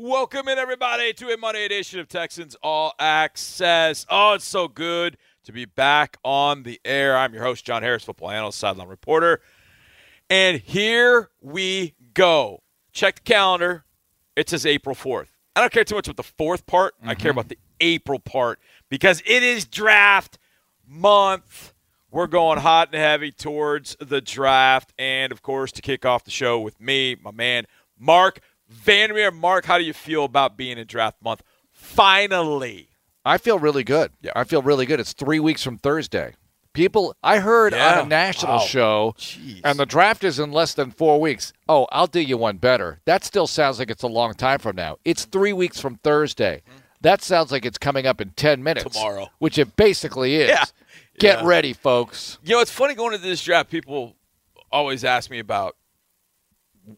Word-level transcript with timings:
Welcome 0.00 0.46
in, 0.46 0.58
everybody, 0.58 1.12
to 1.14 1.30
a 1.30 1.36
Monday 1.36 1.64
edition 1.64 1.98
of 1.98 2.06
Texans 2.06 2.54
All 2.62 2.94
Access. 3.00 4.06
Oh, 4.08 4.34
it's 4.34 4.44
so 4.44 4.68
good 4.68 5.18
to 5.42 5.50
be 5.50 5.64
back 5.64 6.18
on 6.22 6.62
the 6.62 6.80
air. 6.84 7.16
I'm 7.16 7.34
your 7.34 7.42
host, 7.42 7.64
John 7.64 7.82
Harris, 7.82 8.04
football 8.04 8.30
analyst, 8.30 8.60
sideline 8.60 8.86
reporter. 8.86 9.40
And 10.30 10.60
here 10.60 11.30
we 11.40 11.96
go. 12.14 12.62
Check 12.92 13.16
the 13.16 13.22
calendar. 13.22 13.86
It 14.36 14.48
says 14.48 14.64
April 14.64 14.94
4th. 14.94 15.30
I 15.56 15.60
don't 15.62 15.72
care 15.72 15.82
too 15.82 15.96
much 15.96 16.06
about 16.06 16.16
the 16.16 16.32
fourth 16.32 16.64
part. 16.66 16.94
I 17.02 17.16
care 17.16 17.32
mm-hmm. 17.32 17.40
about 17.40 17.48
the 17.48 17.58
April 17.80 18.20
part 18.20 18.60
because 18.88 19.20
it 19.26 19.42
is 19.42 19.64
draft 19.64 20.38
month. 20.86 21.74
We're 22.12 22.28
going 22.28 22.60
hot 22.60 22.90
and 22.92 23.02
heavy 23.02 23.32
towards 23.32 23.96
the 23.98 24.20
draft. 24.20 24.92
And, 24.96 25.32
of 25.32 25.42
course, 25.42 25.72
to 25.72 25.82
kick 25.82 26.06
off 26.06 26.22
the 26.22 26.30
show 26.30 26.60
with 26.60 26.80
me, 26.80 27.16
my 27.20 27.32
man, 27.32 27.64
Marc 27.98 28.38
Vandermeer. 28.68 29.30
Marc, 29.30 29.64
how 29.64 29.78
do 29.78 29.84
you 29.84 29.92
feel 29.92 30.24
about 30.24 30.56
being 30.56 30.78
in 30.78 30.86
draft 30.86 31.16
month? 31.22 31.42
Finally. 31.72 32.88
I 33.24 33.38
feel 33.38 33.58
really 33.58 33.84
good. 33.84 34.12
Yeah. 34.20 34.32
I 34.36 34.44
feel 34.44 34.62
really 34.62 34.86
good. 34.86 35.00
It's 35.00 35.12
three 35.12 35.40
weeks 35.40 35.62
from 35.62 35.78
Thursday. 35.78 36.34
People, 36.74 37.14
I 37.22 37.38
heard 37.38 37.72
Yeah. 37.72 37.98
on 38.00 38.06
a 38.06 38.08
national 38.08 38.58
Wow. 38.58 38.64
show, 38.66 39.14
Jeez. 39.18 39.60
and 39.64 39.78
the 39.78 39.86
draft 39.86 40.22
is 40.22 40.38
in 40.38 40.52
less 40.52 40.74
than 40.74 40.90
four 40.92 41.20
weeks. 41.20 41.52
Oh, 41.68 41.86
I'll 41.90 42.06
do 42.06 42.20
you 42.20 42.36
one 42.36 42.58
better. 42.58 43.00
That 43.04 43.24
still 43.24 43.46
sounds 43.46 43.78
like 43.78 43.90
it's 43.90 44.02
a 44.04 44.06
long 44.08 44.34
time 44.34 44.58
from 44.60 44.76
now. 44.76 44.98
It's 45.04 45.24
three 45.24 45.52
weeks 45.52 45.80
from 45.80 45.96
Thursday. 45.96 46.62
That 47.00 47.20
sounds 47.22 47.50
like 47.50 47.64
it's 47.64 47.78
coming 47.78 48.06
up 48.06 48.20
in 48.20 48.30
10 48.30 48.62
minutes. 48.62 48.84
Mm-hmm. 48.84 48.98
Tomorrow. 48.98 49.28
Which 49.38 49.58
it 49.58 49.76
basically 49.76 50.36
is. 50.36 50.50
Yeah. 50.50 50.64
Get 51.18 51.40
Yeah. 51.40 51.46
ready, 51.48 51.72
folks. 51.72 52.38
You 52.44 52.54
know, 52.56 52.60
it's 52.60 52.70
funny 52.70 52.94
going 52.94 53.14
into 53.14 53.26
this 53.26 53.42
draft. 53.42 53.70
People 53.70 54.14
always 54.70 55.04
ask 55.04 55.30
me 55.30 55.38
about, 55.40 55.74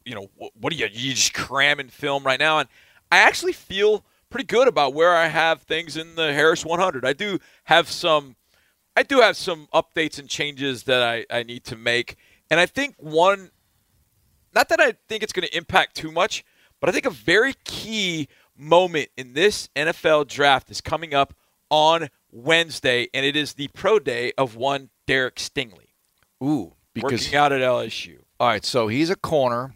you 0.04 0.14
know, 0.14 0.28
what 0.36 0.72
are 0.72 0.76
you, 0.76 0.88
you 0.92 1.14
just 1.14 1.34
cramming 1.34 1.88
film 1.88 2.24
right 2.24 2.38
now? 2.38 2.58
And 2.58 2.68
I 3.10 3.18
actually 3.18 3.52
feel 3.52 4.04
pretty 4.28 4.46
good 4.46 4.68
about 4.68 4.94
where 4.94 5.16
I 5.16 5.28
have 5.28 5.62
things 5.62 5.96
in 5.96 6.14
the 6.14 6.32
Harris 6.32 6.64
100. 6.64 7.04
I 7.04 7.12
do 7.12 7.38
have 7.64 7.88
some, 7.88 8.36
I 8.96 9.02
do 9.02 9.20
have 9.20 9.36
some 9.36 9.68
updates 9.74 10.18
and 10.18 10.28
changes 10.28 10.84
that 10.84 11.02
I, 11.02 11.26
I 11.30 11.42
need 11.42 11.64
to 11.64 11.76
make. 11.76 12.16
And 12.50 12.60
I 12.60 12.66
think 12.66 12.94
one, 12.98 13.50
not 14.54 14.68
that 14.68 14.80
I 14.80 14.94
think 15.08 15.22
it's 15.22 15.32
going 15.32 15.46
to 15.46 15.56
impact 15.56 15.96
too 15.96 16.12
much, 16.12 16.44
but 16.80 16.88
I 16.88 16.92
think 16.92 17.06
a 17.06 17.10
very 17.10 17.54
key 17.64 18.28
moment 18.56 19.08
in 19.16 19.32
this 19.32 19.68
NFL 19.74 20.28
draft 20.28 20.70
is 20.70 20.80
coming 20.80 21.14
up 21.14 21.34
on 21.70 22.08
Wednesday, 22.32 23.08
and 23.14 23.24
it 23.24 23.36
is 23.36 23.54
the 23.54 23.68
pro 23.68 23.98
day 23.98 24.32
of 24.36 24.56
one 24.56 24.90
Derek 25.06 25.36
Stingley 25.36 25.94
Ooh. 26.42 26.74
Because, 26.92 27.22
working 27.22 27.36
out 27.36 27.52
at 27.52 27.60
LSU 27.60 28.18
all 28.40 28.48
right, 28.48 28.64
so 28.64 28.88
he's 28.88 29.10
a 29.10 29.16
corner. 29.16 29.74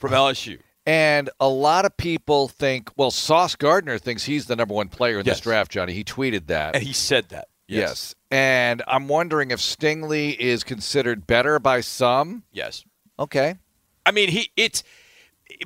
From 0.00 0.10
LSU. 0.12 0.58
And 0.86 1.30
a 1.38 1.48
lot 1.48 1.84
of 1.84 1.96
people 1.96 2.48
think, 2.48 2.90
well, 2.96 3.10
Sauce 3.12 3.54
Gardner 3.54 3.98
thinks 3.98 4.24
he's 4.24 4.46
the 4.46 4.56
number 4.56 4.74
one 4.74 4.88
player 4.88 5.20
in 5.20 5.26
Yes. 5.26 5.36
this 5.36 5.40
draft, 5.42 5.70
Johnny. 5.70 5.92
He 5.92 6.02
tweeted 6.02 6.46
that. 6.48 6.74
And 6.74 6.82
he 6.82 6.92
said 6.92 7.28
that. 7.28 7.46
Yes. 7.68 8.16
And 8.32 8.82
I'm 8.88 9.06
wondering 9.06 9.52
if 9.52 9.60
Stingley 9.60 10.36
is 10.36 10.64
considered 10.64 11.26
better 11.28 11.60
by 11.60 11.82
some. 11.82 12.42
Yes. 12.50 12.84
Okay. 13.18 13.54
I 14.04 14.10
mean, 14.10 14.30
he 14.30 14.50
it's 14.56 14.82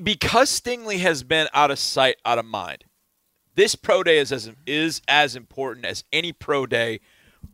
because 0.03 0.51
Stingley 0.51 0.99
has 0.99 1.23
been 1.23 1.47
out 1.55 1.71
of 1.71 1.79
sight, 1.79 2.17
out 2.27 2.39
of 2.39 2.45
mind. 2.45 2.85
This 3.55 3.75
pro 3.75 4.03
day 4.03 4.19
is 4.19 4.33
as 4.33 4.51
is 4.67 5.01
as 5.09 5.35
important 5.37 5.87
as 5.87 6.05
any 6.13 6.33
pro 6.35 6.67
day, 6.67 7.01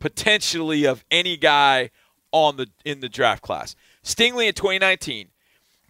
potentially 0.00 0.84
of 0.84 1.04
any 1.10 1.36
guy 1.36 1.90
on 2.32 2.56
the 2.56 2.66
in 2.84 3.00
the 3.00 3.08
draft 3.08 3.42
class. 3.42 3.76
Stingley 4.02 4.48
in 4.48 4.54
2019, 4.54 5.28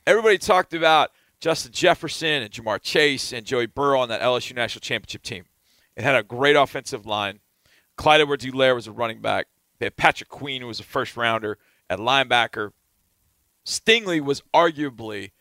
everybody 0.06 0.38
talked 0.38 0.74
about 0.74 1.10
Justin 1.40 1.72
Jefferson 1.72 2.42
and 2.42 2.50
Ja'Marr 2.50 2.80
Chase 2.82 3.32
and 3.32 3.46
Joey 3.46 3.66
Burrow 3.66 4.00
on 4.00 4.08
that 4.08 4.20
LSU 4.20 4.54
national 4.54 4.80
championship 4.80 5.22
team. 5.22 5.44
It 5.96 6.02
had 6.02 6.14
a 6.14 6.22
great 6.22 6.56
offensive 6.56 7.06
line. 7.06 7.40
Clyde 7.96 8.20
Edwards-Helaire 8.20 8.74
was 8.74 8.86
a 8.86 8.92
running 8.92 9.20
back. 9.20 9.46
They 9.78 9.86
had 9.86 9.96
Patrick 9.96 10.28
Queen, 10.28 10.60
who 10.60 10.68
was 10.68 10.80
a 10.80 10.84
first 10.84 11.16
rounder 11.16 11.58
at 11.88 11.98
linebacker. 11.98 12.72
Stingley 13.64 14.20
was 14.20 14.42
arguably 14.54 15.32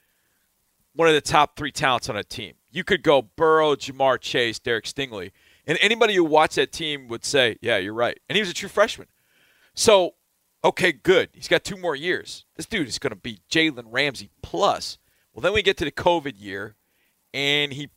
one 0.93 1.07
of 1.07 1.13
the 1.13 1.21
top 1.21 1.55
three 1.55 1.71
talents 1.71 2.09
on 2.09 2.17
a 2.17 2.23
team. 2.23 2.55
You 2.71 2.83
could 2.83 3.03
go 3.03 3.21
Burrow, 3.21 3.75
Ja'Marr 3.75 4.19
Chase, 4.19 4.59
Derek 4.59 4.85
Stingley, 4.85 5.31
and 5.65 5.77
anybody 5.81 6.15
who 6.15 6.23
watched 6.23 6.55
that 6.55 6.71
team 6.71 7.07
would 7.07 7.23
say, 7.23 7.57
"Yeah, 7.61 7.77
you're 7.77 7.93
right." 7.93 8.19
And 8.27 8.35
he 8.35 8.41
was 8.41 8.49
a 8.49 8.53
true 8.53 8.69
freshman. 8.69 9.07
So, 9.73 10.15
okay, 10.63 10.91
good. 10.91 11.29
He's 11.33 11.47
got 11.47 11.63
two 11.63 11.77
more 11.77 11.95
years. 11.95 12.45
This 12.55 12.65
dude 12.65 12.87
is 12.87 12.99
going 12.99 13.11
to 13.11 13.15
be 13.15 13.39
Jalen 13.49 13.85
Ramsey 13.87 14.29
plus. 14.41 14.97
Well, 15.33 15.41
then 15.41 15.53
we 15.53 15.61
get 15.61 15.77
to 15.77 15.85
the 15.85 15.91
COVID 15.91 16.33
year, 16.37 16.75
and 17.33 17.73
he 17.73 17.89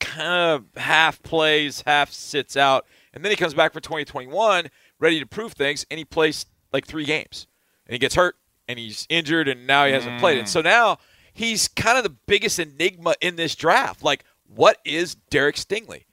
kind 0.00 0.64
of 0.74 0.82
half 0.82 1.22
plays, 1.22 1.82
half 1.86 2.10
sits 2.10 2.56
out, 2.56 2.86
and 3.12 3.24
then 3.24 3.30
he 3.30 3.36
comes 3.36 3.54
back 3.54 3.72
for 3.72 3.80
2021, 3.80 4.68
ready 4.98 5.20
to 5.20 5.26
prove 5.26 5.52
things, 5.52 5.86
and 5.90 5.98
he 5.98 6.04
plays 6.04 6.46
like 6.72 6.86
three 6.86 7.04
games, 7.04 7.46
and 7.86 7.92
he 7.92 7.98
gets 7.98 8.14
hurt, 8.14 8.36
and 8.68 8.78
he's 8.78 9.06
injured, 9.08 9.48
and 9.48 9.66
now 9.66 9.86
he 9.86 9.92
hasn't 9.92 10.20
played. 10.20 10.38
And 10.38 10.46
mm. 10.46 10.50
so 10.50 10.60
now 10.60 10.98
he's 11.32 11.68
kind 11.68 11.96
of 11.96 12.04
the 12.04 12.16
biggest 12.26 12.58
enigma 12.58 13.14
in 13.20 13.36
this 13.36 13.54
draft. 13.54 14.02
Like, 14.02 14.24
what 14.46 14.78
is 14.84 15.14
Derek 15.14 15.56
Stingley? 15.56 16.04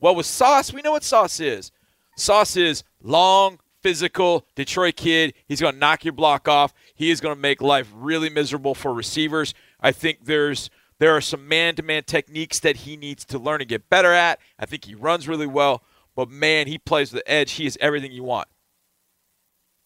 Well, 0.00 0.14
with 0.14 0.26
Sauce, 0.26 0.72
we 0.72 0.82
know 0.82 0.92
what 0.92 1.04
Sauce 1.04 1.40
is. 1.40 1.70
Sauce 2.16 2.56
is 2.56 2.84
long, 3.02 3.58
physical 3.84 4.46
Detroit 4.54 4.96
kid. 4.96 5.34
He's 5.46 5.60
going 5.60 5.74
to 5.74 5.78
knock 5.78 6.06
your 6.06 6.14
block 6.14 6.48
off. 6.48 6.72
He 6.94 7.10
is 7.10 7.20
going 7.20 7.34
to 7.34 7.40
make 7.40 7.60
life 7.60 7.92
really 7.94 8.30
miserable 8.30 8.74
for 8.74 8.94
receivers. 8.94 9.52
I 9.78 9.92
think 9.92 10.24
there's 10.24 10.70
there 10.98 11.14
are 11.14 11.20
some 11.20 11.46
man-to-man 11.46 12.04
techniques 12.04 12.60
that 12.60 12.76
he 12.78 12.96
needs 12.96 13.26
to 13.26 13.38
learn 13.38 13.60
and 13.60 13.68
get 13.68 13.90
better 13.90 14.12
at. 14.12 14.40
I 14.58 14.64
think 14.64 14.86
he 14.86 14.94
runs 14.94 15.28
really 15.28 15.46
well, 15.46 15.82
but 16.16 16.30
man, 16.30 16.66
he 16.66 16.78
plays 16.78 17.10
the 17.10 17.28
edge. 17.30 17.52
He 17.52 17.66
is 17.66 17.76
everything 17.78 18.10
you 18.10 18.22
want. 18.24 18.48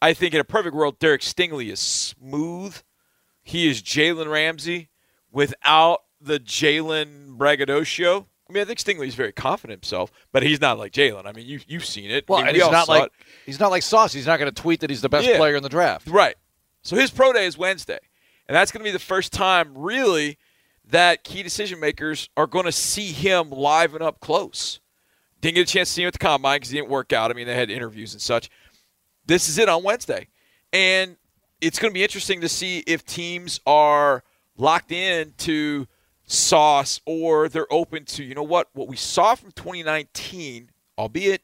I 0.00 0.14
think 0.14 0.32
in 0.32 0.40
a 0.40 0.44
perfect 0.44 0.76
world, 0.76 1.00
Derek 1.00 1.22
Stingley 1.22 1.72
is 1.72 1.80
smooth. 1.80 2.76
He 3.42 3.68
is 3.68 3.82
Jalen 3.82 4.30
Ramsey 4.30 4.90
without 5.32 6.02
the 6.20 6.38
Jalen 6.38 7.36
braggadocio. 7.36 8.28
I 8.48 8.52
mean, 8.52 8.62
I 8.62 8.64
think 8.64 8.78
Stingley's 8.78 9.14
very 9.14 9.32
confident 9.32 9.82
himself, 9.84 10.10
but 10.32 10.42
he's 10.42 10.60
not 10.60 10.78
like 10.78 10.92
Jalen. 10.92 11.26
I 11.26 11.32
mean, 11.32 11.46
you 11.46 11.60
you've 11.66 11.84
seen 11.84 12.10
it. 12.10 12.26
Well, 12.28 12.38
I 12.38 12.44
mean, 12.44 12.54
we 12.54 12.60
he's 12.60 12.70
not 12.70 12.88
like 12.88 13.04
it. 13.04 13.12
he's 13.44 13.60
not 13.60 13.70
like 13.70 13.82
Sauce. 13.82 14.12
He's 14.12 14.26
not 14.26 14.38
going 14.38 14.52
to 14.52 14.62
tweet 14.62 14.80
that 14.80 14.90
he's 14.90 15.02
the 15.02 15.08
best 15.08 15.26
Yeah. 15.26 15.36
player 15.36 15.56
in 15.56 15.62
the 15.62 15.68
draft. 15.68 16.08
Right. 16.08 16.34
So 16.82 16.96
his 16.96 17.10
pro 17.10 17.32
day 17.32 17.46
is 17.46 17.58
Wednesday. 17.58 17.98
And 18.46 18.56
that's 18.56 18.72
going 18.72 18.80
to 18.80 18.84
be 18.84 18.90
the 18.92 18.98
first 18.98 19.32
time, 19.34 19.76
really, 19.76 20.38
that 20.86 21.22
key 21.22 21.42
decision 21.42 21.78
makers 21.80 22.30
are 22.34 22.46
going 22.46 22.64
to 22.64 22.72
see 22.72 23.12
him 23.12 23.50
live 23.50 23.92
and 23.94 24.02
up 24.02 24.20
close. 24.20 24.80
Didn't 25.42 25.56
get 25.56 25.68
a 25.68 25.72
chance 25.72 25.90
to 25.90 25.94
see 25.94 26.02
him 26.02 26.06
at 26.06 26.14
the 26.14 26.18
combine 26.18 26.56
because 26.56 26.70
he 26.70 26.78
didn't 26.78 26.88
work 26.88 27.12
out. 27.12 27.30
I 27.30 27.34
mean, 27.34 27.46
they 27.46 27.54
had 27.54 27.70
interviews 27.70 28.14
and 28.14 28.22
such. 28.22 28.48
This 29.26 29.50
is 29.50 29.58
it 29.58 29.68
on 29.68 29.82
Wednesday. 29.82 30.28
And 30.72 31.16
it's 31.60 31.78
going 31.78 31.90
to 31.90 31.94
be 31.94 32.02
interesting 32.02 32.40
to 32.40 32.48
see 32.48 32.78
if 32.86 33.04
teams 33.04 33.60
are 33.66 34.24
locked 34.56 34.90
in 34.92 35.34
to 35.38 35.86
Sauce 36.28 37.00
or 37.06 37.48
they're 37.48 37.72
open 37.72 38.04
to, 38.04 38.22
you 38.22 38.34
know 38.34 38.42
what, 38.42 38.68
what 38.74 38.86
we 38.86 38.96
saw 38.96 39.34
from 39.34 39.50
2019, 39.52 40.70
albeit 40.98 41.42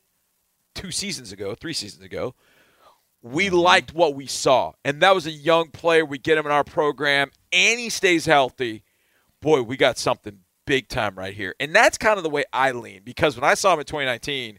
two 0.75 0.91
seasons 0.91 1.33
ago, 1.33 1.55
three 1.55 1.73
seasons 1.73 2.05
ago, 2.05 2.35
we 3.23 3.47
mm-hmm. 3.47 3.57
liked 3.57 3.95
what 3.95 4.15
we 4.15 4.27
saw. 4.27 4.73
And 4.85 5.01
that 5.01 5.15
was 5.15 5.27
a 5.27 5.33
young 5.33 5.71
player. 5.71 6.05
We 6.05 6.19
get 6.19 6.37
him 6.37 6.45
in 6.45 6.53
our 6.53 6.65
program, 6.65 7.31
and 7.51 7.81
he 7.81 7.89
stays 7.89 8.27
healthy. 8.27 8.85
Boy, 9.41 9.63
we 9.63 9.79
got 9.79 9.97
something 9.97 10.41
big 10.67 10.89
time 10.89 11.15
right 11.17 11.35
here. 11.35 11.55
And 11.59 11.75
that's 11.75 11.97
kind 11.97 12.19
of 12.19 12.23
the 12.23 12.31
way 12.31 12.45
I 12.53 12.73
lean 12.73 13.01
because 13.05 13.37
when 13.37 13.49
I 13.49 13.55
saw 13.55 13.73
him 13.73 13.81
in 13.81 13.87
2019, 13.87 14.59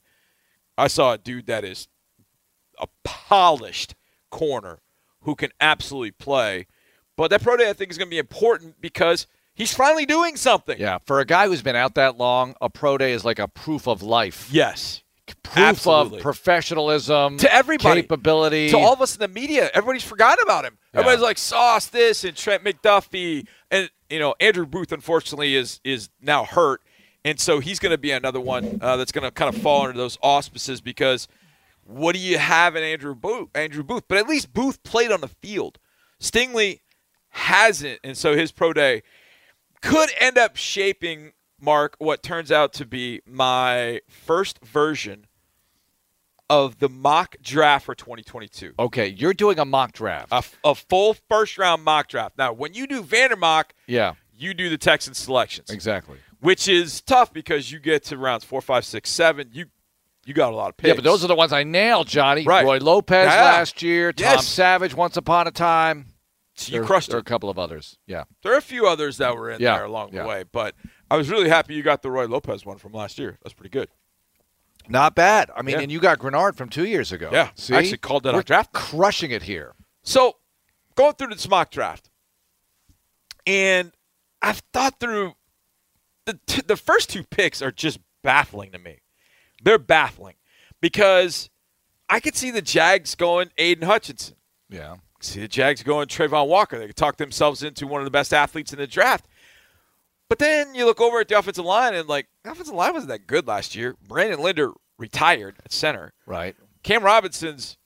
I 0.78 0.88
saw 0.88 1.14
a 1.14 1.18
dude 1.20 1.46
that 1.46 1.64
is 1.64 1.88
a 2.80 2.88
polished 3.04 3.94
corner 4.32 4.80
who 5.22 5.36
can 5.36 5.52
absolutely 5.62 6.12
play. 6.12 6.66
But 7.16 7.30
that 7.30 7.44
pro 7.44 7.58
day, 7.58 7.70
I 7.70 7.74
think, 7.74 7.92
is 7.92 7.98
going 7.98 8.08
to 8.08 8.14
be 8.14 8.18
important 8.18 8.82
because 8.82 9.28
he's 9.56 9.74
finally 9.74 10.06
doing 10.06 10.36
something. 10.36 10.80
Yeah, 10.80 11.00
for 11.06 11.20
a 11.20 11.26
guy 11.26 11.48
who's 11.48 11.62
been 11.64 11.76
out 11.76 11.96
that 11.96 12.18
long, 12.18 12.56
a 12.62 12.70
pro 12.70 12.98
day 12.98 13.14
is 13.14 13.26
like 13.26 13.40
a 13.40 13.48
proof 13.48 13.88
of 13.88 14.04
life. 14.04 14.50
Yes. 14.52 15.02
Proof 15.42 15.58
absolutely. 15.58 16.18
of 16.20 16.24
professionalism, 16.24 17.38
To 17.38 17.52
everybody. 17.54 18.02
capability. 18.04 18.70
to 18.70 18.78
all 18.78 18.94
of 18.94 19.02
us 19.02 19.16
in 19.16 19.20
the 19.22 19.28
media, 19.28 19.72
everybody's 19.74 20.04
forgotten 20.04 20.44
about 20.44 20.66
him. 20.66 20.78
Yeah. 20.94 21.00
Everybody's 21.00 21.24
like 21.24 21.38
Sauce 21.40 21.88
this 21.88 22.24
and 22.24 22.36
Trent 22.38 22.64
McDuffie, 22.64 23.48
and 23.72 23.90
you 24.10 24.20
know 24.20 24.36
Andrew 24.40 24.66
Booth 24.68 24.92
unfortunately 24.92 25.56
is 25.56 25.80
is 25.84 26.10
now 26.22 26.46
hurt, 26.46 26.82
and 27.24 27.40
so 27.40 27.60
he's 27.60 27.80
going 27.80 27.92
to 27.92 27.98
be 27.98 28.12
another 28.12 28.40
one 28.40 28.78
uh, 28.82 28.98
that's 28.98 29.12
going 29.12 29.24
to 29.24 29.32
kind 29.32 29.54
of 29.54 29.60
fall 29.62 29.86
under 29.88 29.98
those 29.98 30.18
auspices 30.22 30.80
because 30.82 31.28
what 31.84 32.14
do 32.14 32.20
you 32.20 32.38
have 32.38 32.76
in 32.76 32.84
Andrew 32.84 33.16
Booth? 33.16 33.50
Andrew 33.56 33.84
Booth, 33.84 34.04
but 34.08 34.18
at 34.20 34.28
least 34.28 34.54
Booth 34.54 34.84
played 34.84 35.12
on 35.12 35.22
the 35.22 35.28
field. 35.28 35.80
Stingley 36.22 36.82
hasn't, 37.30 38.00
and 38.04 38.18
so 38.18 38.36
his 38.36 38.52
pro 38.52 38.74
day 38.74 39.02
could 39.82 40.10
end 40.20 40.38
up 40.38 40.56
shaping 40.56 41.34
Marc 41.60 41.96
what 42.00 42.22
turns 42.24 42.52
out 42.52 42.74
to 42.74 42.86
be 42.86 43.22
my 43.26 44.02
first 44.10 44.60
version 44.64 45.26
of 46.50 46.78
the 46.78 46.88
mock 46.90 47.36
draft 47.42 47.86
for 47.86 47.96
2022 47.96 48.74
okay, 48.78 49.08
you're 49.08 49.34
doing 49.34 49.58
a 49.58 49.66
mock 49.66 49.92
draft. 49.94 50.28
a, 50.32 50.44
a 50.64 50.76
full 50.76 51.16
first 51.28 51.58
round 51.58 51.84
mock 51.84 52.08
draft. 52.08 52.38
Now, 52.38 52.54
when 52.54 52.74
you 52.76 52.86
do 52.86 53.02
Vandermock, 53.02 53.74
yeah. 53.88 54.14
you 54.32 54.54
do 54.54 54.70
the 54.70 54.78
Texans 54.78 55.18
selections, 55.18 55.72
Exactly. 55.72 56.18
which 56.42 56.68
is 56.68 57.02
tough 57.02 57.34
because 57.34 57.72
you 57.72 57.80
get 57.80 58.04
to 58.06 58.18
rounds 58.18 58.44
four, 58.44 58.62
five, 58.62 58.86
six, 58.86 59.10
seven. 59.10 59.50
You 59.54 59.66
you 60.28 60.34
got 60.36 60.52
a 60.54 60.56
lot 60.56 60.70
of 60.70 60.78
picks. 60.78 60.88
Yeah, 60.90 60.96
but 60.96 61.04
those 61.04 61.24
are 61.24 61.28
the 61.28 61.36
ones 61.36 61.52
I 61.54 61.64
nailed, 61.64 62.08
Johnny. 62.08 62.44
Right. 62.44 62.66
Roy 62.66 62.78
Lopez 62.80 63.26
Yeah. 63.28 63.44
last 63.44 63.82
year, 63.84 64.12
Tom 64.14 64.24
Yes. 64.34 64.48
Savage 64.48 64.94
once 64.96 65.18
upon 65.18 65.48
a 65.48 65.52
time. 65.52 66.08
So 66.58 66.72
you 66.72 66.80
There- 66.80 66.88
crushed 66.88 67.10
There 67.10 67.18
are 67.18 67.20
it. 67.20 67.24
a 67.28 67.30
couple 67.30 67.50
of 67.50 67.60
others. 67.60 67.98
Yeah. 68.08 68.24
There 68.42 68.54
are 68.54 68.58
a 68.58 68.62
few 68.62 68.88
others 68.88 69.18
that 69.18 69.36
were 69.36 69.50
in 69.52 69.62
Yeah, 69.62 69.76
there 69.76 69.86
along 69.86 70.14
yeah. 70.14 70.22
the 70.24 70.28
way, 70.30 70.44
but 70.44 70.74
I 71.12 71.18
was 71.18 71.30
really 71.30 71.50
happy 71.50 71.74
you 71.74 71.84
got 71.84 72.02
the 72.02 72.10
Roy 72.10 72.28
Lopez 72.28 72.66
one 72.66 72.78
from 72.78 72.94
last 72.94 73.20
year. 73.20 73.38
That's 73.44 73.54
pretty 73.54 73.70
good. 73.72 73.90
Not 74.88 75.16
bad. 75.16 75.52
I 75.56 75.62
mean, 75.64 75.76
Yeah. 75.76 75.82
and 75.82 75.92
you 75.92 76.00
got 76.00 76.20
Greenard 76.20 76.56
from 76.56 76.70
two 76.70 76.86
years 76.86 77.12
ago. 77.12 77.30
Yeah, 77.34 77.50
See? 77.56 77.74
I 77.76 77.80
actually 77.80 77.98
called 77.98 78.24
that 78.24 78.30
on 78.30 78.36
We're 78.36 78.44
draft 78.44 78.72
crushing 78.72 79.32
it 79.32 79.44
here. 79.44 79.74
So, 80.04 80.38
going 80.96 81.14
through 81.16 81.28
this 81.30 81.50
mock 81.50 81.72
draft, 81.72 82.10
and 83.46 83.92
I've 84.42 84.62
thought 84.74 85.00
through 85.00 85.34
the 86.26 86.40
t- 86.46 86.62
the 86.62 86.78
first 86.78 87.10
two 87.10 87.24
picks 87.24 87.62
are 87.62 87.72
just 87.72 88.00
baffling 88.24 88.72
to 88.72 88.80
me. 88.80 89.00
They're 89.64 89.78
baffling 89.80 90.36
because 90.82 91.50
I 92.10 92.20
could 92.20 92.36
see 92.36 92.52
the 92.52 92.62
Jags 92.62 93.16
going 93.16 93.50
Aidan 93.58 93.88
Hutchinson. 93.88 94.36
Yeah. 94.70 94.98
See 95.26 95.42
the 95.42 95.48
Jags 95.48 95.84
going 95.84 96.08
Travon 96.08 96.48
Walker. 96.48 96.78
They 96.78 96.88
could 96.88 96.96
talk 96.96 97.18
themselves 97.18 97.64
into 97.64 97.88
one 97.88 98.02
of 98.02 98.06
the 98.06 98.12
best 98.12 98.34
athletes 98.34 98.72
in 98.72 98.80
the 98.80 98.88
draft. 98.88 99.26
But 100.30 100.40
then 100.40 100.74
you 100.74 100.86
look 100.86 101.02
over 101.02 101.20
at 101.20 101.28
the 101.28 101.38
offensive 101.38 101.66
line 101.66 101.94
and 101.94 102.08
like 102.08 102.28
the 102.44 102.52
offensive 102.52 102.74
line 102.74 102.94
wasn't 102.94 103.10
that 103.10 103.28
good 103.28 103.48
last 103.48 103.76
year. 103.76 103.96
Brandon 104.08 104.40
Linder 104.40 104.72
retired 104.98 105.56
at 105.64 105.72
center. 105.72 106.14
Right. 106.26 106.56
Cam 106.84 107.04
Robinson's 107.04 107.78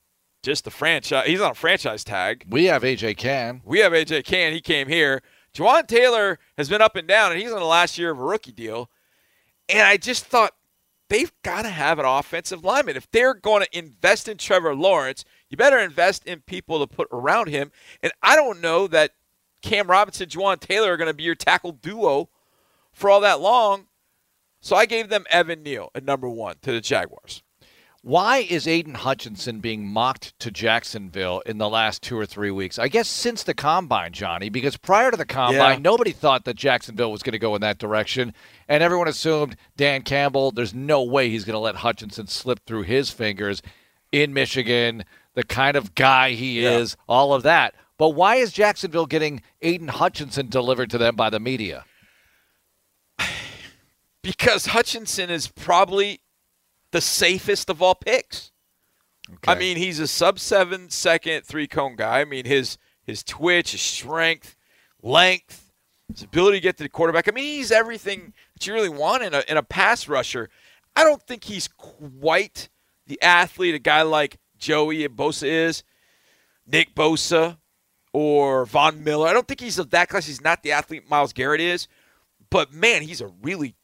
just 0.44 0.64
the 0.64 0.72
franchise. 0.72 1.28
He's 1.28 1.42
on 1.42 1.52
a 1.52 1.56
franchise 1.56 2.04
tag. 2.04 2.46
We 2.50 2.66
have 2.66 2.84
AJ 2.84 3.18
Cann. 3.18 3.62
We 3.66 3.80
have 3.80 3.92
AJ 3.92 4.24
Cann. 4.26 4.54
He 4.54 4.62
came 4.62 4.88
here. 4.88 5.22
Jawaan 5.54 5.88
Taylor 5.88 6.40
has 6.58 6.70
been 6.70 6.82
up 6.82 6.96
and 6.96 7.08
down, 7.08 7.32
and 7.32 7.42
he's 7.42 7.52
on 7.52 7.60
the 7.60 7.66
last 7.66 7.98
year 7.98 8.12
of 8.12 8.20
a 8.20 8.24
rookie 8.24 8.52
deal. 8.52 8.90
And 9.68 9.82
I 9.82 9.98
just 9.98 10.26
thought 10.26 10.54
they've 11.10 11.32
got 11.44 11.64
to 11.64 11.70
have 11.70 12.00
an 12.00 12.06
offensive 12.06 12.64
lineman. 12.64 12.96
If 12.96 13.10
they're 13.12 13.34
going 13.34 13.64
to 13.64 13.78
invest 13.78 14.28
in 14.28 14.38
Trevor 14.38 14.76
Lawrence, 14.76 15.26
you 15.50 15.58
better 15.58 15.80
invest 15.80 16.26
in 16.26 16.42
people 16.42 16.80
to 16.80 16.88
put 16.88 17.08
around 17.12 17.48
him. 17.48 17.72
And 18.04 18.12
I 18.22 18.36
don't 18.36 18.62
know 18.62 18.88
that 18.88 19.12
Cam 19.62 19.88
Robinson, 19.90 20.30
Jawaan 20.30 20.60
Taylor 20.60 20.94
are 20.94 20.98
going 20.98 21.10
to 21.10 21.14
be 21.14 21.24
your 21.24 21.36
tackle 21.36 21.72
duo 21.74 22.30
for 22.92 23.10
all 23.10 23.22
that 23.22 23.42
long. 23.42 23.88
So 24.62 24.76
I 24.76 24.86
gave 24.86 25.10
them 25.10 25.26
Evan 25.30 25.64
Neal 25.64 25.90
at 25.96 26.04
number 26.04 26.30
one 26.30 26.56
to 26.62 26.72
the 26.72 26.82
Jaguars. 26.82 27.44
Why 28.02 28.38
is 28.38 28.66
Aidan 28.66 28.94
Hutchinson 28.96 29.60
being 29.60 29.86
mocked 29.86 30.38
to 30.40 30.52
Jacksonville 30.52 31.42
in 31.46 31.58
the 31.58 31.68
last 31.68 32.02
two 32.02 32.18
or 32.18 32.26
three 32.26 32.50
weeks? 32.52 32.80
I 32.80 32.88
guess 32.88 33.10
since 33.10 33.44
the 33.44 33.54
combine, 33.54 34.14
Johnny, 34.14 34.48
because 34.50 34.78
prior 34.78 35.12
to 35.12 35.18
the 35.18 35.26
combine, 35.26 35.78
Yeah. 35.80 35.82
nobody 35.82 36.14
thought 36.14 36.46
that 36.46 36.56
Jacksonville 36.56 37.12
was 37.12 37.24
going 37.24 37.34
to 37.34 37.40
go 37.40 37.56
in 37.56 37.62
that 37.62 37.78
direction. 37.78 38.34
And 38.70 38.82
everyone 38.82 39.10
assumed 39.10 39.58
Dan 39.76 40.04
Campbell, 40.04 40.52
there's 40.52 40.74
no 40.74 41.04
way 41.04 41.30
he's 41.30 41.44
going 41.44 41.56
to 41.56 41.60
let 41.60 41.76
Hutchinson 41.78 42.28
slip 42.28 42.66
through 42.66 42.84
his 42.84 43.10
fingers 43.12 43.62
in 44.14 44.34
Michigan, 44.34 45.04
the 45.40 45.46
kind 45.46 45.78
of 45.78 45.96
guy 45.96 46.32
he 46.32 46.62
Yeah. 46.62 46.80
is, 46.80 46.98
all 47.08 47.34
of 47.34 47.44
that. 47.44 47.74
But 47.98 48.10
why 48.10 48.36
is 48.36 48.52
Jacksonville 48.52 49.06
getting 49.06 49.42
Aidan 49.62 49.88
Hutchinson 49.88 50.48
delivered 50.50 50.90
to 50.92 50.98
them 50.98 51.16
by 51.16 51.30
the 51.30 51.40
media? 51.40 51.86
Because 54.22 54.68
Hutchinson 54.68 55.30
is 55.30 55.48
probably 55.48 56.20
the 56.92 57.00
safest 57.00 57.70
of 57.70 57.82
all 57.82 57.96
picks. 57.96 58.52
I 59.48 59.56
mean, 59.56 59.78
he's 59.78 60.00
a 60.00 60.08
sub 60.08 60.40
seven 60.40 60.90
second 60.90 61.46
three 61.46 61.68
cone 61.68 61.96
guy. 61.96 62.20
I 62.20 62.26
mean, 62.26 62.46
his 62.46 62.78
his 63.06 63.24
twitch, 63.24 63.72
his 63.72 63.82
strength, 63.82 64.58
length, 65.02 65.72
his 66.12 66.24
ability 66.24 66.58
to 66.58 66.62
get 66.62 66.78
to 66.78 66.84
the 66.84 66.90
quarterback. 66.90 67.28
I 67.30 67.32
mean, 67.32 67.46
he's 67.46 67.72
everything 67.72 68.34
that 68.54 68.68
you 68.68 68.74
really 68.74 68.90
want 68.90 69.24
in 69.24 69.34
a 69.34 69.44
in 69.48 69.56
a 69.56 69.64
pass 69.64 70.08
rusher. 70.10 70.50
I 70.98 71.04
don't 71.06 71.22
think 71.22 71.46
he's 71.46 71.68
quite 71.70 72.68
the 73.08 73.22
athlete 73.22 73.74
a 73.76 73.80
guy 73.80 74.02
like 74.02 74.38
Joey 74.60 75.08
Bosa 75.08 75.48
is, 75.48 75.84
Nick 76.68 76.94
Bosa, 76.94 77.58
or 78.14 78.66
Von 78.66 79.04
Miller. 79.04 79.28
I 79.28 79.34
don't 79.34 79.48
think 79.48 79.62
he's 79.62 79.80
of 79.80 79.90
that 79.92 80.10
class. 80.10 80.28
He's 80.28 80.42
not 80.42 80.64
the 80.64 80.72
athlete 80.72 81.10
Myles 81.10 81.34
Garrett 81.34 81.62
is, 81.62 81.88
but 82.50 82.74
man, 82.74 83.02
he's 83.02 83.22
a 83.22 83.28
really 83.42 83.76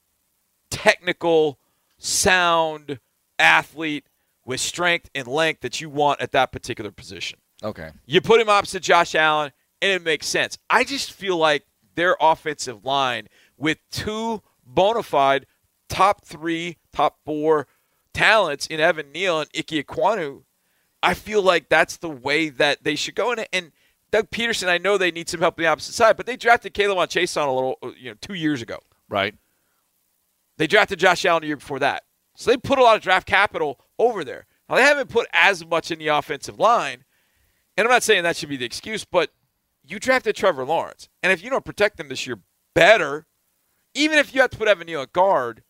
technical, 0.70 1.60
sound 1.98 3.00
athlete 3.40 4.06
with 4.46 4.60
strength 4.60 5.10
and 5.16 5.28
length 5.28 5.62
that 5.62 5.82
you 5.82 5.90
want 5.90 6.22
at 6.22 6.32
that 6.34 6.52
particular 6.52 6.92
position. 6.92 7.40
okay. 7.64 7.92
You 8.06 8.22
put 8.22 8.40
him 8.42 8.50
opposite 8.50 8.84
Josh 8.84 9.16
Allen, 9.16 9.52
and 9.82 9.92
it 9.92 10.04
makes 10.04 10.28
sense. 10.28 10.58
I 10.70 10.84
just 10.84 11.12
feel 11.12 11.38
like 11.38 11.66
their 11.96 12.16
offensive 12.20 12.86
line 12.86 13.28
with 13.58 13.78
two 13.92 14.42
bona 14.66 15.04
fide 15.04 15.46
top 15.90 16.26
three, 16.26 16.78
top 16.92 17.20
four 17.26 17.68
talents 18.14 18.68
in 18.68 18.80
Evan 18.80 19.12
Neal 19.12 19.40
and 19.40 19.50
Ike 19.56 19.68
Ekwonu, 19.68 20.44
I 21.06 21.14
feel 21.14 21.42
like 21.44 21.70
that's 21.70 21.98
the 21.98 22.10
way 22.10 22.50
that 22.50 22.84
they 22.84 22.96
should 22.96 23.14
go. 23.14 23.32
And, 23.32 23.48
and 23.54 23.72
Doug 24.12 24.32
Pederson, 24.32 24.68
I 24.68 24.80
know 24.80 24.98
they 24.98 25.12
need 25.12 25.30
some 25.30 25.40
help 25.40 25.60
on 25.60 25.64
the 25.64 25.70
opposite 25.70 25.94
side, 25.94 26.18
but 26.18 26.26
they 26.26 26.36
drafted 26.36 26.74
K'Lavon 26.74 27.08
Chaisson 27.08 27.48
a 27.48 27.52
little, 27.52 27.78
uh, 27.84 27.92
you 27.98 28.10
know, 28.10 28.18
two 28.22 28.34
years 28.34 28.62
ago. 28.62 28.80
Right. 29.08 29.36
They 30.58 30.68
drafted 30.68 31.00
Josh 31.00 31.24
Allen 31.26 31.44
a 31.44 31.48
year 31.48 31.58
before 31.58 31.80
that. 31.80 32.04
So 32.36 32.50
they 32.50 32.58
put 32.58 32.80
a 32.80 32.84
lot 32.84 32.96
of 32.96 33.04
draft 33.04 33.28
capital 33.28 33.80
over 34.00 34.24
there. 34.24 34.48
Now, 34.68 34.78
they 34.78 34.82
haven't 34.82 35.10
put 35.10 35.28
as 35.32 35.66
much 35.66 35.92
in 35.92 36.00
the 36.00 36.08
offensive 36.08 36.60
line. 36.60 37.06
And 37.78 37.86
I'm 37.86 37.92
not 37.92 38.04
saying 38.04 38.24
that 38.24 38.36
should 38.36 38.50
be 38.50 38.58
the 38.58 38.66
excuse, 38.66 39.06
but 39.06 39.32
you 39.84 40.00
drafted 40.00 40.36
Trevor 40.36 40.66
Lawrence. 40.66 41.08
And 41.22 41.32
if 41.32 41.44
you 41.44 41.52
don't 41.52 41.66
protect 41.66 41.98
them 41.98 42.10
this 42.10 42.26
year 42.26 42.40
better, 42.74 43.28
even 43.94 44.18
if 44.18 44.34
you 44.34 44.42
have 44.42 44.50
to 44.50 44.58
put 44.58 44.68
Evan 44.68 44.88
Neal 44.88 45.04
at 45.04 45.14
guard 45.14 45.62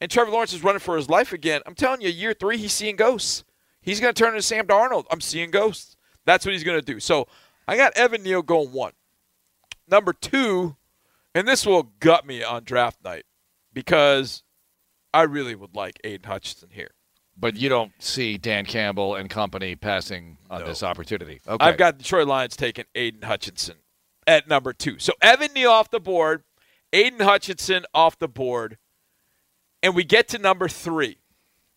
and 0.00 0.10
Trevor 0.10 0.30
Lawrence 0.30 0.52
is 0.52 0.62
running 0.62 0.80
for 0.80 0.96
his 0.96 1.08
life 1.08 1.32
again, 1.32 1.60
I'm 1.66 1.74
telling 1.74 2.02
you, 2.02 2.08
year 2.08 2.34
three, 2.34 2.56
he's 2.56 2.72
seeing 2.72 2.96
ghosts. 2.96 3.44
He's 3.82 4.00
going 4.00 4.12
to 4.12 4.18
turn 4.18 4.30
into 4.34 4.42
Sam 4.42 4.66
Darnold. 4.66 5.04
I'm 5.10 5.20
seeing 5.20 5.50
ghosts. 5.50 5.96
That's 6.26 6.44
what 6.44 6.52
he's 6.52 6.64
going 6.64 6.78
to 6.78 6.84
do. 6.84 7.00
So 7.00 7.26
I 7.66 7.76
got 7.76 7.96
Evan 7.96 8.22
Neal 8.22 8.42
going 8.42 8.72
one. 8.72 8.92
Number 9.88 10.12
two, 10.12 10.76
and 11.34 11.48
this 11.48 11.66
will 11.66 11.84
gut 11.98 12.26
me 12.26 12.42
on 12.42 12.64
draft 12.64 13.02
night 13.02 13.24
because 13.72 14.42
I 15.12 15.22
really 15.22 15.54
would 15.54 15.74
like 15.74 15.98
Aidan 16.04 16.30
Hutchinson 16.30 16.68
here. 16.72 16.90
But 17.36 17.56
you 17.56 17.68
don't 17.70 17.92
see 17.98 18.36
Dan 18.36 18.66
Campbell 18.66 19.14
and 19.14 19.30
company 19.30 19.74
passing 19.74 20.36
on 20.50 20.60
No. 20.60 20.66
this 20.66 20.82
opportunity. 20.82 21.40
Okay. 21.48 21.64
I've 21.64 21.78
got 21.78 21.96
Detroit 21.98 22.28
Lions 22.28 22.54
taking 22.54 22.84
Aidan 22.94 23.22
Hutchinson 23.22 23.76
at 24.26 24.46
number 24.46 24.72
two. 24.74 24.98
So 24.98 25.14
Evan 25.22 25.52
Neal 25.54 25.70
off 25.70 25.90
the 25.90 26.00
board, 26.00 26.42
Aidan 26.92 27.20
Hutchinson 27.20 27.86
off 27.94 28.18
the 28.18 28.28
board, 28.28 28.76
and 29.82 29.94
we 29.94 30.04
get 30.04 30.28
to 30.28 30.38
number 30.38 30.68
three. 30.68 31.19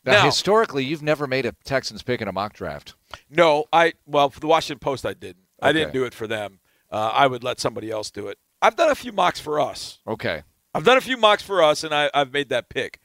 Now, 0.05 0.13
Now- 0.13 0.25
historically, 0.25 0.83
you've 0.83 1.01
never 1.03 1.27
made 1.27 1.45
a 1.45 1.53
Texans 1.63 2.03
pick 2.03 2.21
in 2.21 2.27
a 2.27 2.31
mock 2.31 2.53
draft. 2.53 2.95
No, 3.29 3.65
I 3.71 3.93
well 4.05 4.29
for 4.29 4.39
the 4.39 4.47
Washington 4.47 4.79
Post 4.79 5.05
I 5.05 5.13
didn't. 5.13 5.45
I 5.61 5.71
didn't 5.71 5.93
do 5.93 6.03
it 6.03 6.13
for 6.13 6.27
them. 6.27 6.59
Uh, 6.91 7.11
I 7.13 7.25
would 7.27 7.43
let 7.43 7.59
somebody 7.59 7.89
else 7.89 8.11
do 8.11 8.27
it. 8.27 8.37
I've 8.61 8.75
done 8.75 8.89
a 8.89 8.95
few 8.95 9.11
mocks 9.13 9.39
for 9.39 9.59
us. 9.61 9.99
Okay. 10.05 10.43
I've 10.75 10.83
done 10.83 10.97
a 10.97 11.01
few 11.01 11.15
mocks 11.17 11.41
for 11.43 11.63
us, 11.63 11.83
and 11.83 11.93
I, 11.93 12.09
I've 12.13 12.33
made 12.33 12.49
that 12.49 12.67
pick. 12.69 12.99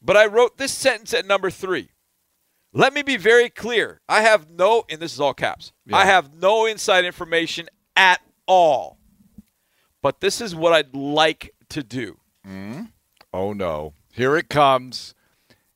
But 0.00 0.16
I 0.16 0.26
wrote 0.26 0.58
this 0.58 0.72
sentence 0.72 1.12
at 1.12 1.26
number 1.26 1.50
three. 1.50 1.90
Let 2.72 2.92
me 2.92 3.02
be 3.02 3.16
very 3.16 3.48
clear. 3.50 4.00
I 4.08 4.20
have 4.22 4.50
no, 4.50 4.84
and 4.90 5.00
this 5.00 5.12
is 5.12 5.20
all 5.20 5.34
caps. 5.34 5.72
Yeah. 5.86 5.96
I 5.96 6.04
have 6.04 6.34
no 6.34 6.66
inside 6.66 7.04
information 7.04 7.68
at 7.96 8.20
all. 8.46 8.98
But 10.02 10.20
this 10.20 10.40
is 10.40 10.54
what 10.54 10.72
I'd 10.72 10.94
like 10.94 11.54
to 11.70 11.82
do. 11.82 12.18
Oh 13.32 13.52
no. 13.52 13.94
Here 14.12 14.36
it 14.36 14.48
comes. 14.48 15.14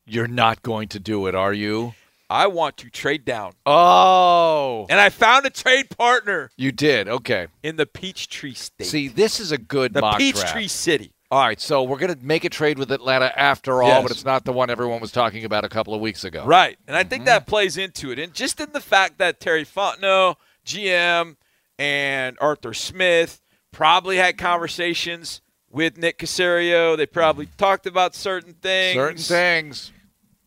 You're 0.09 0.27
not 0.27 0.61
going 0.63 0.87
to 0.89 0.99
do 0.99 1.27
it, 1.27 1.35
are 1.35 1.53
you? 1.53 1.93
I 2.31 2.45
want 2.47 2.77
to 2.77 2.89
trade 2.91 3.25
down, 3.25 3.53
Oh. 3.65 4.85
and 4.89 4.99
I 4.99 5.09
found 5.09 5.45
a 5.47 5.49
trade 5.49 5.89
partner 5.89 6.51
You 6.57 6.71
did. 6.71 7.07
Okay. 7.07 7.47
in 7.63 7.75
the 7.77 7.85
Peachtree 7.87 8.53
State, 8.53 8.85
See, 8.85 9.07
this 9.07 9.39
is 9.39 9.51
a 9.51 9.57
good 9.57 9.93
the 9.93 10.01
mock 10.01 10.19
Peachtree. 10.19 10.67
City. 10.67 11.11
All 11.31 11.39
right, 11.43 11.59
so 11.59 11.83
we're 11.83 11.97
going 11.97 12.13
to 12.13 12.23
make 12.25 12.43
a 12.43 12.49
trade 12.49 12.77
with 12.79 12.91
Atlanta 12.91 13.31
after 13.35 13.81
all, 13.81 13.89
Yes. 13.89 14.01
but 14.03 14.11
it's 14.11 14.25
not 14.25 14.45
the 14.45 14.53
one 14.53 14.69
everyone 14.69 14.99
was 14.99 15.11
talking 15.11 15.43
about 15.45 15.63
a 15.65 15.69
couple 15.69 15.93
of 15.95 16.01
weeks 16.01 16.23
ago. 16.23 16.43
Right. 16.45 16.77
And 16.87 16.95
I 16.95 17.01
Mm-hmm. 17.01 17.09
think 17.09 17.25
that 17.25 17.45
plays 17.47 17.77
into 17.77 18.11
it. 18.11 18.19
And 18.19 18.33
just 18.33 18.59
in 18.59 18.71
the 18.73 18.81
fact 18.81 19.17
that 19.19 19.39
Terry 19.39 19.65
Fontenot, 19.65 20.35
GM, 20.65 21.35
and 21.79 22.37
Arthur 22.41 22.73
Smith 22.73 23.41
probably 23.71 24.17
had 24.17 24.37
conversations 24.37 25.41
with 25.71 25.97
Nick 25.97 26.17
Caserio. 26.17 26.97
They 26.97 27.05
probably 27.05 27.47
talked 27.57 27.85
about 27.85 28.15
certain 28.15 28.53
things. 28.53 28.95
Certain 28.95 29.17
things. 29.17 29.91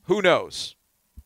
Who 0.05 0.23
knows? 0.23 0.77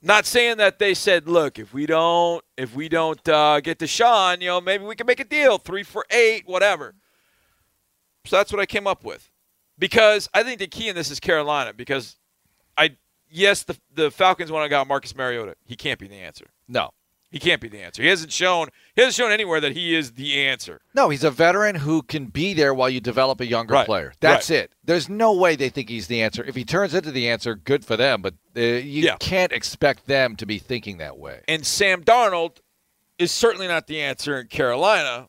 Not 0.03 0.27
saying 0.27 0.59
that 0.59 0.79
they 0.79 0.95
said, 0.95 1.27
look, 1.27 1.59
if 1.59 1.73
we 1.73 1.87
don't 1.87 2.45
if 2.57 2.75
we 2.75 2.89
don't 2.89 3.27
uh, 3.29 3.61
get 3.61 3.79
Sean, 3.89 4.41
you 4.41 4.49
know, 4.49 4.61
maybe 4.61 4.85
we 4.85 4.95
can 4.95 5.07
make 5.07 5.21
a 5.21 5.25
deal, 5.25 5.59
three 5.59 5.83
for 5.83 6.05
eight, 6.11 6.47
whatever. 6.47 6.95
So 8.25 8.37
that's 8.37 8.53
what 8.53 8.61
I 8.61 8.67
came 8.67 8.87
up 8.87 9.05
with. 9.05 9.31
Because 9.79 10.29
I 10.35 10.43
think 10.43 10.59
the 10.59 10.67
key 10.67 10.89
in 10.89 10.95
this 10.95 11.11
is 11.11 11.21
Carolina. 11.21 11.73
Because 11.73 12.17
I 12.77 12.97
yes, 13.31 13.65
the 13.65 13.77
the 13.93 14.11
Falcons 14.11 14.53
want 14.53 14.65
to 14.65 14.69
got 14.69 14.87
Marcus 14.87 15.15
Mariota. 15.17 15.57
He 15.65 15.77
can't 15.77 15.99
be 15.99 16.09
the 16.09 16.17
answer. 16.17 16.47
No. 16.69 16.91
He 17.31 17.39
can't 17.41 17.61
be 17.61 17.69
the 17.69 17.81
answer. 17.81 18.03
He 18.03 18.09
hasn't 18.09 18.33
shown 18.33 18.69
he 18.95 19.03
hasn't 19.03 19.17
shown 19.17 19.33
anywhere 19.33 19.61
that 19.61 19.73
he 19.73 19.95
is 19.95 20.13
the 20.13 20.39
answer. 20.47 20.81
No, 20.95 21.09
he's 21.11 21.25
a 21.25 21.31
veteran 21.31 21.75
who 21.77 22.03
can 22.03 22.27
be 22.27 22.55
there 22.55 22.73
while 22.73 22.89
you 22.89 23.01
develop 23.01 23.41
a 23.41 23.47
younger 23.47 23.75
Right, 23.75 23.85
player. 23.87 24.13
That's 24.21 24.49
right. 24.49 24.61
it. 24.61 24.73
There's 24.85 25.09
no 25.09 25.33
way 25.35 25.57
they 25.57 25.69
think 25.69 25.89
he's 25.89 26.07
the 26.07 26.23
answer. 26.23 26.45
If 26.45 26.55
he 26.55 26.65
turns 26.65 26.95
into 26.95 27.11
the 27.11 27.29
answer, 27.29 27.55
good 27.57 27.85
for 27.85 27.97
them. 27.97 28.23
But 28.23 28.35
uh, 28.57 28.61
you 28.61 29.03
Yeah. 29.05 29.17
can't 29.19 29.53
expect 29.53 30.07
them 30.07 30.37
to 30.37 30.47
be 30.47 30.59
thinking 30.59 30.99
that 30.99 31.19
way. 31.19 31.41
And 31.49 31.67
Sam 31.67 32.05
Darnold 32.05 32.59
is 33.19 33.33
certainly 33.33 33.67
not 33.67 33.87
the 33.87 34.01
answer 34.01 34.39
in 34.41 34.47
Carolina. 34.47 35.27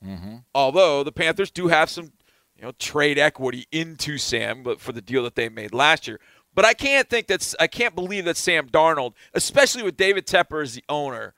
Although 0.54 1.04
the 1.04 1.12
Panthers 1.12 1.50
do 1.52 1.68
have 1.68 1.90
some, 1.90 2.12
you 2.56 2.64
know, 2.64 2.72
trade 2.80 3.18
equity 3.18 3.66
into 3.72 4.18
Sam, 4.18 4.62
but 4.64 4.80
for 4.80 4.92
the 4.92 5.02
deal 5.02 5.24
that 5.24 5.36
they 5.36 5.50
made 5.50 5.74
last 5.74 6.08
year. 6.08 6.20
But 6.54 6.66
I 6.66 6.74
can't 6.74 7.10
think 7.10 7.28
that's 7.28 7.56
I 7.60 7.68
can't 7.68 7.96
believe 7.96 8.26
that 8.26 8.36
Sam 8.38 8.68
Darnold, 8.68 9.14
especially 9.34 9.84
with 9.84 9.96
David 9.98 10.26
Tepper 10.28 10.62
as 10.64 10.74
the 10.76 10.84
owner, 10.90 11.34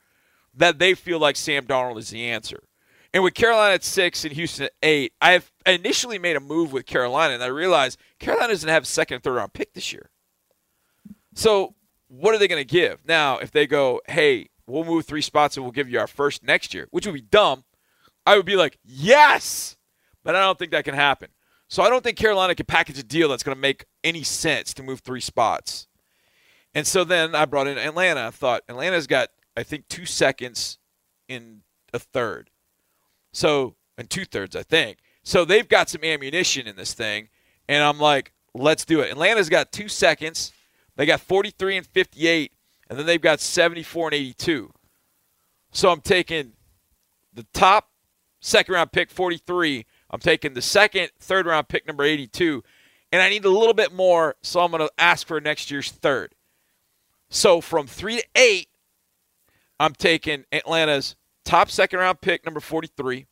that 0.60 0.78
they 0.78 0.94
feel 0.94 1.18
like 1.18 1.36
Sam 1.36 1.66
Darnold 1.66 1.98
is 1.98 2.10
the 2.10 2.26
answer. 2.26 2.62
And 3.12 3.24
with 3.24 3.34
Carolina 3.34 3.74
at 3.74 3.82
six 3.82 4.24
and 4.24 4.32
Houston 4.32 4.66
at 4.66 4.72
eight, 4.82 5.12
I 5.20 5.42
initially 5.66 6.18
made 6.18 6.36
a 6.36 6.40
move 6.40 6.72
with 6.72 6.86
Carolina, 6.86 7.34
and 7.34 7.42
I 7.42 7.48
realized 7.48 7.98
Carolina 8.20 8.52
doesn't 8.52 8.68
have 8.68 8.84
a 8.84 8.86
second 8.86 9.16
and 9.16 9.24
third 9.24 9.34
round 9.34 9.52
pick 9.52 9.74
this 9.74 9.92
year. 9.92 10.10
So 11.34 11.74
what 12.06 12.34
are 12.34 12.38
they 12.38 12.46
going 12.46 12.64
to 12.64 12.72
give? 12.72 13.00
Now, 13.06 13.38
if 13.38 13.50
they 13.50 13.66
go, 13.66 14.00
hey, 14.06 14.50
we'll 14.66 14.84
move 14.84 15.06
three 15.06 15.22
spots 15.22 15.56
and 15.56 15.64
we'll 15.64 15.72
give 15.72 15.90
you 15.90 15.98
our 15.98 16.06
first 16.06 16.44
next 16.44 16.72
year, 16.72 16.86
which 16.90 17.06
would 17.06 17.14
be 17.14 17.20
dumb, 17.20 17.64
I 18.26 18.36
would 18.36 18.46
be 18.46 18.56
like, 18.56 18.78
yes. 18.84 19.76
But 20.22 20.36
I 20.36 20.40
don't 20.40 20.58
think 20.58 20.70
that 20.72 20.84
can 20.84 20.94
happen. 20.94 21.30
So 21.68 21.82
I 21.82 21.88
don't 21.88 22.04
think 22.04 22.16
Carolina 22.16 22.54
can 22.54 22.66
package 22.66 22.98
a 22.98 23.02
deal 23.02 23.28
that's 23.28 23.42
going 23.42 23.56
to 23.56 23.60
make 23.60 23.86
any 24.04 24.22
sense 24.22 24.74
to 24.74 24.82
move 24.82 25.00
three 25.00 25.20
spots. 25.20 25.88
And 26.74 26.86
so 26.86 27.02
then 27.02 27.34
I 27.34 27.44
brought 27.46 27.66
in 27.66 27.78
Atlanta. 27.78 28.26
I 28.26 28.30
thought 28.30 28.62
Atlanta's 28.68 29.06
got, 29.06 29.30
I 29.56 29.62
think, 29.62 29.88
two 29.88 30.06
seconds 30.06 30.78
in 31.28 31.62
a 31.92 31.98
third. 31.98 32.50
So, 33.32 33.76
and 33.96 34.08
two 34.08 34.24
thirds, 34.24 34.56
I 34.56 34.62
think. 34.62 34.98
So 35.22 35.44
they've 35.44 35.68
got 35.68 35.88
some 35.88 36.04
ammunition 36.04 36.66
in 36.66 36.76
this 36.76 36.94
thing. 36.94 37.28
And 37.68 37.82
I'm 37.82 37.98
like, 37.98 38.32
let's 38.54 38.84
do 38.84 39.00
it. 39.00 39.10
Atlanta's 39.10 39.48
got 39.48 39.72
two 39.72 39.88
seconds. 39.88 40.52
They 40.96 41.06
got 41.06 41.20
43 41.20 41.78
and 41.78 41.86
58. 41.86 42.52
And 42.88 42.98
then 42.98 43.06
they've 43.06 43.20
got 43.20 43.40
74 43.40 44.08
and 44.08 44.14
82. 44.14 44.72
So 45.72 45.90
I'm 45.90 46.00
taking 46.00 46.52
the 47.32 47.46
top 47.52 47.90
second 48.40 48.74
round 48.74 48.92
pick 48.92 49.10
43. 49.10 49.86
I'm 50.10 50.20
taking 50.20 50.54
the 50.54 50.62
second, 50.62 51.10
third 51.20 51.46
round 51.46 51.68
pick 51.68 51.86
number 51.86 52.02
82. 52.02 52.64
And 53.12 53.22
I 53.22 53.28
need 53.28 53.44
a 53.44 53.50
little 53.50 53.74
bit 53.74 53.92
more, 53.92 54.36
so 54.42 54.60
I'm 54.60 54.70
going 54.70 54.86
to 54.86 54.92
ask 54.98 55.26
for 55.26 55.40
next 55.40 55.70
year's 55.70 55.90
third. 55.90 56.34
So 57.28 57.60
from 57.60 57.86
three 57.86 58.16
to 58.16 58.24
eight, 58.34 58.68
I'm 59.80 59.94
taking 59.94 60.44
Atlanta's 60.52 61.16
top 61.44 61.70
second 61.70 61.98
round 61.98 62.20
pick 62.20 62.44
number 62.44 62.60
43. 62.60 63.26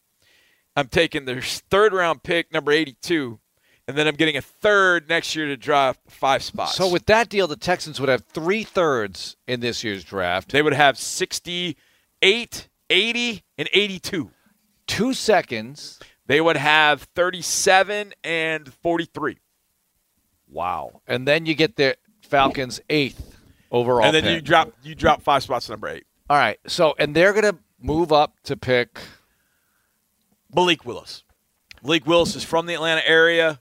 I'm 0.75 0.89
taking 0.89 1.27
their 1.27 1.43
third 1.43 1.93
round 1.93 2.23
pick 2.25 2.53
number 2.53 2.73
82. 2.73 3.39
And 3.87 3.97
then 3.97 4.07
I'm 4.07 4.17
getting 4.17 4.37
a 4.37 4.43
third 4.43 5.09
next 5.09 5.35
year 5.37 5.47
to 5.47 5.57
drop 5.57 5.97
five 6.09 6.43
spots. 6.43 6.75
So 6.75 6.91
with 6.91 7.07
that 7.07 7.29
deal, 7.29 7.47
the 7.47 7.57
Texans 7.57 8.01
would 8.01 8.09
have 8.09 8.25
three 8.25 8.63
thirds 8.65 9.37
in 9.47 9.61
this 9.61 9.85
year's 9.85 10.05
draft, 10.05 10.51
they 10.53 10.63
would 10.63 10.75
have 10.75 10.99
68, 10.99 12.69
80, 12.91 13.43
and 13.59 13.69
82. 13.73 14.31
two 14.87 15.15
seconds. 15.15 16.01
They 16.27 16.41
would 16.43 16.59
have 16.59 17.03
37 17.15 18.13
and 18.25 18.73
43. 18.83 19.39
Wow. 20.51 21.01
And 21.07 21.27
then 21.27 21.47
you 21.47 21.55
get 21.55 21.77
the 21.77 21.97
Falcons' 22.21 22.81
eighth 22.91 23.37
overall. 23.71 24.05
and 24.05 24.15
then 24.15 24.25
pick. 24.25 24.35
you 24.35 24.41
drop 24.43 24.73
you 24.83 24.95
drop 24.95 25.23
five 25.23 25.43
spots 25.43 25.67
to 25.67 25.73
number 25.73 25.89
eight. 25.89 26.05
All 26.31 26.37
right. 26.37 26.59
So, 26.67 26.95
and 26.99 27.15
they're 27.15 27.33
going 27.33 27.45
to 27.55 27.59
move 27.81 28.13
up 28.13 28.35
to 28.45 28.57
pick. 28.57 28.99
Malik 30.55 30.85
Willis. 30.85 31.25
Malik 31.83 32.07
Willis 32.07 32.35
is 32.37 32.45
from 32.45 32.67
the 32.67 32.75
Atlanta 32.75 33.07
area. 33.07 33.61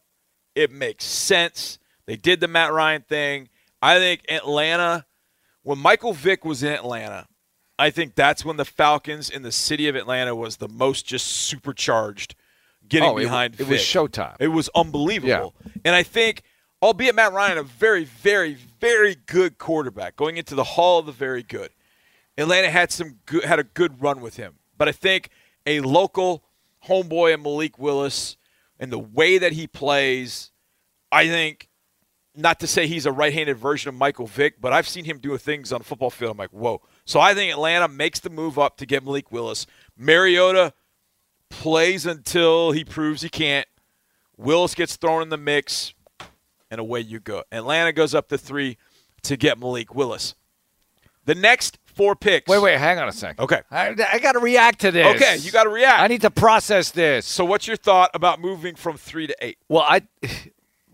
It 0.56 0.72
makes 0.72 1.06
sense. 1.06 1.80
They 2.06 2.16
did 2.16 2.40
the 2.40 2.48
Matt 2.48 2.74
Ryan 2.74 3.04
thing. 3.04 3.50
I 3.82 4.00
think 4.00 4.22
Atlanta, 4.30 5.06
when 5.64 5.78
Michael 5.78 6.14
Vick 6.14 6.44
was 6.44 6.64
in 6.64 6.72
Atlanta, 6.74 7.28
I 7.78 7.90
think 7.92 8.16
that's 8.16 8.44
when 8.44 8.58
the 8.58 8.66
Falcons 8.66 9.30
in 9.30 9.44
the 9.44 9.52
city 9.52 9.88
of 9.88 9.96
Atlanta 9.96 10.36
was 10.36 10.58
the 10.58 10.68
most 10.68 11.06
just 11.06 11.28
supercharged 11.28 12.34
getting 12.90 13.10
Oh, 13.10 13.18
it- 13.18 13.24
behind 13.24 13.60
it 13.60 13.68
was 13.68 13.82
showtime. 13.82 14.36
It 14.40 14.48
was 14.48 14.70
unbelievable. 14.74 15.54
And 15.86 15.94
I 15.94 16.02
think, 16.04 16.42
albeit 16.82 17.14
Matt 17.14 17.34
Ryan, 17.34 17.60
a 17.60 17.64
very, 17.64 18.06
very, 18.06 18.56
very 18.80 19.16
good 19.28 19.58
quarterback 19.60 20.16
going 20.16 20.38
into 20.38 20.56
the 20.56 20.64
Hall 20.64 20.98
of 21.00 21.06
the 21.06 21.12
Very 21.12 21.44
Good. 21.44 21.70
Atlanta 22.38 22.70
had 22.70 22.92
some 22.92 23.20
good, 23.26 23.44
had 23.44 23.60
a 23.60 23.64
good 23.64 24.02
run 24.02 24.22
with 24.22 24.38
him, 24.38 24.56
but 24.78 24.88
I 24.88 24.92
think 24.92 25.30
a 25.66 25.80
local 25.82 26.44
homeboy 26.88 27.34
in 27.34 27.42
Malik 27.42 27.80
Willis 27.80 28.38
and 28.80 28.92
the 28.92 29.00
way 29.00 29.38
that 29.38 29.54
he 29.54 29.68
plays, 29.68 30.52
I 31.12 31.28
think. 31.28 31.70
Not 32.40 32.60
to 32.60 32.68
say 32.68 32.86
he's 32.86 33.08
a 33.08 33.12
right-handed 33.12 33.58
version 33.58 33.90
of 33.90 33.96
Michael 33.96 34.28
Vick, 34.28 34.62
but 34.62 34.72
I've 34.72 34.88
seen 34.88 35.06
him 35.06 35.18
do 35.18 35.36
things 35.40 35.74
on 35.74 35.80
the 35.80 35.84
football 35.84 36.12
field. 36.12 36.34
I'm 36.34 36.38
like, 36.38 36.52
whoa. 36.52 36.84
So 37.04 37.20
I 37.20 37.34
think 37.34 37.52
Atlanta 37.52 37.88
makes 37.88 38.20
the 38.20 38.30
move 38.30 38.60
up 38.60 38.78
to 38.78 38.86
get 38.86 39.04
Malik 39.04 39.32
Willis. 39.32 39.66
Mariota 39.98 40.72
plays 41.50 42.06
until 42.06 42.74
he 42.74 42.86
proves 42.86 43.24
he 43.24 43.30
can't. 43.30 43.68
Willis 44.38 44.76
gets 44.76 44.98
thrown 44.98 45.24
in 45.24 45.30
the 45.30 45.38
mix, 45.38 45.96
and 46.70 46.80
away 46.80 47.00
you 47.00 47.20
go. 47.20 47.44
Atlanta 47.52 47.92
goes 47.92 48.14
up 48.14 48.30
to 48.30 48.38
three 48.38 48.78
to 49.24 49.36
get 49.36 49.58
Malik 49.58 49.96
Willis. 49.96 50.36
The 51.26 51.34
next 51.34 51.80
four 51.98 52.16
picks. 52.16 52.48
Wait, 52.48 52.60
wait, 52.62 52.78
hang 52.78 53.00
on 53.00 53.10
a 53.10 53.12
second. 53.12 53.44
Okay. 53.44 53.62
I, 53.72 53.90
I 54.14 54.20
got 54.20 54.34
to 54.34 54.40
react 54.40 54.80
to 54.82 54.92
this. 54.92 55.16
Okay, 55.16 55.38
you 55.38 55.52
got 55.52 55.64
to 55.64 55.70
react. 55.70 56.00
I 56.02 56.08
need 56.08 56.22
to 56.22 56.32
process 56.32 56.92
this. 56.92 57.26
so, 57.26 57.44
what's 57.44 57.68
your 57.68 57.76
thought 57.78 58.12
about 58.14 58.40
moving 58.40 58.76
from 58.76 58.96
three 58.98 59.28
to 59.28 59.36
eight? 59.42 59.58
Well, 59.68 59.84
I 59.88 60.04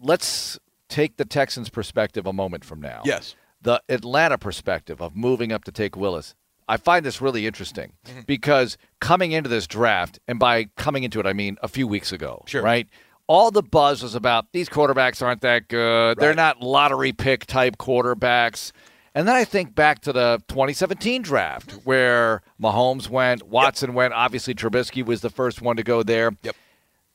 let's 0.01 0.60
take 0.89 1.17
the 1.17 1.25
Texans' 1.25 1.69
perspective 1.69 2.25
a 2.25 2.33
moment 2.33 2.65
from 2.65 2.81
now. 2.81 3.01
Yes. 3.05 3.36
The 3.62 3.81
Atlanta 3.89 4.38
perspective 4.38 5.01
of 5.01 5.15
moving 5.15 5.51
up 5.51 5.63
to 5.65 5.72
take 5.72 5.95
Willis. 5.95 6.36
I 6.67 6.77
find 6.77 7.05
this 7.05 7.22
really 7.22 7.45
interesting 7.45 7.93
Mm-hmm. 8.05 8.22
because 8.25 8.77
coming 9.01 9.31
into 9.33 9.50
this 9.50 9.67
draft, 9.67 10.19
and 10.27 10.39
by 10.39 10.65
coming 10.77 11.03
into 11.03 11.19
it, 11.19 11.25
I 11.25 11.33
mean 11.33 11.57
a 11.62 11.67
few 11.67 11.88
weeks 11.88 12.12
ago, 12.12 12.43
Sure. 12.48 12.62
right? 12.62 12.88
All 13.27 13.51
the 13.51 13.63
buzz 13.63 14.03
was 14.03 14.15
about 14.15 14.51
these 14.51 14.67
quarterbacks 14.69 15.22
aren't 15.22 15.41
that 15.41 15.67
good. 15.69 16.17
They're 16.17 16.33
not 16.33 16.62
lottery 16.62 17.13
pick 17.13 17.45
type 17.45 17.77
quarterbacks. 17.77 18.72
And 19.15 19.27
then 19.27 19.36
I 19.36 19.46
think 19.46 19.75
back 19.75 20.00
to 20.01 20.13
the 20.13 20.41
2017 20.48 21.22
draft 21.22 21.74
where 21.84 22.41
Mahomes 22.62 23.10
went, 23.10 23.43
Watson 23.43 23.93
went. 23.93 24.13
Obviously, 24.13 24.55
Trubisky 24.55 25.05
was 25.05 25.22
the 25.22 25.29
first 25.29 25.62
one 25.62 25.75
to 25.75 25.84
go 25.84 26.01
there. 26.01 26.32
Yep. 26.41 26.55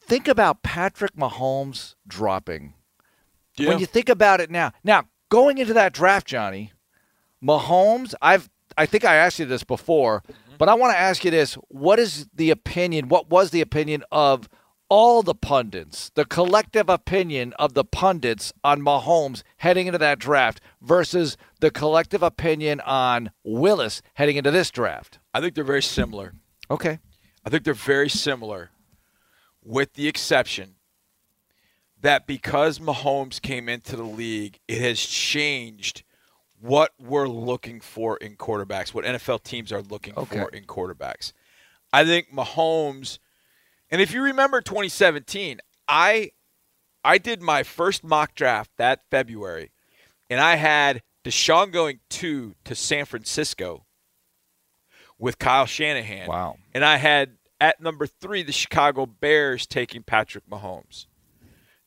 Think 0.01 0.29
about 0.29 0.63
Patrick 0.63 1.17
Mahomes 1.17 1.97
dropping 2.07 2.75
Yeah. 3.57 3.69
when 3.69 3.79
you 3.79 3.87
think 3.87 4.09
about 4.09 4.41
it 4.41 4.51
now. 4.51 4.73
Now, 4.85 5.09
going 5.29 5.59
into 5.59 5.75
that 5.75 5.93
draft, 5.93 6.27
Johnny, 6.27 6.73
Mahomes, 7.43 8.15
I've 8.23 8.49
I 8.77 8.87
think 8.87 9.05
I 9.05 9.17
asked 9.17 9.41
you 9.41 9.45
this 9.45 9.65
before, 9.65 10.23
mm-hmm. 10.23 10.55
but 10.57 10.69
I 10.69 10.75
want 10.75 10.93
to 10.93 10.99
ask 10.99 11.25
you 11.25 11.31
this. 11.31 11.55
What 11.69 11.99
is 11.99 12.29
the 12.33 12.51
opinion? 12.51 13.09
What 13.09 13.29
was 13.29 13.51
the 13.51 13.61
opinion 13.61 14.05
of 14.13 14.49
all 14.89 15.23
the 15.23 15.35
pundits, 15.35 16.11
the 16.15 16.25
collective 16.25 16.89
opinion 16.89 17.53
of 17.59 17.75
the 17.75 17.85
pundits 17.85 18.53
on 18.65 18.81
Mahomes 18.81 19.43
heading 19.59 19.87
into 19.87 19.99
that 19.99 20.19
draft 20.19 20.61
versus 20.81 21.37
the 21.61 21.71
collective 21.71 22.23
opinion 22.23 22.81
on 22.81 23.31
Willis 23.45 24.01
heading 24.15 24.37
into 24.37 24.51
this 24.51 24.71
draft? 24.71 25.19
I 25.35 25.41
think 25.41 25.55
they're 25.55 25.65
very 25.65 25.83
similar. 25.83 26.35
Okay. 26.71 26.99
I 27.45 27.51
think 27.51 27.65
they're 27.65 27.75
very 27.75 28.09
similar, 28.11 28.71
with 29.63 29.95
the 29.95 30.09
exception 30.09 30.75
that 32.01 32.27
because 32.27 32.79
Mahomes 32.79 33.41
came 33.41 33.69
into 33.69 33.97
the 33.97 34.03
league, 34.05 34.59
it 34.69 34.81
has 34.81 35.01
changed 35.01 36.03
what 36.61 36.93
we're 36.99 37.29
looking 37.29 37.81
for 37.81 38.17
in 38.19 38.37
quarterbacks, 38.37 38.93
what 38.95 39.05
NFL 39.05 39.43
teams 39.43 39.73
are 39.73 39.83
looking 39.83 40.15
Okay. 40.17 40.39
for 40.41 40.49
in 40.51 40.65
quarterbacks. 40.65 41.33
I 41.93 42.05
think 42.05 42.33
Mahomes, 42.33 43.19
and 43.91 44.01
if 44.01 44.13
you 44.13 44.23
remember 44.23 44.61
2017, 44.61 45.61
I 45.87 46.33
I 47.05 47.19
did 47.19 47.41
my 47.41 47.63
first 47.63 48.05
mock 48.05 48.35
draft 48.35 48.71
that 48.77 49.01
February, 49.11 49.71
and 50.29 50.41
I 50.41 50.57
had 50.57 51.03
Deshaun 51.25 51.73
going 51.73 52.01
two 52.09 52.55
to 52.65 52.75
San 52.75 53.05
Francisco 53.05 53.85
with 55.19 55.39
Kyle 55.39 55.67
Shanahan. 55.67 56.29
Wow. 56.29 56.57
And 56.73 56.85
I 56.85 56.97
had 56.97 57.37
at 57.61 57.81
number 57.81 58.07
three 58.07 58.43
the 58.43 58.53
Chicago 58.53 59.07
Bears 59.07 59.67
taking 59.67 60.03
Patrick 60.03 60.49
Mahomes. 60.49 61.07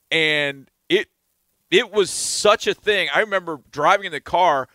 And 0.09 0.69
it 0.89 1.07
it 1.69 1.91
was 1.91 2.09
such 2.09 2.67
a 2.67 2.73
thing. 2.73 3.09
I 3.13 3.19
remember 3.21 3.61
driving 3.71 4.07
in 4.07 4.11
the 4.11 4.21
car 4.21 4.67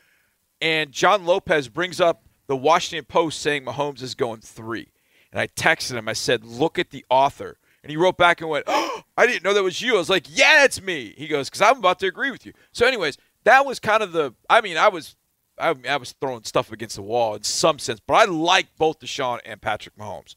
and 0.61 0.93
John 0.93 1.27
Lopez 1.27 1.69
brings 1.69 2.01
up 2.01 2.23
the 2.47 2.57
Washington 2.57 3.05
Post 3.05 3.41
saying 3.41 3.65
Mahomes 3.65 4.03
is 4.03 4.15
going 4.15 4.41
three. 4.41 4.89
And 5.33 5.41
I 5.41 5.47
texted 5.49 5.93
him, 5.93 6.09
I 6.09 6.13
said, 6.13 6.45
Look 6.45 6.79
at 6.79 6.91
the 6.91 7.05
author. 7.11 7.59
And 7.83 7.91
he 7.91 7.97
wrote 7.97 8.19
back 8.19 8.41
and 8.41 8.51
went, 8.51 8.65
oh, 8.67 9.03
I 9.17 9.27
didn't 9.27 9.45
know 9.45 9.55
that 9.55 9.63
was 9.63 9.81
you. 9.81 9.95
I 9.95 9.99
was 9.99 10.11
like, 10.11 10.27
Yeah, 10.29 10.65
it's 10.65 10.81
me. 10.83 11.15
He 11.17 11.29
goes, 11.29 11.49
Because 11.49 11.63
I'm 11.63 11.79
about 11.79 11.99
to 12.01 12.07
agree 12.07 12.31
with 12.31 12.47
you. 12.47 12.53
So, 12.73 12.87
anyways, 12.87 13.19
that 13.45 13.65
was 13.65 13.79
kind 13.79 14.03
of 14.03 14.13
the 14.13 14.35
I 14.51 14.61
mean, 14.61 14.77
I 14.77 14.89
was 14.89 15.17
I, 15.59 15.75
I 15.89 15.97
was 15.97 16.13
throwing 16.21 16.45
stuff 16.45 16.73
against 16.73 16.97
the 16.97 17.03
wall 17.03 17.35
in 17.35 17.43
some 17.43 17.79
sense, 17.79 18.01
but 18.07 18.15
I 18.15 18.25
like 18.25 18.77
both 18.77 19.01
Deshaun 19.01 19.41
and 19.45 19.61
Patrick 19.61 19.97
Mahomes. 19.97 20.35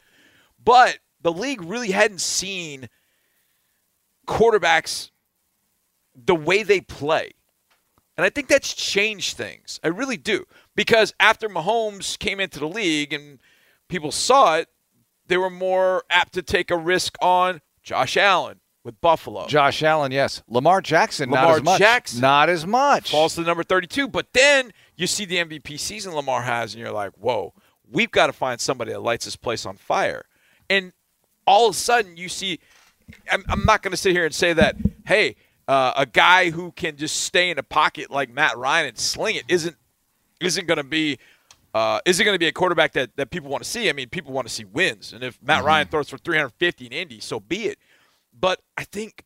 But 0.63 1.00
the 1.22 1.31
league 1.31 1.62
really 1.62 1.91
hadn't 1.91 2.22
seen 2.22 2.89
quarterbacks 4.27 5.12
the 6.15 6.36
way 6.36 6.63
they 6.63 6.81
play. 6.81 7.31
And 8.17 8.25
I 8.25 8.29
think 8.29 8.48
that's 8.48 8.74
changed 8.74 9.38
things. 9.38 9.79
I 9.84 9.88
really 9.88 10.17
do. 10.17 10.46
Because 10.75 11.13
after 11.19 11.48
Mahomes 11.48 12.19
came 12.19 12.39
into 12.39 12.60
the 12.60 12.67
league 12.67 13.13
and 13.13 13.39
people 13.88 14.12
saw 14.12 14.58
it, 14.58 14.67
they 15.29 15.38
were 15.38 15.50
more 15.50 16.03
apt 16.09 16.33
to 16.33 16.41
take 16.41 16.69
a 16.71 16.77
risk 16.77 17.15
on 17.21 17.62
Josh 17.81 18.17
Allen 18.17 18.59
with 18.83 19.00
Buffalo. 19.01 19.48
Josh 19.48 19.83
Allen, 19.83 20.12
yes. 20.12 20.41
Lamar 20.48 20.81
Jackson, 20.81 21.29
not 21.29 21.50
as 21.55 21.63
much. 21.63 21.79
Jackson. 21.79 22.21
Not 22.21 22.50
as 22.50 22.65
much. 22.65 23.12
falls 23.12 23.36
to 23.36 23.41
the 23.41 23.48
number 23.48 23.63
32. 23.63 24.07
But 24.07 24.33
then 24.33 24.71
you 24.95 25.07
see 25.07 25.25
the 25.25 25.38
MVP 25.38 25.79
season 25.79 26.13
Lamar 26.13 26.41
has, 26.41 26.74
and 26.74 26.81
you're 26.81 26.91
like, 26.91 27.12
whoa, 27.13 27.53
we've 27.89 28.12
got 28.12 28.27
to 28.27 28.33
find 28.33 28.59
somebody 28.59 28.91
that 28.91 29.01
lights 29.01 29.25
this 29.25 29.36
place 29.36 29.65
on 29.65 29.77
fire. 29.77 30.25
And 30.69 30.93
all 31.45 31.69
of 31.69 31.75
a 31.75 31.77
sudden, 31.77 32.17
you 32.17 32.29
see, 32.29 32.59
I'm, 33.31 33.43
I'm 33.48 33.65
not 33.65 33.81
going 33.81 33.91
to 33.91 33.98
sit 33.98 34.12
here 34.12 34.25
and 34.25 34.33
say 34.33 34.53
that, 34.53 34.75
hey, 35.05 35.36
uh, 35.67 35.93
a 35.95 36.05
guy 36.05 36.50
who 36.50 36.71
can 36.71 36.98
just 36.98 37.21
stay 37.21 37.50
in 37.50 37.59
a 37.59 37.63
pocket 37.63 38.09
like 38.09 38.31
Matt 38.31 38.57
Ryan 38.57 38.88
and 38.88 38.98
sling 38.98 39.36
it 39.36 39.43
isn't 39.48 39.75
isn't 40.41 40.67
going 40.67 40.77
to 40.77 40.83
be 40.83 41.19
uh, 41.73 41.99
is 42.05 42.19
it 42.19 42.23
going 42.23 42.35
to 42.35 42.39
be 42.39 42.47
a 42.47 42.51
quarterback 42.51 42.93
that, 42.93 43.15
that 43.15 43.29
people 43.29 43.49
want 43.49 43.63
to 43.63 43.69
see. 43.69 43.89
I 43.89 43.93
mean, 43.93 44.09
people 44.09 44.33
want 44.33 44.47
to 44.47 44.53
see 44.53 44.65
wins, 44.65 45.13
and 45.13 45.23
if 45.23 45.41
Matt 45.41 45.63
Ryan 45.63 45.88
throws 45.88 46.09
for 46.09 46.17
350 46.17 46.88
in 46.88 46.93
Indy, 46.93 47.19
so 47.19 47.39
be 47.39 47.65
it. 47.65 47.77
But 48.38 48.61
I 48.77 48.83
think 48.83 49.23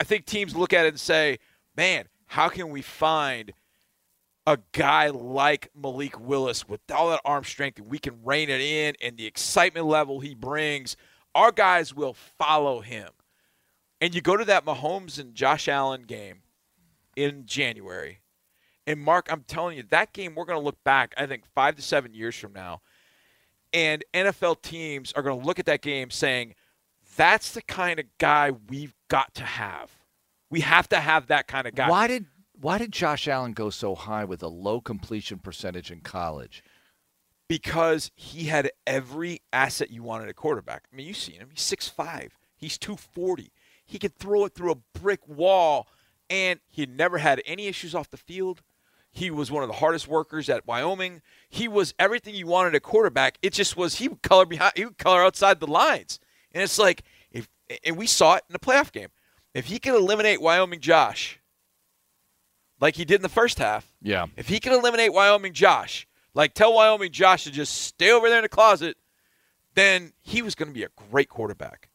I 0.00 0.04
think 0.04 0.26
teams 0.26 0.54
look 0.54 0.72
at 0.72 0.86
it 0.86 0.90
and 0.90 1.00
say, 1.00 1.38
man, 1.76 2.06
how 2.26 2.48
can 2.48 2.70
we 2.70 2.82
find 2.82 3.52
a 4.46 4.58
guy 4.72 5.08
like 5.08 5.70
Malik 5.74 6.18
Willis 6.18 6.68
with 6.68 6.80
all 6.94 7.10
that 7.10 7.20
arm 7.24 7.44
strength 7.44 7.78
and 7.78 7.88
we 7.88 7.98
can 7.98 8.22
rein 8.24 8.48
it 8.48 8.60
in 8.60 8.94
and 9.02 9.16
the 9.16 9.26
excitement 9.26 9.86
level 9.86 10.20
he 10.20 10.34
brings? 10.34 10.96
Our 11.34 11.52
guys 11.52 11.94
will 11.94 12.14
follow 12.14 12.80
him. 12.80 13.10
And 14.00 14.14
you 14.14 14.20
go 14.20 14.36
to 14.36 14.44
that 14.44 14.64
Mahomes 14.64 15.18
and 15.18 15.34
Josh 15.34 15.68
Allen 15.68 16.02
game 16.02 16.42
in 17.16 17.46
January. 17.46 18.20
And 18.88 19.00
Marc, 19.00 19.30
I'm 19.30 19.44
telling 19.46 19.76
you, 19.76 19.84
that 19.90 20.14
game 20.14 20.34
we're 20.34 20.46
going 20.46 20.58
to 20.58 20.64
look 20.64 20.82
back, 20.82 21.12
I 21.18 21.26
think, 21.26 21.44
five 21.54 21.76
to 21.76 21.82
seven 21.82 22.14
years 22.14 22.34
from 22.34 22.54
now. 22.54 22.80
And 23.70 24.02
NFL 24.14 24.62
teams 24.62 25.12
are 25.12 25.20
going 25.22 25.38
to 25.38 25.46
look 25.46 25.58
at 25.58 25.66
that 25.66 25.82
game 25.82 26.08
saying, 26.10 26.54
that's 27.14 27.52
the 27.52 27.60
kind 27.60 28.00
of 28.00 28.06
guy 28.16 28.50
we've 28.50 28.94
got 29.08 29.34
to 29.34 29.44
have. 29.44 29.90
We 30.48 30.60
have 30.60 30.88
to 30.88 31.00
have 31.00 31.26
that 31.26 31.46
kind 31.46 31.66
of 31.66 31.74
guy. 31.74 31.90
Why 31.90 32.06
did 32.06 32.26
why 32.58 32.78
did 32.78 32.90
Josh 32.92 33.28
Allen 33.28 33.52
go 33.52 33.68
so 33.68 33.94
high 33.94 34.24
with 34.24 34.42
a 34.42 34.48
low 34.48 34.80
completion 34.80 35.38
percentage 35.38 35.90
in 35.90 36.00
college? 36.00 36.64
Because 37.46 38.10
he 38.14 38.44
had 38.44 38.70
every 38.86 39.42
asset 39.52 39.90
you 39.90 40.02
wanted 40.02 40.30
a 40.30 40.34
quarterback. 40.34 40.84
I 40.90 40.96
mean, 40.96 41.06
you've 41.06 41.18
seen 41.18 41.36
him. 41.36 41.50
He's 41.52 41.62
6'5. 41.62 42.30
He's 42.56 42.78
240. 42.78 43.52
He 43.84 43.98
could 43.98 44.16
throw 44.16 44.46
it 44.46 44.54
through 44.54 44.72
a 44.72 44.98
brick 44.98 45.28
wall, 45.28 45.86
and 46.30 46.58
he 46.66 46.86
never 46.86 47.18
had 47.18 47.42
any 47.44 47.66
issues 47.66 47.94
off 47.94 48.10
the 48.10 48.16
field. 48.16 48.62
He 49.10 49.30
was 49.30 49.50
one 49.50 49.62
of 49.62 49.68
the 49.68 49.76
hardest 49.76 50.06
workers 50.06 50.48
at 50.48 50.66
Wyoming. 50.66 51.22
He 51.48 51.66
was 51.66 51.94
everything 51.98 52.34
you 52.34 52.46
wanted 52.46 52.74
a 52.74 52.80
quarterback. 52.80 53.38
It 53.42 53.52
just 53.52 53.76
was 53.76 53.96
he 53.96 54.08
would 54.08 54.22
color 54.22 54.44
behind 54.46 54.72
he 54.76 54.84
would 54.84 54.98
color 54.98 55.22
outside 55.24 55.60
the 55.60 55.66
lines. 55.66 56.20
And 56.52 56.62
it's 56.62 56.78
like 56.78 57.02
if 57.32 57.48
and 57.84 57.96
we 57.96 58.06
saw 58.06 58.34
it 58.36 58.44
in 58.48 58.52
the 58.52 58.58
playoff 58.58 58.92
game. 58.92 59.08
If 59.54 59.66
he 59.66 59.78
could 59.78 59.94
eliminate 59.94 60.40
Wyoming 60.40 60.80
Josh 60.80 61.40
like 62.80 62.96
he 62.96 63.04
did 63.04 63.16
in 63.16 63.22
the 63.22 63.28
first 63.28 63.58
half, 63.58 63.92
Yeah. 64.00 64.26
if 64.36 64.48
he 64.48 64.60
can 64.60 64.72
eliminate 64.72 65.12
Wyoming 65.12 65.52
Josh, 65.52 66.06
like 66.34 66.54
tell 66.54 66.74
Wyoming 66.74 67.10
Josh 67.10 67.44
to 67.44 67.50
just 67.50 67.74
stay 67.74 68.12
over 68.12 68.28
there 68.28 68.38
in 68.38 68.42
the 68.44 68.48
closet, 68.48 68.96
then 69.74 70.12
he 70.20 70.42
was 70.42 70.54
going 70.54 70.68
to 70.68 70.74
be 70.74 70.84
a 70.84 70.88
great 71.10 71.28
quarterback. 71.28 71.88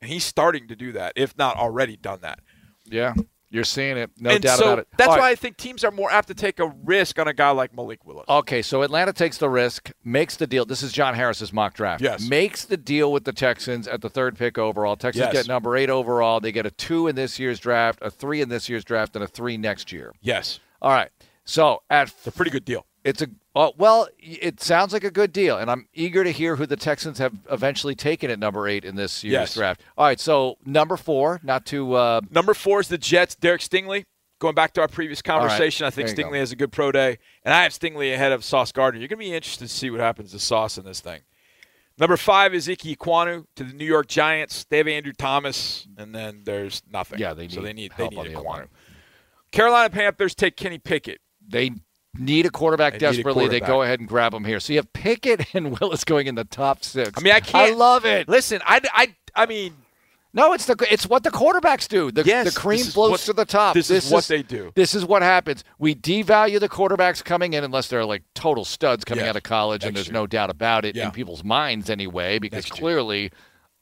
And 0.00 0.10
he's 0.10 0.24
starting 0.24 0.66
to 0.68 0.76
do 0.76 0.92
that, 0.92 1.12
if 1.16 1.36
not 1.38 1.56
already 1.56 1.96
done 1.96 2.20
that. 2.22 2.40
Yeah. 2.84 3.14
You're 3.54 3.64
seeing 3.64 3.96
it. 3.96 4.10
No 4.18 4.30
and 4.30 4.42
doubt 4.42 4.58
so 4.58 4.64
about 4.64 4.78
it. 4.80 4.88
that's 4.98 5.08
All 5.10 5.14
why 5.16 5.22
right. 5.22 5.30
I 5.30 5.34
think 5.36 5.56
teams 5.56 5.84
are 5.84 5.90
more 5.92 6.10
apt 6.10 6.28
to 6.28 6.34
take 6.34 6.58
a 6.58 6.66
risk 6.84 7.18
on 7.18 7.28
a 7.28 7.32
guy 7.32 7.50
like 7.50 7.74
Malik 7.74 8.04
Willis. 8.04 8.24
Okay, 8.28 8.62
so 8.62 8.82
Atlanta 8.82 9.12
takes 9.12 9.38
the 9.38 9.48
risk, 9.48 9.92
makes 10.02 10.36
the 10.36 10.46
deal. 10.46 10.64
This 10.64 10.82
is 10.82 10.92
John 10.92 11.14
Harris's 11.14 11.52
mock 11.52 11.74
draft. 11.74 12.02
Yes. 12.02 12.28
Makes 12.28 12.64
the 12.64 12.76
deal 12.76 13.12
with 13.12 13.24
the 13.24 13.32
Texans 13.32 13.86
at 13.86 14.00
the 14.00 14.10
third 14.10 14.36
pick 14.36 14.58
overall. 14.58 14.96
Texans 14.96 15.26
Yes. 15.26 15.32
get 15.32 15.48
number 15.48 15.76
eight 15.76 15.88
overall. 15.90 16.40
They 16.40 16.50
get 16.52 16.66
a 16.66 16.70
two 16.72 17.06
in 17.06 17.14
this 17.14 17.38
year's 17.38 17.60
draft, 17.60 18.00
a 18.02 18.10
three 18.10 18.40
in 18.40 18.48
this 18.48 18.68
year's 18.68 18.84
draft, 18.84 19.14
and 19.14 19.24
a 19.24 19.28
three 19.28 19.56
next 19.56 19.92
year. 19.92 20.12
yes, 20.20 20.58
All 20.82 20.90
right. 20.90 21.10
So 21.44 21.82
at 21.90 22.08
it's 22.08 22.26
a 22.26 22.32
pretty 22.32 22.50
good 22.50 22.64
deal. 22.64 22.86
It's 23.04 23.20
a 23.20 23.28
oh, 23.54 23.72
well, 23.76 24.08
it 24.18 24.60
sounds 24.62 24.94
like 24.94 25.04
a 25.04 25.10
good 25.10 25.30
deal, 25.32 25.58
and 25.58 25.70
I'm 25.70 25.86
eager 25.92 26.24
to 26.24 26.30
hear 26.30 26.56
who 26.56 26.64
the 26.64 26.76
Texans 26.76 27.18
have 27.18 27.34
eventually 27.50 27.94
taken 27.94 28.30
at 28.30 28.38
number 28.38 28.66
eight 28.66 28.84
in 28.84 28.96
this 28.96 29.22
year's 29.22 29.32
Yes. 29.32 29.54
draft. 29.54 29.82
All 29.98 30.06
right, 30.06 30.18
so 30.18 30.56
number 30.64 30.96
four, 30.96 31.38
not 31.42 31.66
to 31.66 31.94
uh, 31.94 32.20
Number 32.30 32.54
four 32.54 32.80
is 32.80 32.88
the 32.88 32.98
Jets. 32.98 33.34
Derek 33.34 33.60
Stingley. 33.60 34.04
Going 34.40 34.54
back 34.54 34.72
to 34.74 34.80
our 34.80 34.88
previous 34.88 35.18
right. 35.18 35.24
conversation, 35.38 35.86
I 35.86 35.90
think 35.90 36.08
Stingley 36.08 36.32
go. 36.32 36.38
has 36.40 36.50
a 36.52 36.56
good 36.56 36.72
pro 36.72 36.90
day, 36.92 37.18
and 37.44 37.54
I 37.54 37.62
have 37.62 37.72
Stingley 37.72 38.12
ahead 38.12 38.32
of 38.32 38.42
Sauce 38.42 38.72
Gardner. 38.72 38.98
You're 39.00 39.08
going 39.08 39.18
to 39.20 39.24
be 39.24 39.32
interested 39.32 39.68
to 39.68 39.72
see 39.74 39.90
what 39.90 40.00
happens 40.00 40.32
to 40.32 40.38
Sauce 40.38 40.76
in 40.76 40.84
this 40.84 41.00
thing. 41.00 41.20
Number 41.96 42.16
five 42.16 42.52
is 42.54 42.68
Ike 42.68 42.78
Ekwonu 42.78 43.46
to 43.54 43.64
the 43.64 43.72
New 43.72 43.84
York 43.84 44.08
Giants. 44.08 44.64
They 44.68 44.78
have 44.78 44.88
Andrew 44.88 45.12
Thomas, 45.16 45.86
and 45.96 46.14
then 46.14 46.42
there's 46.44 46.82
nothing. 46.90 47.20
Yeah, 47.20 47.32
they 47.34 47.48
so 47.48 47.60
need 47.60 47.66
they 47.66 47.72
need 47.74 47.92
help 47.92 48.10
they 48.10 48.16
need 48.22 48.30
the 48.32 48.38
Ekwonu. 48.38 48.44
O-line. 48.44 48.68
Carolina 49.52 49.90
Panthers 49.90 50.34
take 50.34 50.56
Kenny 50.56 50.78
Pickett. 50.78 51.20
they 51.46 51.70
need 52.18 52.46
a 52.46 52.50
quarterback 52.50 52.94
need 52.94 53.02
a 53.02 53.12
desperately. 53.12 53.48
They 53.48 53.60
go 53.60 53.82
ahead 53.82 54.00
and 54.00 54.08
grab 54.08 54.32
him 54.34 54.44
here. 54.44 54.60
So 54.60 54.72
you 54.72 54.78
have 54.78 54.92
Pickett 54.92 55.54
and 55.54 55.78
Willis 55.78 56.04
going 56.04 56.26
in 56.26 56.34
the 56.34 56.44
top 56.44 56.84
six. 56.84 57.10
I 57.16 57.20
mean, 57.20 57.32
I 57.32 57.40
can't 57.40 57.72
I 57.72 57.74
love 57.74 58.04
it. 58.04 58.28
Listen, 58.28 58.60
I, 58.64 58.80
I, 58.92 59.14
I 59.34 59.46
mean, 59.46 59.74
No, 60.32 60.52
it's 60.52 60.66
the 60.66 60.76
it's 60.90 61.06
what 61.06 61.22
the 61.22 61.30
quarterbacks 61.30 61.86
do. 61.88 62.10
The, 62.10 62.22
Yes, 62.24 62.52
the 62.54 62.58
cream 62.60 62.78
this 62.78 62.92
flows 62.92 63.10
what- 63.12 63.20
to 63.20 63.32
the 63.32 63.44
top. 63.44 63.74
this 63.74 63.90
is 63.90 64.10
what 64.10 64.24
they 64.24 64.42
do. 64.42 64.72
This 64.74 64.94
is 64.94 65.04
what 65.04 65.22
happens. 65.22 65.62
We 65.78 65.94
devalue 65.94 66.58
the 66.60 66.68
quarterbacks 66.68 67.22
coming 67.24 67.52
in 67.52 67.62
unless 67.64 67.88
they're 67.88 68.04
like 68.04 68.22
total 68.34 68.64
studs 68.64 69.04
coming 69.04 69.24
Yeah, 69.24 69.30
out 69.30 69.36
of 69.36 69.42
college, 69.44 69.84
and 69.84 69.94
there's 69.96 70.08
year. 70.08 70.14
no 70.14 70.26
doubt 70.26 70.50
about 70.50 70.84
it 70.84 70.96
Yeah. 70.96 71.06
in 71.06 71.10
people's 71.12 71.44
minds 71.44 71.88
anyway. 71.90 72.38
Because 72.40 72.64
Next 72.64 72.78
clearly, 72.78 73.30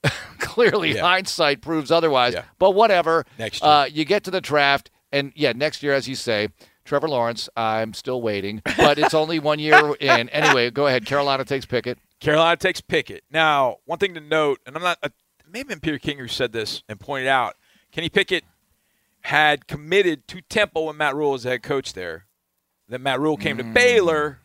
clearly 0.39 0.95
Yeah. 0.95 1.03
hindsight 1.03 1.61
proves 1.63 1.91
otherwise. 1.91 2.35
Yeah. 2.35 2.43
But 2.59 2.73
whatever. 2.73 3.25
Next 3.39 3.63
year. 3.63 3.71
Uh, 3.71 3.85
you 3.87 4.05
get 4.05 4.25
to 4.25 4.31
the 4.31 4.41
draft, 4.41 4.91
and 5.11 5.33
yeah, 5.35 5.53
next 5.53 5.83
year, 5.83 5.95
as 5.95 6.09
you 6.09 6.15
say. 6.17 6.49
Trevor 6.85 7.09
Lawrence, 7.09 7.49
I'm 7.57 7.95
still 7.95 8.21
waiting, 8.21 8.63
but 8.77 8.99
it's 8.99 9.15
only 9.15 9.39
one 9.39 9.59
year 9.59 9.95
in. 10.01 10.29
Anyway, 10.31 10.71
go 10.71 10.87
ahead. 10.87 11.07
Carolina 11.07 11.45
takes 11.45 11.65
Pickett. 11.65 11.99
Carolina 12.21 12.57
takes 12.57 12.81
Pickett. 12.81 13.25
Now, 13.31 13.77
one 13.85 13.99
thing 13.99 14.15
to 14.15 14.21
note, 14.21 14.61
and 14.67 14.77
I'm 14.77 14.83
not, 14.83 14.99
uh, 15.03 15.09
maybe 15.51 15.75
Peter 15.77 15.99
King 15.99 16.19
who 16.19 16.29
said 16.29 16.53
this 16.53 16.83
and 16.89 16.99
pointed 16.99 17.29
out, 17.29 17.57
Kenny 17.93 18.09
Pickett 18.09 18.45
had 19.23 19.67
committed 19.67 20.27
to 20.29 20.41
Temple 20.43 20.87
when 20.87 20.97
Matt 20.97 21.15
Rhule 21.15 21.33
was 21.33 21.45
the 21.45 21.51
head 21.51 21.63
coach 21.63 21.93
there. 21.93 22.27
Then 22.89 23.03
Matt 23.03 23.21
Rhule 23.21 23.37
came 23.37 23.57
to 23.59 23.65
mm. 23.65 23.73
Baylor, 23.73 24.41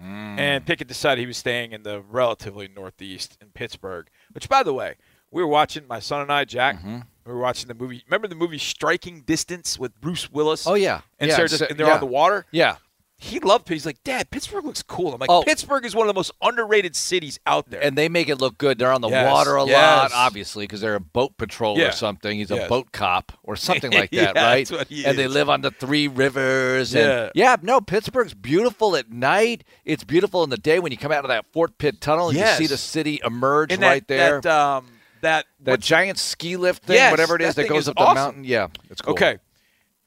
mm. 0.00 0.38
and 0.38 0.64
Pickett 0.64 0.88
decided 0.88 1.20
he 1.20 1.26
was 1.26 1.36
staying 1.36 1.72
in 1.72 1.82
the 1.82 2.00
relatively 2.00 2.68
northeast 2.68 3.36
in 3.40 3.48
Pittsburgh. 3.48 4.08
Which, 4.32 4.48
by 4.48 4.62
the 4.62 4.72
way, 4.72 4.94
we 5.30 5.42
were 5.42 5.48
watching 5.48 5.86
my 5.86 6.00
son 6.00 6.22
and 6.22 6.32
I, 6.32 6.44
Jack. 6.44 6.78
Mm-hmm. 6.78 7.00
We 7.30 7.36
were 7.36 7.40
watching 7.42 7.68
the 7.68 7.74
movie. 7.74 8.02
Remember 8.06 8.26
the 8.26 8.34
movie 8.34 8.58
Striking 8.58 9.20
Distance 9.22 9.78
with 9.78 9.98
Bruce 10.00 10.30
Willis? 10.32 10.66
Oh, 10.66 10.74
yeah. 10.74 11.02
and 11.20 11.28
Yeah, 11.30 11.36
Sarah 11.36 11.48
so- 11.48 11.66
and 11.70 11.78
they're 11.78 11.86
yeah. 11.86 11.94
on 11.94 12.00
the 12.00 12.06
water 12.06 12.44
Yeah. 12.50 12.76
he 13.22 13.38
loved 13.38 13.70
it. 13.70 13.74
He's 13.74 13.84
like, 13.86 14.02
Dad, 14.02 14.30
Pittsburgh 14.30 14.64
looks 14.64 14.82
cool. 14.82 15.12
I'm 15.12 15.20
like, 15.20 15.28
Oh. 15.30 15.42
Pittsburgh 15.44 15.84
is 15.84 15.94
one 15.94 16.06
of 16.06 16.08
the 16.08 16.18
most 16.18 16.32
underrated 16.42 16.96
cities 16.96 17.38
out 17.46 17.68
there. 17.70 17.80
And 17.84 17.96
they 17.96 18.08
make 18.08 18.28
it 18.30 18.36
look 18.40 18.56
good. 18.58 18.78
They're 18.78 18.90
on 18.92 19.02
the 19.02 19.10
Yes, 19.10 19.30
water 19.30 19.54
a 19.56 19.62
lot, 19.64 20.10
obviously, 20.14 20.64
because 20.64 20.80
they're 20.80 20.94
a 20.96 21.00
boat 21.00 21.36
patrol 21.36 21.78
Yeah. 21.78 21.88
or 21.88 21.92
something. 21.92 22.38
He's 22.38 22.50
a 22.50 22.66
boat 22.66 22.90
cop 22.92 23.30
or 23.44 23.54
something 23.56 23.92
like 24.00 24.08
Yeah, 24.10 24.32
that, 24.32 24.36
right? 24.36 24.66
that's 24.66 24.72
what 24.72 24.88
he 24.88 25.04
and 25.04 25.16
they 25.18 25.28
live 25.28 25.48
on 25.50 25.60
the 25.60 25.70
three 25.70 26.08
rivers. 26.08 26.94
And 26.94 27.06
Yeah. 27.06 27.30
yeah, 27.34 27.56
no, 27.62 27.80
Pittsburgh's 27.82 28.32
beautiful 28.34 28.96
at 28.96 29.10
night. 29.12 29.62
It's 29.84 30.02
beautiful 30.02 30.42
in 30.42 30.50
the 30.50 30.56
day 30.58 30.78
when 30.80 30.90
you 30.90 30.98
come 30.98 31.12
out 31.12 31.24
of 31.24 31.28
that 31.28 31.44
Fort 31.52 31.76
Pitt 31.78 32.00
tunnel 32.00 32.30
and 32.30 32.38
Yes. 32.38 32.58
you 32.58 32.66
see 32.66 32.72
the 32.72 32.78
city 32.78 33.20
emerge 33.24 33.70
and 33.72 33.82
right 33.82 34.00
that, 34.08 34.08
there. 34.08 34.40
That, 34.40 34.50
um, 34.58 34.86
that, 35.22 35.46
that 35.60 35.80
giant 35.80 36.18
ski 36.18 36.56
lift 36.56 36.84
thing, 36.84 36.96
Yes, 36.96 37.10
whatever 37.10 37.36
it 37.36 37.42
is 37.42 37.54
that 37.54 37.62
that, 37.62 37.68
goes 37.68 37.82
is 37.82 37.88
up 37.88 37.96
the 37.96 38.14
mountain. 38.14 38.44
Yeah, 38.44 38.68
it's 38.90 39.00
cool. 39.00 39.12
Okay. 39.12 39.38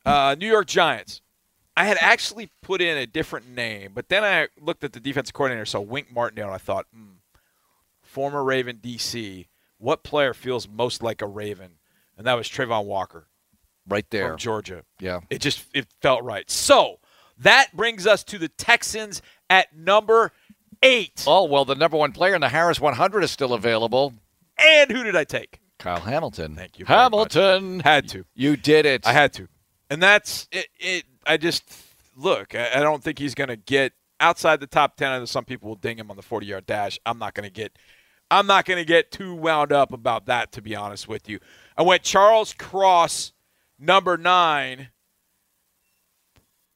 Uh, 0.06 0.36
New 0.38 0.48
York 0.48 0.68
Giants. 0.68 1.22
I 1.76 1.86
had 1.86 1.98
actually 2.02 2.52
put 2.62 2.82
in 2.82 2.98
a 2.98 3.08
different 3.08 3.50
name, 3.50 3.92
but 3.96 4.10
then 4.10 4.24
I 4.24 4.48
looked 4.62 4.84
at 4.84 4.94
the 4.94 5.00
defensive 5.00 5.34
coordinator, 5.34 5.66
saw 5.66 5.80
Wink 5.80 6.14
Martindale, 6.14 6.46
and 6.48 6.54
I 6.56 6.60
thought, 6.60 6.86
hmm, 6.94 7.14
former 8.02 8.44
Raven 8.44 8.78
DC, 8.82 9.48
what 9.80 10.04
player 10.04 10.34
feels 10.34 10.68
most 10.68 11.02
like 11.02 11.22
a 11.22 11.28
Raven? 11.28 11.72
And 12.18 12.28
that 12.28 12.36
was 12.36 12.48
Travon 12.48 12.86
Walker 12.86 13.28
Right 13.88 14.08
there. 14.12 14.30
from 14.30 14.38
Georgia. 14.38 14.84
Yeah. 15.00 15.22
It 15.32 15.40
just 15.42 15.66
it 15.74 15.88
felt 16.02 16.24
right. 16.24 16.50
So 16.50 17.00
that 17.40 17.70
brings 17.76 18.06
us 18.06 18.24
to 18.26 18.38
the 18.38 18.50
Texans 18.50 19.22
at 19.50 19.76
number 19.76 20.32
eight. 20.84 21.24
Oh, 21.26 21.46
well, 21.46 21.66
the 21.66 21.76
number 21.76 21.98
one 21.98 22.12
player 22.12 22.36
in 22.36 22.42
the 22.42 22.50
Harris 22.50 22.80
100 22.80 23.24
is 23.24 23.32
still 23.32 23.54
available. 23.54 24.14
And 24.58 24.92
who 24.92 25.04
did 25.04 25.16
I 25.16 25.24
take? 25.24 25.60
Kyle 25.80 26.00
Hamilton. 26.00 26.56
Thank 26.56 26.80
you 26.80 26.86
very 26.86 27.10
much. 27.10 27.34
Hamilton. 27.34 27.80
Had 27.82 28.08
to. 28.10 28.26
You 28.36 28.56
did 28.56 28.86
it. 28.86 29.06
I 29.06 29.14
had 29.14 29.34
to. 29.34 29.48
And 29.90 30.02
that's 30.02 30.48
it, 30.52 30.68
it 30.80 31.04
I 31.28 31.38
just 31.38 31.64
look, 32.16 32.56
I 32.56 32.72
I 32.76 32.80
don't 32.80 33.04
think 33.04 33.20
he's 33.20 33.36
going 33.36 33.50
to 33.50 33.58
get 33.58 33.94
outside 34.20 34.60
the 34.60 34.68
top 34.68 34.96
10. 34.96 35.12
I 35.12 35.20
know 35.20 35.26
some 35.26 35.46
people 35.46 35.70
will 35.70 35.76
ding 35.76 35.98
him 35.98 36.10
on 36.10 36.16
the 36.16 36.24
40 36.24 36.46
yard 36.46 36.66
dash. 36.66 37.00
I'm 37.06 37.20
not 37.20 37.34
going 37.34 37.48
to 37.48 37.54
get. 37.54 37.78
I'm 38.32 38.48
not 38.48 38.66
going 38.66 38.80
to 38.80 38.86
get 38.86 39.12
too 39.12 39.36
wound 39.36 39.72
up 39.72 39.94
about 39.94 40.26
that, 40.26 40.52
to 40.54 40.62
be 40.62 40.76
honest 40.76 41.08
with 41.08 41.30
you. 41.30 41.40
I 41.78 41.84
went 41.84 42.02
Charles 42.02 42.54
Cross, 42.54 43.34
number 43.78 44.18
nine, 44.18 44.90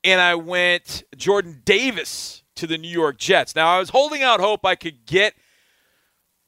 and 0.03 0.21
I 0.21 0.35
went 0.35 1.03
Jordan 1.15 1.61
Davis 1.65 2.43
to 2.55 2.67
the 2.67 2.77
New 2.77 2.89
York 2.89 3.17
Jets. 3.17 3.55
Now, 3.55 3.69
I 3.69 3.79
was 3.79 3.89
holding 3.89 4.21
out 4.21 4.39
hope 4.39 4.65
I 4.65 4.75
could 4.75 5.05
get 5.05 5.33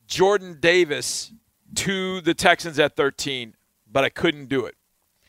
Jordan 0.10 0.58
Davis 0.60 1.32
to 1.76 2.20
the 2.22 2.34
Texans 2.34 2.80
at 2.80 2.96
13, 2.96 3.56
but 3.90 4.04
I 4.04 4.10
couldn't 4.10 4.48
do 4.50 4.66
it. 4.66 4.76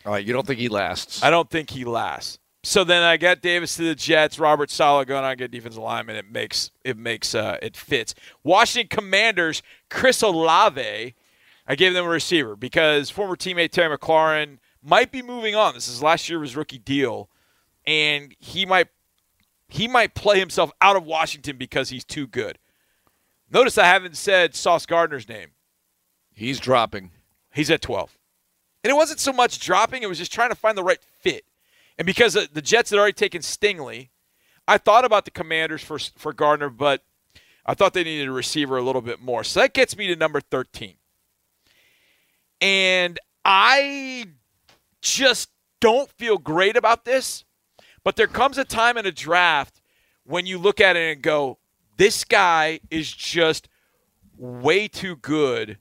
All 0.06 0.12
right, 0.12 0.24
you 0.24 0.32
don't 0.32 0.46
think 0.46 0.58
he 0.58 0.70
lasts? 0.70 1.22
I 1.22 1.28
don't 1.28 1.50
think 1.50 1.70
he 1.70 1.84
lasts. 1.84 2.38
So 2.62 2.82
then 2.82 3.02
I 3.02 3.18
got 3.18 3.42
Davis 3.42 3.76
to 3.76 3.82
the 3.82 3.94
Jets, 3.94 4.38
Robert 4.38 4.70
Saleh 4.70 5.06
going 5.06 5.24
on 5.24 5.36
get 5.36 5.50
defensive 5.50 5.82
lineman. 5.82 6.16
It 6.16 6.30
makes 6.30 6.70
it 6.84 6.96
makes 6.96 7.34
uh, 7.34 7.58
it 7.62 7.76
fits. 7.76 8.14
Washington 8.42 8.88
Commanders, 8.88 9.62
Chris 9.88 10.22
Olave. 10.22 11.14
I 11.66 11.74
gave 11.74 11.92
them 11.94 12.04
a 12.04 12.08
receiver 12.08 12.56
because 12.56 13.10
former 13.10 13.36
teammate 13.36 13.70
Terry 13.70 13.96
McLaurin 13.96 14.58
might 14.82 15.12
be 15.12 15.22
moving 15.22 15.54
on. 15.54 15.74
This 15.74 15.88
is 15.88 16.02
last 16.02 16.28
year 16.28 16.38
of 16.38 16.42
his 16.42 16.56
rookie 16.56 16.78
deal, 16.78 17.30
and 17.86 18.34
he 18.38 18.66
might 18.66 18.88
he 19.68 19.88
might 19.88 20.14
play 20.14 20.38
himself 20.38 20.70
out 20.80 20.96
of 20.96 21.04
Washington 21.04 21.56
because 21.56 21.90
he's 21.90 22.04
too 22.04 22.26
good. 22.26 22.58
Notice 23.50 23.78
I 23.78 23.84
haven't 23.84 24.16
said 24.16 24.54
Sauce 24.54 24.86
Gardner's 24.86 25.28
name. 25.28 25.48
He's 26.32 26.60
dropping. 26.60 27.10
He's 27.52 27.70
at 27.70 27.82
12. 27.82 28.16
And 28.82 28.90
it 28.90 28.94
wasn't 28.94 29.20
so 29.20 29.32
much 29.32 29.60
dropping, 29.60 30.02
it 30.02 30.08
was 30.08 30.18
just 30.18 30.32
trying 30.32 30.50
to 30.50 30.54
find 30.54 30.78
the 30.78 30.84
right 30.84 31.02
fit. 31.02 31.44
And 31.98 32.06
because 32.06 32.32
the 32.32 32.62
Jets 32.62 32.90
had 32.90 32.98
already 32.98 33.12
taken 33.12 33.42
Stingley, 33.42 34.08
I 34.66 34.78
thought 34.78 35.04
about 35.04 35.26
the 35.26 35.30
Commanders 35.30 35.82
for 35.82 35.98
for 35.98 36.32
Gardner, 36.32 36.70
but 36.70 37.04
I 37.66 37.74
thought 37.74 37.92
they 37.92 38.04
needed 38.04 38.28
a 38.28 38.32
receiver 38.32 38.78
a 38.78 38.82
little 38.82 39.02
bit 39.02 39.20
more. 39.20 39.44
So 39.44 39.60
that 39.60 39.74
gets 39.74 39.96
me 39.96 40.06
to 40.06 40.16
number 40.16 40.40
13. 40.40 40.94
And 42.60 43.18
I 43.44 44.26
just 45.02 45.50
don't 45.80 46.10
feel 46.12 46.38
great 46.38 46.76
about 46.76 47.04
this, 47.04 47.44
but 48.02 48.16
there 48.16 48.26
comes 48.26 48.58
a 48.58 48.64
time 48.64 48.96
in 48.96 49.06
a 49.06 49.12
draft 49.12 49.80
when 50.24 50.46
you 50.46 50.58
look 50.58 50.80
at 50.80 50.96
it 50.96 51.12
and 51.12 51.22
go, 51.22 51.58
this 52.00 52.24
guy 52.24 52.80
is 52.90 53.12
just 53.12 53.68
way 54.38 54.88
too 54.88 55.16
good 55.16 55.76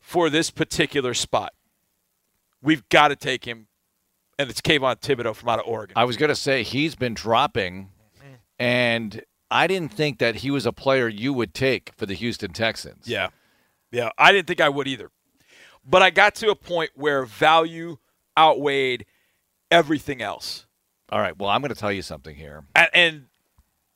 for 0.00 0.28
this 0.28 0.50
particular 0.50 1.14
spot. 1.14 1.54
We've 2.60 2.86
got 2.90 3.08
to 3.08 3.16
take 3.16 3.46
him, 3.46 3.68
and 4.38 4.50
it's 4.50 4.60
Kayvon 4.60 5.00
Thibodeaux 5.00 5.34
from 5.34 5.48
out 5.48 5.60
of 5.60 5.66
Oregon. 5.66 5.94
I 5.96 6.04
was 6.04 6.18
going 6.18 6.28
to 6.28 6.36
say 6.36 6.62
he's 6.62 6.94
been 6.94 7.14
dropping, 7.14 7.88
and 8.58 9.22
I 9.50 9.66
didn't 9.66 9.94
think 9.94 10.18
that 10.18 10.36
he 10.36 10.50
was 10.50 10.66
a 10.66 10.72
player 10.72 11.08
you 11.08 11.32
would 11.32 11.54
take 11.54 11.92
for 11.96 12.04
the 12.04 12.14
Houston 12.14 12.52
Texans. 12.52 13.08
Yeah. 13.08 13.28
Yeah. 13.90 14.10
I 14.18 14.30
didn't 14.30 14.48
think 14.48 14.60
I 14.60 14.68
would 14.68 14.86
either. 14.86 15.10
But 15.88 16.02
I 16.02 16.10
got 16.10 16.34
to 16.36 16.50
a 16.50 16.54
point 16.54 16.90
where 16.96 17.24
value 17.24 17.96
outweighed 18.38 19.06
everything 19.70 20.20
else. 20.20 20.66
All 21.08 21.20
right. 21.20 21.36
Well, 21.36 21.48
I'm 21.48 21.62
going 21.62 21.72
to 21.72 21.80
tell 21.80 21.92
you 21.92 22.02
something 22.02 22.36
here. 22.36 22.64
And, 22.76 22.88
and 22.92 23.24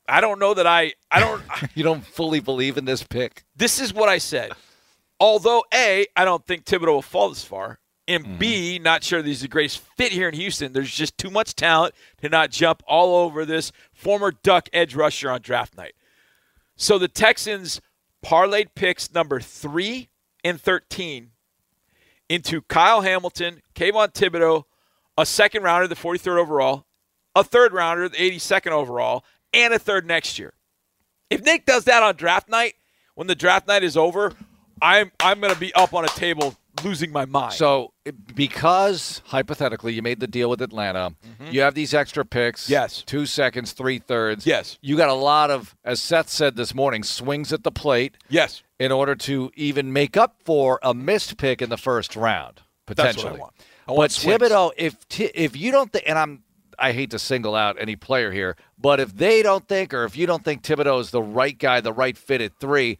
I 0.09 0.21
don't 0.21 0.38
know 0.38 0.55
that 0.55 0.66
I 0.66 0.92
I 1.11 1.21
don't 1.21 1.42
You 1.75 1.83
don't 1.83 2.05
fully 2.05 2.40
believe 2.40 2.77
in 2.77 2.85
this 2.85 3.03
pick. 3.03 3.45
this 3.57 3.81
is 3.81 3.92
what 3.92 4.09
I 4.09 4.19
said. 4.19 4.53
Although 5.19 5.64
A, 5.73 6.07
I 6.14 6.25
don't 6.25 6.47
think 6.47 6.64
Thibodeaux 6.64 6.87
will 6.87 7.03
fall 7.03 7.31
this 7.31 7.45
far. 7.45 7.79
And 8.09 8.38
B, 8.38 8.77
mm-hmm. 8.77 8.85
not 8.85 9.03
sure 9.03 9.21
that 9.21 9.27
he's 9.27 9.42
a 9.42 9.49
great 9.49 9.73
fit 9.97 10.12
here 10.12 10.29
in 10.29 10.35
Houston. 10.35 10.73
There's 10.73 10.95
just 10.95 11.19
too 11.19 11.31
much 11.31 11.57
talent 11.57 11.95
to 12.21 12.29
not 12.29 12.51
jump 12.51 12.83
all 12.87 13.16
over 13.16 13.45
this 13.45 13.73
former 13.92 14.31
Duck 14.31 14.69
edge 14.73 14.95
rusher 14.95 15.31
on 15.31 15.40
draft 15.40 15.77
night. 15.77 15.95
So 16.77 16.99
the 16.99 17.09
Texans 17.09 17.81
parlayed 18.25 18.69
picks 18.75 19.12
number 19.12 19.40
three 19.40 20.09
and 20.45 20.61
13 20.61 21.31
into 22.29 22.62
Kyle 22.62 23.01
Hamilton, 23.01 23.62
Kayvon 23.75 24.12
Thibodeaux, 24.12 24.64
a 25.19 25.27
second 25.27 25.62
rounder, 25.62 25.88
the 25.88 25.95
43rd 25.95 26.38
overall, 26.38 26.87
a 27.35 27.42
third 27.42 27.73
rounder, 27.73 28.09
the 28.09 28.16
82nd 28.16 28.71
overall, 28.71 29.25
and 29.52 29.74
a 29.74 29.78
third 29.78 30.06
next 30.06 30.38
year. 30.38 30.52
If 31.30 31.42
Nick 31.42 31.66
does 31.66 31.85
that 31.85 32.02
on 32.02 32.14
draft 32.16 32.48
night, 32.48 32.74
when 33.14 33.26
the 33.26 33.35
draft 33.35 33.66
night 33.66 33.82
is 33.82 33.96
over, 33.96 34.32
I'm 34.80 35.11
I'm 35.20 35.40
going 35.40 35.52
to 35.52 35.59
be 35.59 35.72
up 35.74 35.94
on 35.94 36.04
a 36.04 36.09
table 36.09 36.54
losing 36.85 37.11
my 37.11 37.24
mind. 37.24 37.54
So, 37.54 37.92
because 38.35 39.22
hypothetically 39.26 39.94
you 39.94 40.02
made 40.02 40.20
the 40.20 40.26
deal 40.26 40.50
with 40.50 40.61
Atlanta, 40.61 41.14
you 41.50 41.62
have 41.62 41.74
these 41.74 41.94
extra 41.94 42.24
picks. 42.24 42.64
Mm-hmm. 42.64 42.72
Yes. 42.72 43.02
Two 43.02 43.26
seconds, 43.26 43.72
three 43.72 43.98
thirds. 43.98 44.46
Yes. 44.46 44.78
You 44.82 44.96
got 44.96 45.09
a 45.09 45.14
lot 45.14 45.50
of, 45.50 45.74
as 45.85 46.00
Seth 46.00 46.28
said 46.28 46.56
this 46.56 46.74
morning, 46.74 47.02
swings 47.02 47.52
at 47.52 47.64
the 47.64 47.72
plate 47.72 48.16
yes, 48.28 48.62
in 48.78 48.92
order 48.92 49.14
to 49.14 49.50
even 49.54 49.92
make 49.92 50.16
up 50.16 50.37
for 50.44 50.78
a 50.82 50.94
missed 50.94 51.38
pick 51.38 51.62
in 51.62 51.70
the 51.70 51.78
first 51.78 52.14
round, 52.14 52.61
potentially. 52.87 53.22
that's 53.22 53.24
what. 53.24 53.35
I 53.35 53.38
want. 53.38 53.54
I 53.88 53.92
want 53.92 53.98
But 54.04 54.11
swings. 54.12 54.38
Thibodeaux, 54.42 54.72
if 54.76 54.96
if 55.18 55.56
you 55.56 55.72
don't 55.72 55.90
think, 55.92 56.04
and 56.06 56.18
I'm 56.18 56.42
I 56.78 56.92
hate 56.92 57.10
to 57.10 57.18
single 57.18 57.54
out 57.54 57.76
any 57.80 57.96
player 57.96 58.32
here, 58.32 58.56
but 58.78 59.00
if 59.00 59.16
they 59.16 59.42
don't 59.42 59.66
think, 59.66 59.92
or 59.94 60.04
if 60.04 60.16
you 60.16 60.26
don't 60.26 60.44
think 60.44 60.62
Thibodeaux 60.62 61.00
is 61.00 61.10
the 61.10 61.22
right 61.22 61.56
guy, 61.58 61.80
the 61.80 61.92
right 61.92 62.16
fit 62.16 62.40
at 62.40 62.58
three, 62.58 62.98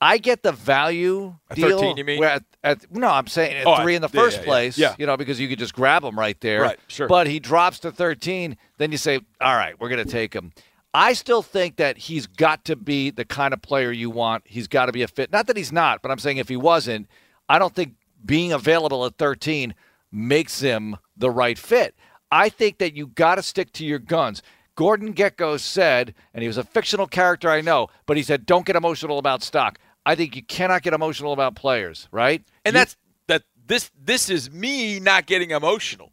I 0.00 0.18
get 0.18 0.42
the 0.42 0.52
value 0.52 1.36
At 1.48 1.56
deal. 1.56 1.78
13, 1.78 1.96
you 1.96 2.04
mean? 2.04 2.24
At, 2.24 2.42
at, 2.64 2.92
no, 2.92 3.08
I'm 3.08 3.28
saying 3.28 3.56
at 3.56 3.66
Oh, 3.66 3.80
three 3.82 3.94
in 3.94 4.02
the 4.02 4.10
yeah, 4.12 4.20
first 4.20 4.38
yeah, 4.38 4.42
yeah. 4.42 4.46
place. 4.48 4.78
Yeah. 4.78 4.94
you 4.98 5.06
know, 5.06 5.16
because 5.16 5.38
you 5.38 5.48
could 5.48 5.60
just 5.60 5.74
grab 5.74 6.02
him 6.02 6.18
right 6.18 6.40
there. 6.40 6.62
Right, 6.62 6.78
sure. 6.88 7.06
But 7.06 7.28
he 7.28 7.38
drops 7.38 7.78
to 7.80 7.92
13, 7.92 8.56
then 8.78 8.90
you 8.90 8.98
say, 8.98 9.20
all 9.40 9.54
right, 9.54 9.78
we're 9.78 9.88
going 9.88 10.04
to 10.04 10.10
take 10.10 10.34
him. 10.34 10.52
I 10.94 11.12
still 11.12 11.40
think 11.40 11.76
that 11.76 11.96
he's 11.96 12.26
got 12.26 12.64
to 12.66 12.76
be 12.76 13.10
the 13.10 13.24
kind 13.24 13.54
of 13.54 13.62
player 13.62 13.92
you 13.92 14.10
want. 14.10 14.42
He's 14.46 14.68
got 14.68 14.86
to 14.86 14.92
be 14.92 15.02
a 15.02 15.08
fit. 15.08 15.30
Not 15.32 15.46
that 15.46 15.56
he's 15.56 15.72
not, 15.72 16.02
but 16.02 16.10
I'm 16.10 16.18
saying 16.18 16.38
if 16.38 16.48
he 16.48 16.56
wasn't, 16.56 17.06
I 17.48 17.58
don't 17.58 17.74
think 17.74 17.94
being 18.24 18.52
available 18.52 19.06
at 19.06 19.16
13 19.18 19.74
makes 20.10 20.60
him 20.60 20.96
the 21.16 21.30
right 21.30 21.58
fit. 21.58 21.94
I 22.32 22.48
think 22.48 22.78
that 22.78 22.96
you 22.96 23.08
got 23.08 23.36
to 23.36 23.42
stick 23.42 23.72
to 23.74 23.84
your 23.84 23.98
guns. 24.00 24.42
Gordon 24.74 25.12
Gekko 25.12 25.60
said, 25.60 26.14
and 26.32 26.42
he 26.42 26.48
was 26.48 26.56
a 26.56 26.64
fictional 26.64 27.06
character, 27.06 27.50
I 27.50 27.60
know, 27.60 27.88
but 28.06 28.16
he 28.16 28.22
said, 28.22 28.46
don't 28.46 28.64
get 28.64 28.74
emotional 28.74 29.18
about 29.18 29.42
stock. 29.42 29.78
I 30.06 30.14
think 30.14 30.34
you 30.34 30.42
cannot 30.42 30.82
get 30.82 30.94
emotional 30.94 31.32
about 31.34 31.54
players, 31.54 32.08
right? 32.10 32.42
and 32.64 32.72
You- 32.74 32.80
that's 32.80 32.96
that. 33.28 33.42
This 33.64 33.90
this 34.04 34.28
is 34.28 34.50
me 34.50 34.98
not 34.98 35.26
getting 35.26 35.50
emotional. 35.52 36.10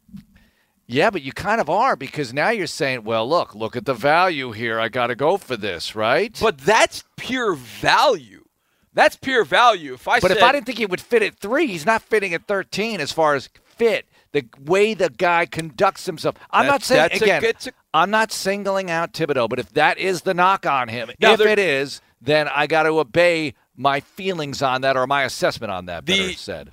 Yeah, 0.86 1.10
but 1.10 1.22
you 1.22 1.32
kind 1.32 1.60
of 1.60 1.68
are 1.70 1.96
because 1.96 2.32
now 2.32 2.50
you're 2.50 2.66
saying, 2.66 3.04
well, 3.04 3.28
look, 3.28 3.54
look 3.54 3.76
at 3.76 3.84
the 3.86 3.94
value 3.94 4.50
here. 4.52 4.78
I 4.78 4.88
got 4.88 5.06
to 5.08 5.14
go 5.14 5.36
for 5.36 5.56
this, 5.56 5.94
right? 5.96 6.36
But 6.40 6.58
that's 6.58 7.04
pure 7.16 7.54
value. 7.54 8.44
That's 8.92 9.16
pure 9.16 9.44
value. 9.44 9.94
If 9.94 10.08
I 10.08 10.18
But 10.20 10.28
said, 10.28 10.36
if 10.38 10.42
I 10.42 10.52
didn't 10.52 10.66
think 10.66 10.78
he 10.78 10.86
would 10.86 11.00
fit 11.00 11.22
at 11.22 11.36
three, 11.36 11.66
he's 11.68 11.86
not 11.86 12.02
fitting 12.02 12.34
at 12.34 12.46
13 12.46 13.00
as 13.00 13.12
far 13.12 13.34
as 13.36 13.48
fit. 13.64 14.06
The 14.32 14.44
way 14.64 14.94
the 14.94 15.10
guy 15.10 15.46
conducts 15.46 16.06
himself. 16.06 16.36
I'm 16.50 16.66
That- 16.66 16.72
not 16.72 16.82
saying, 16.84 17.00
that's 17.10 17.22
again, 17.22 17.40
good- 17.40 17.50
it's 17.50 17.66
a- 17.66 17.72
I'm 17.92 18.10
not 18.10 18.30
singling 18.32 18.90
out 18.90 19.12
Thibodeaux, 19.12 19.48
but 19.48 19.58
if 19.58 19.70
that 19.72 19.98
is 19.98 20.22
the 20.22 20.34
knock 20.34 20.64
on 20.66 20.88
him, 20.88 21.10
Now, 21.20 21.32
if 21.32 21.40
it 21.40 21.58
is, 21.58 22.00
then 22.20 22.46
I 22.48 22.66
got 22.68 22.84
to 22.84 22.90
obey 22.90 23.54
my 23.76 23.98
feelings 24.00 24.62
on 24.62 24.82
that 24.82 24.96
or 24.96 25.06
my 25.08 25.24
assessment 25.24 25.72
on 25.72 25.86
that, 25.86 26.04
better 26.04 26.22
The- 26.28 26.34
said. 26.34 26.70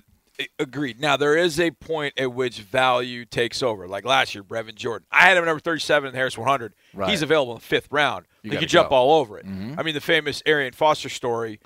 Agreed. 0.60 1.00
Now 1.00 1.18
there 1.18 1.36
is 1.36 1.60
a 1.60 1.72
point 1.72 2.14
at 2.16 2.32
which 2.32 2.60
value 2.60 3.26
takes 3.26 3.64
over. 3.64 3.88
Like 3.88 4.06
last 4.06 4.36
year, 4.36 4.44
Brevin 4.44 4.76
Jordan. 4.76 5.08
I 5.12 5.22
had 5.24 5.36
him 5.36 5.46
number 5.46 5.60
thirty-seven 5.60 6.10
in 6.10 6.14
Harris 6.14 6.38
100. 6.38 6.74
Right. 6.94 7.10
He's 7.10 7.24
available 7.24 7.54
in 7.54 7.58
the 7.58 7.66
fifth 7.66 7.88
round. 7.90 8.28
You 8.44 8.52
You, 8.52 8.60
could 8.60 8.70
jump 8.70 8.90
go. 8.90 8.96
Mm-hmm. 8.96 9.02
all 9.10 9.20
over 9.20 9.40
it. 9.40 9.46
I 9.48 9.82
mean, 9.82 9.96
the 9.96 10.00
famous 10.02 10.44
Arian 10.46 10.74
Foster 10.74 11.10
story 11.10 11.60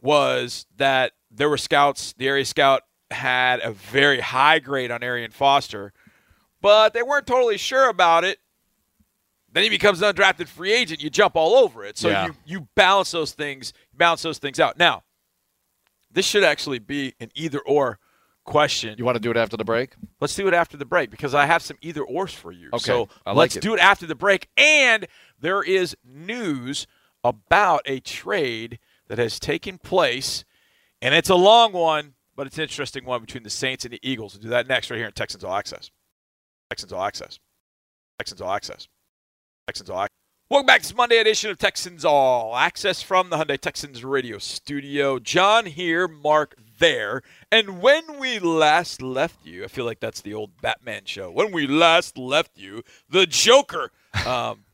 was 0.00 0.66
that 0.76 1.12
there 1.30 1.48
were 1.48 1.56
scouts. 1.58 2.12
The 2.16 2.26
area 2.26 2.44
scout 2.44 2.82
had 3.10 3.60
a 3.60 3.72
very 3.72 4.20
high 4.20 4.58
grade 4.58 4.90
on 4.90 5.02
Arian 5.02 5.30
Foster, 5.30 5.92
but 6.60 6.92
they 6.94 7.02
weren't 7.02 7.26
totally 7.26 7.56
sure 7.58 7.88
about 7.88 8.24
it. 8.24 8.38
Then 9.52 9.64
he 9.64 9.68
becomes 9.68 10.00
an 10.00 10.14
undrafted 10.14 10.46
free 10.46 10.72
agent. 10.72 11.02
You 11.02 11.10
jump 11.10 11.34
all 11.34 11.54
over 11.56 11.84
it. 11.84 11.98
So 11.98 12.08
Yeah. 12.08 12.26
you 12.26 12.36
you 12.44 12.68
balance 12.76 13.10
those 13.10 13.32
things. 13.32 13.72
Balance 13.94 14.22
those 14.22 14.38
things 14.38 14.60
out. 14.60 14.78
Now, 14.78 15.02
this 16.10 16.24
should 16.24 16.44
actually 16.44 16.78
be 16.78 17.14
an 17.18 17.30
either 17.34 17.58
or 17.60 17.98
question. 18.44 18.94
You 18.96 19.04
want 19.04 19.16
to 19.16 19.20
do 19.20 19.30
it 19.30 19.36
after 19.36 19.56
the 19.56 19.64
break? 19.64 19.94
Let's 20.20 20.34
do 20.34 20.46
it 20.48 20.54
after 20.54 20.76
the 20.76 20.84
break 20.84 21.10
because 21.10 21.34
I 21.34 21.46
have 21.46 21.62
some 21.62 21.78
either 21.80 22.02
ors 22.02 22.32
for 22.32 22.52
you. 22.52 22.68
Okay, 22.72 22.78
So 22.84 23.08
I 23.26 23.30
like 23.30 23.36
let's 23.36 23.56
it. 23.56 23.62
do 23.62 23.74
it 23.74 23.80
after 23.80 24.06
the 24.06 24.14
break. 24.14 24.48
And 24.56 25.06
there 25.40 25.62
is 25.62 25.96
news 26.04 26.86
about 27.24 27.82
a 27.86 27.98
trade 28.00 28.78
that 29.08 29.18
has 29.18 29.38
taken 29.40 29.78
place, 29.78 30.44
and 31.02 31.12
it's 31.14 31.28
a 31.28 31.34
long 31.34 31.72
one, 31.72 32.14
but 32.40 32.46
it's 32.46 32.56
an 32.56 32.62
interesting 32.62 33.04
one 33.04 33.20
between 33.20 33.42
the 33.42 33.50
Saints 33.50 33.84
and 33.84 33.92
the 33.92 34.00
Eagles. 34.02 34.32
We'll 34.32 34.44
do 34.44 34.48
that 34.48 34.66
next 34.66 34.90
right 34.90 34.96
here 34.96 35.04
in 35.04 35.12
Texans 35.12 35.44
All 35.44 35.54
Access. 35.54 35.90
Texans 36.70 36.90
All 36.90 37.04
Access. 37.04 37.38
Texans 38.18 38.40
All 38.40 38.50
Access. 38.50 38.88
Texans 39.66 39.90
All 39.90 40.00
Access. 40.00 40.16
Welcome 40.48 40.64
back 40.64 40.80
to 40.80 40.88
this 40.88 40.96
Monday 40.96 41.18
edition 41.18 41.50
of 41.50 41.58
Texans 41.58 42.02
All 42.02 42.56
Access 42.56 43.02
from 43.02 43.28
the 43.28 43.36
Hyundai 43.36 43.60
Texans 43.60 44.02
radio 44.02 44.38
studio. 44.38 45.18
John 45.18 45.66
here, 45.66 46.08
Marc 46.08 46.54
there. 46.78 47.20
And 47.52 47.82
when 47.82 48.18
we 48.18 48.38
last 48.38 49.02
left 49.02 49.44
you, 49.44 49.64
I 49.64 49.66
feel 49.66 49.84
like 49.84 50.00
that's 50.00 50.22
the 50.22 50.32
old 50.32 50.62
Batman 50.62 51.02
show. 51.04 51.30
When 51.30 51.52
we 51.52 51.66
last 51.66 52.16
left 52.16 52.56
you, 52.56 52.84
the 53.06 53.26
Joker 53.26 53.92
Um, 54.26 54.64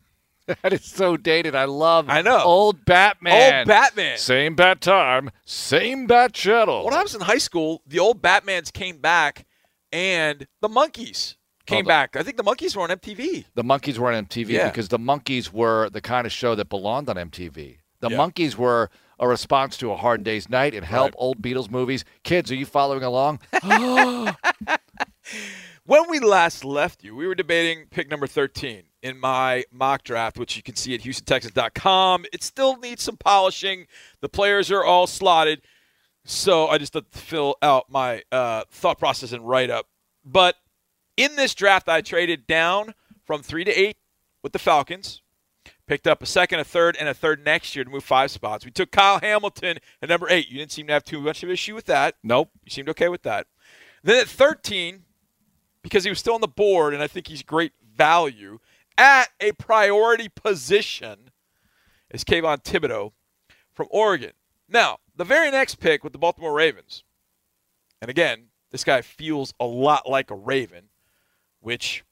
That 0.62 0.72
is 0.72 0.84
so 0.84 1.16
dated. 1.16 1.54
I 1.56 1.64
love. 1.64 2.08
I 2.08 2.22
know. 2.22 2.40
old 2.42 2.84
Batman. 2.84 3.58
old 3.60 3.66
Batman. 3.68 4.16
Same 4.18 4.54
bat 4.54 4.80
time, 4.80 5.30
same 5.44 6.06
bat 6.06 6.32
channel. 6.32 6.84
When 6.84 6.94
I 6.94 7.02
was 7.02 7.14
in 7.14 7.20
high 7.22 7.38
school, 7.38 7.82
the 7.86 7.98
old 7.98 8.22
Batmans 8.22 8.72
came 8.72 8.98
back, 8.98 9.44
and 9.92 10.46
the 10.60 10.68
Monkees 10.68 11.34
came 11.66 11.78
Oh, 11.78 11.82
the- 11.82 11.88
back. 11.88 12.14
I 12.16 12.22
think 12.22 12.36
the 12.36 12.44
Monkees 12.44 12.76
were 12.76 12.82
on 12.82 12.90
MTV. 12.90 13.46
the 13.54 13.64
Monkees 13.64 13.98
were 13.98 14.12
on 14.12 14.24
MTV 14.26 14.50
Yeah. 14.50 14.68
because 14.68 14.88
the 14.88 14.98
Monkees 15.00 15.50
were 15.52 15.90
the 15.90 16.00
kind 16.00 16.26
of 16.26 16.32
show 16.32 16.54
that 16.54 16.68
belonged 16.68 17.08
on 17.08 17.16
MTV. 17.16 17.78
The 18.00 18.10
Yeah. 18.10 18.16
monkeys 18.18 18.56
were 18.58 18.90
a 19.18 19.26
response 19.26 19.76
to 19.78 19.90
a 19.90 19.96
hard 19.96 20.22
day's 20.22 20.48
night 20.50 20.74
and 20.74 20.84
help 20.84 21.06
Right. 21.06 21.14
old 21.16 21.40
Beatles 21.42 21.70
movies. 21.70 22.04
Kids, 22.24 22.52
are 22.52 22.54
you 22.54 22.66
following 22.66 23.02
along? 23.02 23.40
When 25.86 26.10
we 26.10 26.18
last 26.18 26.64
left 26.64 27.04
you, 27.04 27.14
we 27.14 27.26
were 27.28 27.34
debating 27.36 27.86
pick 27.90 28.10
number 28.10 28.26
13 28.26 28.82
in 29.06 29.20
my 29.20 29.64
mock 29.70 30.02
draft, 30.02 30.36
which 30.36 30.56
you 30.56 30.62
can 30.62 30.74
see 30.74 30.92
at 30.94 31.02
HoustonTexans.com. 31.02 32.26
It 32.32 32.42
still 32.42 32.76
needs 32.76 33.04
some 33.04 33.16
polishing. 33.16 33.86
The 34.20 34.28
players 34.28 34.70
are 34.72 34.84
all 34.84 35.06
slotted. 35.06 35.62
So 36.24 36.66
I 36.66 36.78
just 36.78 36.94
had 36.94 37.10
to 37.10 37.18
fill 37.18 37.54
out 37.62 37.88
my 37.88 38.22
uh, 38.32 38.64
thought 38.68 38.98
process 38.98 39.30
and 39.30 39.46
write 39.46 39.70
up. 39.70 39.86
But 40.24 40.56
in 41.16 41.36
this 41.36 41.54
draft, 41.54 41.88
I 41.88 42.00
traded 42.00 42.48
down 42.48 42.94
from 43.24 43.42
three 43.42 43.62
to 43.62 43.70
eight 43.70 43.96
with 44.42 44.52
the 44.52 44.58
Falcons. 44.58 45.22
Picked 45.86 46.08
up 46.08 46.20
a 46.20 46.26
second, 46.26 46.58
a 46.58 46.64
third, 46.64 46.96
and 46.98 47.08
a 47.08 47.14
third 47.14 47.44
next 47.44 47.76
year 47.76 47.84
to 47.84 47.90
move 47.90 48.02
five 48.02 48.32
spots. 48.32 48.64
We 48.64 48.72
took 48.72 48.90
Kyle 48.90 49.20
Hamilton 49.20 49.78
at 50.02 50.08
number 50.08 50.26
eight. 50.28 50.48
You 50.48 50.58
didn't 50.58 50.72
seem 50.72 50.88
to 50.88 50.92
have 50.92 51.04
too 51.04 51.20
much 51.20 51.44
of 51.44 51.48
an 51.48 51.52
issue 51.52 51.76
with 51.76 51.86
that. 51.86 52.16
nope. 52.24 52.50
You 52.64 52.70
seemed 52.70 52.88
okay 52.88 53.08
with 53.08 53.22
that. 53.22 53.46
Then 54.02 54.20
at 54.20 54.26
13, 54.26 55.04
because 55.82 56.02
he 56.02 56.10
was 56.10 56.18
still 56.18 56.34
on 56.34 56.40
the 56.40 56.48
board, 56.48 56.92
and 56.92 57.04
I 57.04 57.06
think 57.06 57.28
he's 57.28 57.44
great 57.44 57.70
value 57.96 58.58
at 58.98 59.26
a 59.40 59.52
priority 59.52 60.28
position, 60.28 61.30
is 62.10 62.24
Kayvon 62.24 62.62
Thibodeaux 62.62 63.12
from 63.72 63.88
Oregon. 63.90 64.32
Now, 64.68 64.98
the 65.14 65.24
very 65.24 65.50
next 65.50 65.76
pick 65.76 66.02
with 66.02 66.12
the 66.12 66.18
Baltimore 66.18 66.52
Ravens, 66.54 67.04
and 68.00 68.10
again, 68.10 68.48
this 68.70 68.84
guy 68.84 69.02
feels 69.02 69.54
a 69.60 69.64
lot 69.66 70.08
like 70.08 70.30
a 70.30 70.34
Raven, 70.34 70.88
which, 71.60 72.04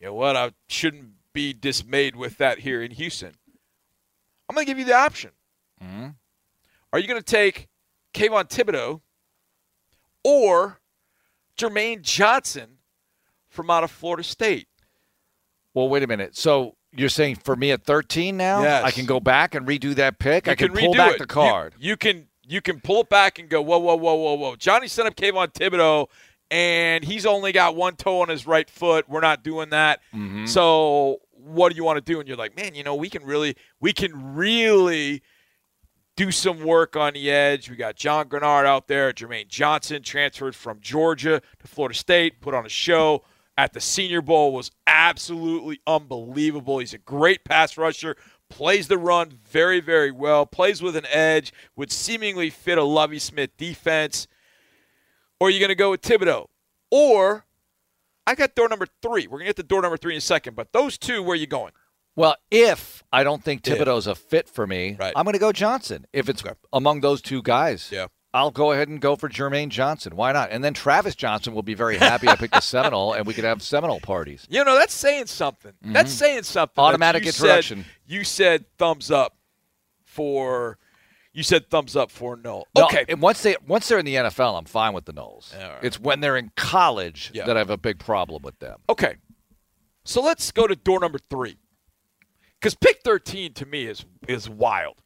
you 0.00 0.06
know 0.06 0.14
what, 0.14 0.36
I 0.36 0.52
shouldn't 0.68 1.12
be 1.32 1.52
dismayed 1.52 2.16
with 2.16 2.38
that 2.38 2.60
here 2.60 2.82
in 2.82 2.90
Houston. 2.92 3.32
I'm 4.48 4.54
going 4.54 4.66
to 4.66 4.70
give 4.70 4.78
you 4.78 4.84
the 4.84 4.94
option. 4.94 5.30
Mhm. 5.82 6.16
Are 6.92 6.98
you 6.98 7.08
going 7.08 7.20
to 7.20 7.24
take 7.24 7.68
Kayvon 8.12 8.48
Thibodeaux 8.50 9.00
or 10.22 10.80
Jermaine 11.56 12.02
Johnson 12.02 12.78
from 13.48 13.70
out 13.70 13.84
of 13.84 13.90
Florida 13.90 14.22
State? 14.22 14.68
Well, 15.74 15.88
wait 15.88 16.02
a 16.02 16.06
minute. 16.06 16.36
So 16.36 16.76
you're 16.92 17.08
saying 17.08 17.36
for 17.36 17.56
me 17.56 17.70
at 17.70 17.84
13 17.84 18.36
now, 18.36 18.62
Yes. 18.62 18.84
I 18.84 18.90
can 18.90 19.06
go 19.06 19.20
back 19.20 19.54
and 19.54 19.66
redo 19.66 19.94
that 19.94 20.18
pick? 20.18 20.46
You 20.46 20.52
I 20.52 20.54
can, 20.54 20.68
can 20.68 20.78
pull 20.84 20.94
back 20.94 21.14
it. 21.14 21.18
the 21.18 21.26
card. 21.26 21.74
You, 21.78 21.90
you 21.90 21.96
can 21.96 22.26
you 22.46 22.60
can 22.60 22.80
pull 22.80 23.00
it 23.02 23.08
back 23.08 23.38
and 23.38 23.48
go 23.48 23.62
whoa 23.62 23.78
whoa 23.78 23.94
whoa 23.96 24.14
whoa 24.14 24.34
whoa. 24.34 24.56
Johnny 24.56 24.88
sent 24.88 25.08
up 25.08 25.14
Kayvon 25.14 25.52
Thibodeaux, 25.52 26.08
and 26.50 27.02
he's 27.04 27.24
only 27.24 27.52
got 27.52 27.76
one 27.76 27.96
toe 27.96 28.20
on 28.20 28.28
his 28.28 28.46
right 28.46 28.68
foot. 28.68 29.08
We're 29.08 29.20
not 29.20 29.42
doing 29.42 29.70
that. 29.70 30.00
Mhm. 30.14 30.46
So 30.48 31.18
what 31.32 31.70
do 31.70 31.76
you 31.76 31.84
want 31.84 32.04
to 32.04 32.12
do? 32.12 32.18
And 32.20 32.28
you're 32.28 32.36
like, 32.36 32.56
man, 32.56 32.74
you 32.74 32.84
know, 32.84 32.94
we 32.94 33.08
can 33.08 33.24
really 33.24 33.56
we 33.80 33.92
can 33.92 34.34
really 34.34 35.22
do 36.16 36.30
some 36.30 36.62
work 36.62 36.94
on 36.94 37.14
the 37.14 37.30
edge. 37.30 37.70
We 37.70 37.76
got 37.76 37.96
John 37.96 38.28
Greenard 38.28 38.66
out 38.66 38.86
there. 38.86 39.12
Jermaine 39.14 39.48
Johnson 39.48 40.02
transferred 40.02 40.54
from 40.54 40.78
Georgia 40.80 41.40
to 41.60 41.66
Florida 41.66 41.94
State, 41.94 42.40
put 42.42 42.52
on 42.52 42.66
a 42.66 42.68
show 42.68 43.24
at 43.58 43.72
the 43.72 43.80
Senior 43.80 44.22
Bowl, 44.22 44.52
was 44.52 44.70
absolutely 44.86 45.80
unbelievable. 45.86 46.78
He's 46.78 46.94
a 46.94 46.98
great 46.98 47.44
pass 47.44 47.76
rusher, 47.76 48.16
plays 48.48 48.88
the 48.88 48.98
run 48.98 49.38
very, 49.50 49.80
very 49.80 50.10
well, 50.10 50.46
plays 50.46 50.82
with 50.82 50.96
an 50.96 51.06
edge, 51.10 51.52
would 51.76 51.92
seemingly 51.92 52.50
fit 52.50 52.78
a 52.78 52.84
Lovie 52.84 53.18
Smith 53.18 53.50
defense. 53.56 54.26
Or 55.40 55.48
are 55.48 55.50
you 55.50 55.58
going 55.58 55.68
to 55.70 55.74
go 55.74 55.90
with 55.90 56.02
Thibodeaux? 56.02 56.46
Or 56.90 57.44
I 58.26 58.34
got 58.34 58.54
door 58.54 58.68
number 58.68 58.86
three. 59.02 59.26
We're 59.26 59.38
going 59.38 59.46
to 59.46 59.48
get 59.50 59.56
to 59.56 59.62
door 59.62 59.82
number 59.82 59.96
three 59.96 60.14
in 60.14 60.18
a 60.18 60.22
second, 60.22 60.54
but 60.54 60.72
those 60.72 60.96
two, 60.98 61.22
where 61.22 61.32
are 61.32 61.36
you 61.36 61.46
going? 61.46 61.72
Well, 62.14 62.36
if 62.50 63.02
I 63.12 63.24
don't 63.24 63.42
think. 63.42 63.62
Thibodeaux's 63.62 64.06
a 64.06 64.14
fit 64.14 64.48
for 64.48 64.66
me, 64.66 64.96
Right. 64.98 65.12
I'm 65.16 65.24
going 65.24 65.32
to 65.32 65.38
go 65.40 65.50
Johnson. 65.52 66.06
If 66.12 66.28
it's 66.28 66.44
Okay. 66.44 66.54
among 66.72 67.00
those 67.00 67.22
two 67.22 67.42
guys, 67.42 67.88
Yeah. 67.90 68.06
I'll 68.34 68.50
go 68.50 68.72
ahead 68.72 68.88
and 68.88 69.00
go 69.00 69.14
for 69.14 69.28
Jermaine 69.28 69.68
Johnson. 69.68 70.16
Why 70.16 70.32
not? 70.32 70.50
And 70.50 70.64
then 70.64 70.72
Travis 70.72 71.14
Johnson 71.14 71.52
will 71.54 71.62
be 71.62 71.74
very 71.74 71.98
happy 71.98 72.28
I 72.28 72.36
picked 72.36 72.56
a 72.56 72.62
Seminole, 72.62 73.12
and 73.12 73.26
we 73.26 73.34
could 73.34 73.44
have 73.44 73.62
Seminole 73.62 74.00
parties. 74.00 74.46
You 74.48 74.64
know, 74.64 74.78
that's 74.78 74.94
saying 74.94 75.26
something. 75.26 75.72
That's 75.82 76.10
saying 76.12 76.44
something. 76.44 76.72
Mm-hmm. 76.72 76.88
Automatic 76.88 77.24
you 77.24 77.28
introduction. 77.28 77.82
Said, 77.82 77.92
you 78.06 78.24
said 78.24 78.64
thumbs 78.78 79.10
up 79.10 79.36
for. 80.04 80.78
You 81.34 81.42
said 81.42 81.70
thumbs 81.70 81.96
up 81.96 82.10
for 82.10 82.36
no. 82.36 82.64
No, 82.76 82.84
Okay. 82.84 83.04
And 83.08 83.20
once 83.22 83.42
they 83.42 83.56
once 83.66 83.88
they're 83.88 83.98
in 83.98 84.04
the 84.04 84.16
NFL, 84.16 84.58
I'm 84.58 84.64
fine 84.66 84.92
with 84.92 85.06
the. 85.06 85.18
All 85.18 85.42
right. 85.54 85.78
It's 85.82 85.98
when 85.98 86.20
they're 86.20 86.36
in 86.36 86.52
college 86.56 87.30
Yeah. 87.34 87.46
that 87.46 87.56
I 87.56 87.60
have 87.60 87.70
a 87.70 87.78
big 87.78 87.98
problem 87.98 88.42
with 88.42 88.58
them. 88.58 88.80
Okay. 88.88 89.16
So 90.04 90.20
let's 90.22 90.50
go 90.52 90.66
to 90.66 90.74
door 90.74 91.00
number 91.00 91.18
three. 91.30 91.58
Because 92.60 92.74
pick 92.74 93.02
13 93.02 93.54
to 93.54 93.66
me 93.66 93.86
is 93.86 94.04
is 94.28 94.48
wild. 94.48 95.02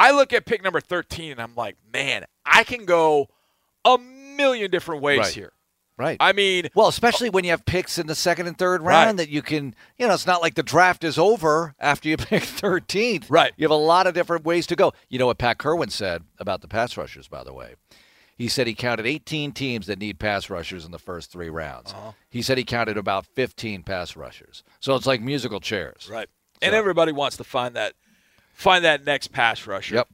I 0.00 0.12
look 0.12 0.32
at 0.32 0.46
pick 0.46 0.62
number 0.64 0.80
13 0.80 1.32
and 1.32 1.40
I'm 1.42 1.54
like, 1.54 1.76
man, 1.92 2.24
I 2.46 2.64
can 2.64 2.84
go 2.86 3.28
a 3.84 3.98
million 3.98 4.70
different 4.70 5.02
ways 5.02 5.18
Right. 5.18 5.32
here. 5.34 5.52
Right. 5.98 6.16
I 6.18 6.32
mean, 6.32 6.68
well, 6.74 6.88
especially 6.88 7.28
when 7.28 7.44
you 7.44 7.50
have 7.50 7.66
picks 7.66 7.98
in 7.98 8.06
the 8.06 8.14
second 8.14 8.46
and 8.46 8.56
third 8.56 8.80
round 8.80 9.06
Right. 9.08 9.16
that 9.18 9.28
you 9.28 9.42
can, 9.42 9.74
you 9.98 10.08
know, 10.08 10.14
it's 10.14 10.26
not 10.26 10.40
like 10.40 10.54
the 10.54 10.62
draft 10.62 11.04
is 11.04 11.18
over 11.18 11.74
after 11.78 12.08
you 12.08 12.16
pick 12.16 12.42
13th. 12.42 13.26
Right. 13.28 13.52
You 13.58 13.64
have 13.64 13.70
a 13.70 13.74
lot 13.74 14.06
of 14.06 14.14
different 14.14 14.46
ways 14.46 14.66
to 14.68 14.76
go. 14.76 14.94
You 15.10 15.18
know 15.18 15.26
what 15.26 15.36
Pat 15.36 15.58
Kirwan 15.58 15.90
said 15.90 16.22
about 16.38 16.62
the 16.62 16.68
pass 16.68 16.96
rushers, 16.96 17.28
by 17.28 17.44
the 17.44 17.52
way? 17.52 17.74
He 18.38 18.48
said 18.48 18.66
he 18.66 18.72
counted 18.74 19.04
18 19.04 19.52
teams 19.52 19.86
that 19.88 19.98
need 19.98 20.18
pass 20.18 20.48
rushers 20.48 20.86
in 20.86 20.90
the 20.92 20.98
first 20.98 21.30
three 21.30 21.50
rounds. 21.50 21.92
Uh-huh. 21.92 22.12
He 22.30 22.40
said 22.40 22.56
he 22.56 22.64
counted 22.64 22.96
about 22.96 23.26
15 23.26 23.82
pass 23.82 24.16
rushers. 24.16 24.62
So 24.80 24.94
it's 24.96 25.04
like 25.06 25.20
musical 25.20 25.60
chairs. 25.60 26.08
right. 26.10 26.28
And 26.62 26.74
everybody 26.74 27.12
wants 27.12 27.36
to 27.38 27.44
find 27.44 27.76
that 27.76 27.92
find 28.52 28.84
that 28.84 29.04
next 29.04 29.28
pass 29.32 29.66
rusher. 29.66 29.96
Yep. 29.96 30.08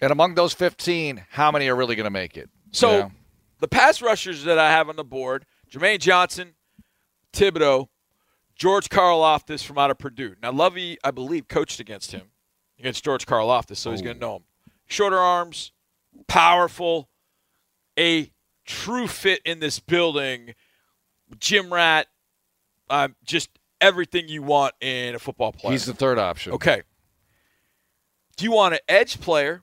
And 0.00 0.10
among 0.10 0.34
those 0.34 0.52
15, 0.52 1.24
how 1.30 1.50
many 1.52 1.68
are 1.68 1.76
really 1.76 1.94
going 1.94 2.04
to 2.04 2.10
make 2.10 2.36
it? 2.36 2.50
So 2.72 2.90
You 2.92 2.98
know? 3.00 3.10
the 3.60 3.68
pass 3.68 4.02
rushers 4.02 4.44
that 4.44 4.58
I 4.58 4.70
have 4.70 4.88
on 4.88 4.96
the 4.96 5.04
board: 5.04 5.46
Jermaine 5.70 6.00
Johnson, 6.00 6.54
Thibodeaux, 7.32 7.88
George 8.56 8.88
Karlaftis 8.88 9.64
from 9.64 9.78
out 9.78 9.90
of 9.90 9.98
Purdue. 9.98 10.34
Now 10.42 10.52
Lovie, 10.52 10.98
I 11.04 11.10
believe, 11.10 11.48
coached 11.48 11.80
against 11.80 12.12
him 12.12 12.30
against 12.78 13.04
George 13.04 13.26
Karlaftis, 13.26 13.76
so 13.76 13.92
he's 13.92 14.02
going 14.02 14.16
to 14.16 14.20
know 14.20 14.36
him. 14.36 14.42
Shorter 14.86 15.18
arms, 15.18 15.72
powerful, 16.26 17.08
a 17.98 18.30
true 18.64 19.06
fit 19.06 19.40
in 19.44 19.60
this 19.60 19.78
building. 19.78 20.54
gym 21.38 21.72
rat, 21.72 22.08
um, 22.90 23.14
just 23.24 23.50
everything 23.80 24.28
you 24.28 24.42
want 24.42 24.74
in 24.80 25.14
a 25.14 25.18
football 25.18 25.52
player. 25.52 25.72
he's 25.72 25.86
the 25.86 25.94
third 25.94 26.18
option. 26.18 26.52
Okay. 26.52 26.82
Do 28.36 28.44
you 28.44 28.52
want 28.52 28.74
an 28.74 28.80
edge 28.88 29.20
player, 29.20 29.62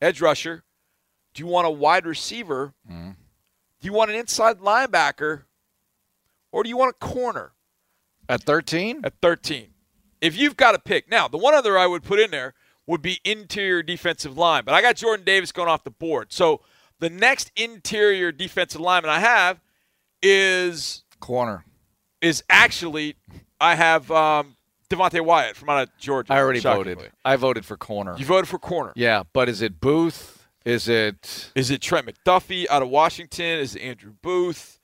edge 0.00 0.20
rusher? 0.20 0.62
Do 1.34 1.42
you 1.42 1.46
want 1.46 1.66
a 1.66 1.70
wide 1.70 2.06
receiver? 2.06 2.72
Mm-hmm. 2.90 3.10
Do 3.10 3.86
you 3.86 3.92
want 3.92 4.10
an 4.10 4.16
inside 4.16 4.58
linebacker? 4.58 5.42
Or 6.52 6.62
do 6.62 6.68
you 6.68 6.76
want 6.76 6.94
a 7.00 7.04
corner 7.04 7.52
At 8.28 8.42
13? 8.44 9.02
at 9.04 9.14
13? 9.20 9.68
If 10.20 10.36
you've 10.36 10.56
got 10.56 10.74
a 10.74 10.78
pick. 10.78 11.10
Now, 11.10 11.28
the 11.28 11.36
one 11.36 11.52
other 11.54 11.76
I 11.76 11.86
would 11.86 12.02
put 12.02 12.18
in 12.18 12.30
there 12.30 12.54
would 12.86 13.02
be 13.02 13.20
interior 13.24 13.82
defensive 13.82 14.38
line, 14.38 14.62
but 14.64 14.72
I 14.74 14.80
got 14.80 14.96
Jordan 14.96 15.24
Davis 15.26 15.52
going 15.52 15.68
off 15.68 15.84
the 15.84 15.90
board. 15.90 16.32
So 16.32 16.62
the 17.00 17.10
next 17.10 17.50
interior 17.56 18.32
defensive 18.32 18.80
lineman 18.80 19.10
I 19.10 19.18
have 19.20 19.60
is 20.22 21.02
Corner. 21.20 21.64
is 22.22 22.42
actually 22.48 23.16
I 23.60 23.74
have 23.74 24.10
um, 24.10 24.56
Devonte 24.88 25.20
Wyatt 25.20 25.56
from 25.56 25.68
out 25.70 25.88
of 25.88 25.98
Georgia. 25.98 26.32
I 26.32 26.38
already 26.38 26.60
shockingly. 26.60 26.94
voted. 26.94 27.12
I 27.24 27.36
voted 27.36 27.64
for 27.64 27.76
corner. 27.76 28.14
You 28.16 28.24
voted 28.24 28.48
for 28.48 28.58
corner. 28.58 28.92
Yeah, 28.96 29.24
but 29.32 29.48
is 29.48 29.62
it 29.62 29.80
Booth? 29.80 30.46
Is 30.64 30.88
it 30.88 31.50
Is 31.54 31.70
it 31.70 31.80
Trent 31.80 32.06
McDuffie 32.06 32.66
out 32.68 32.82
of 32.82 32.88
Washington? 32.88 33.58
Is 33.58 33.76
it 33.76 33.82
Andrew 33.82 34.12
Booth? 34.22 34.78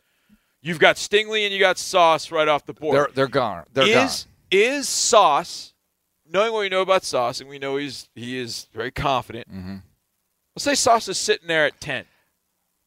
You've 0.60 0.78
got 0.78 0.96
Stingley 0.96 1.44
and 1.44 1.52
you 1.52 1.58
got 1.58 1.76
Sauce 1.76 2.30
right 2.30 2.46
off 2.46 2.64
the 2.66 2.72
board. 2.72 2.94
they're 2.96 3.08
they're 3.14 3.28
gone. 3.28 3.64
They're 3.72 4.04
is 4.04 4.26
is 4.50 4.88
Sauce, 4.88 5.74
knowing 6.30 6.52
what 6.52 6.60
we 6.60 6.68
know 6.68 6.82
about 6.82 7.04
Sauce, 7.04 7.40
and 7.40 7.48
we 7.48 7.58
know 7.58 7.76
he's 7.76 8.08
he 8.14 8.38
is 8.38 8.68
very 8.72 8.90
confident. 8.92 9.48
Mm-hmm. 9.48 9.76
Let's 10.54 10.64
say 10.64 10.74
Sauce 10.74 11.08
is 11.08 11.18
sitting 11.18 11.48
there 11.48 11.66
at 11.66 11.80
ten. 11.80 12.04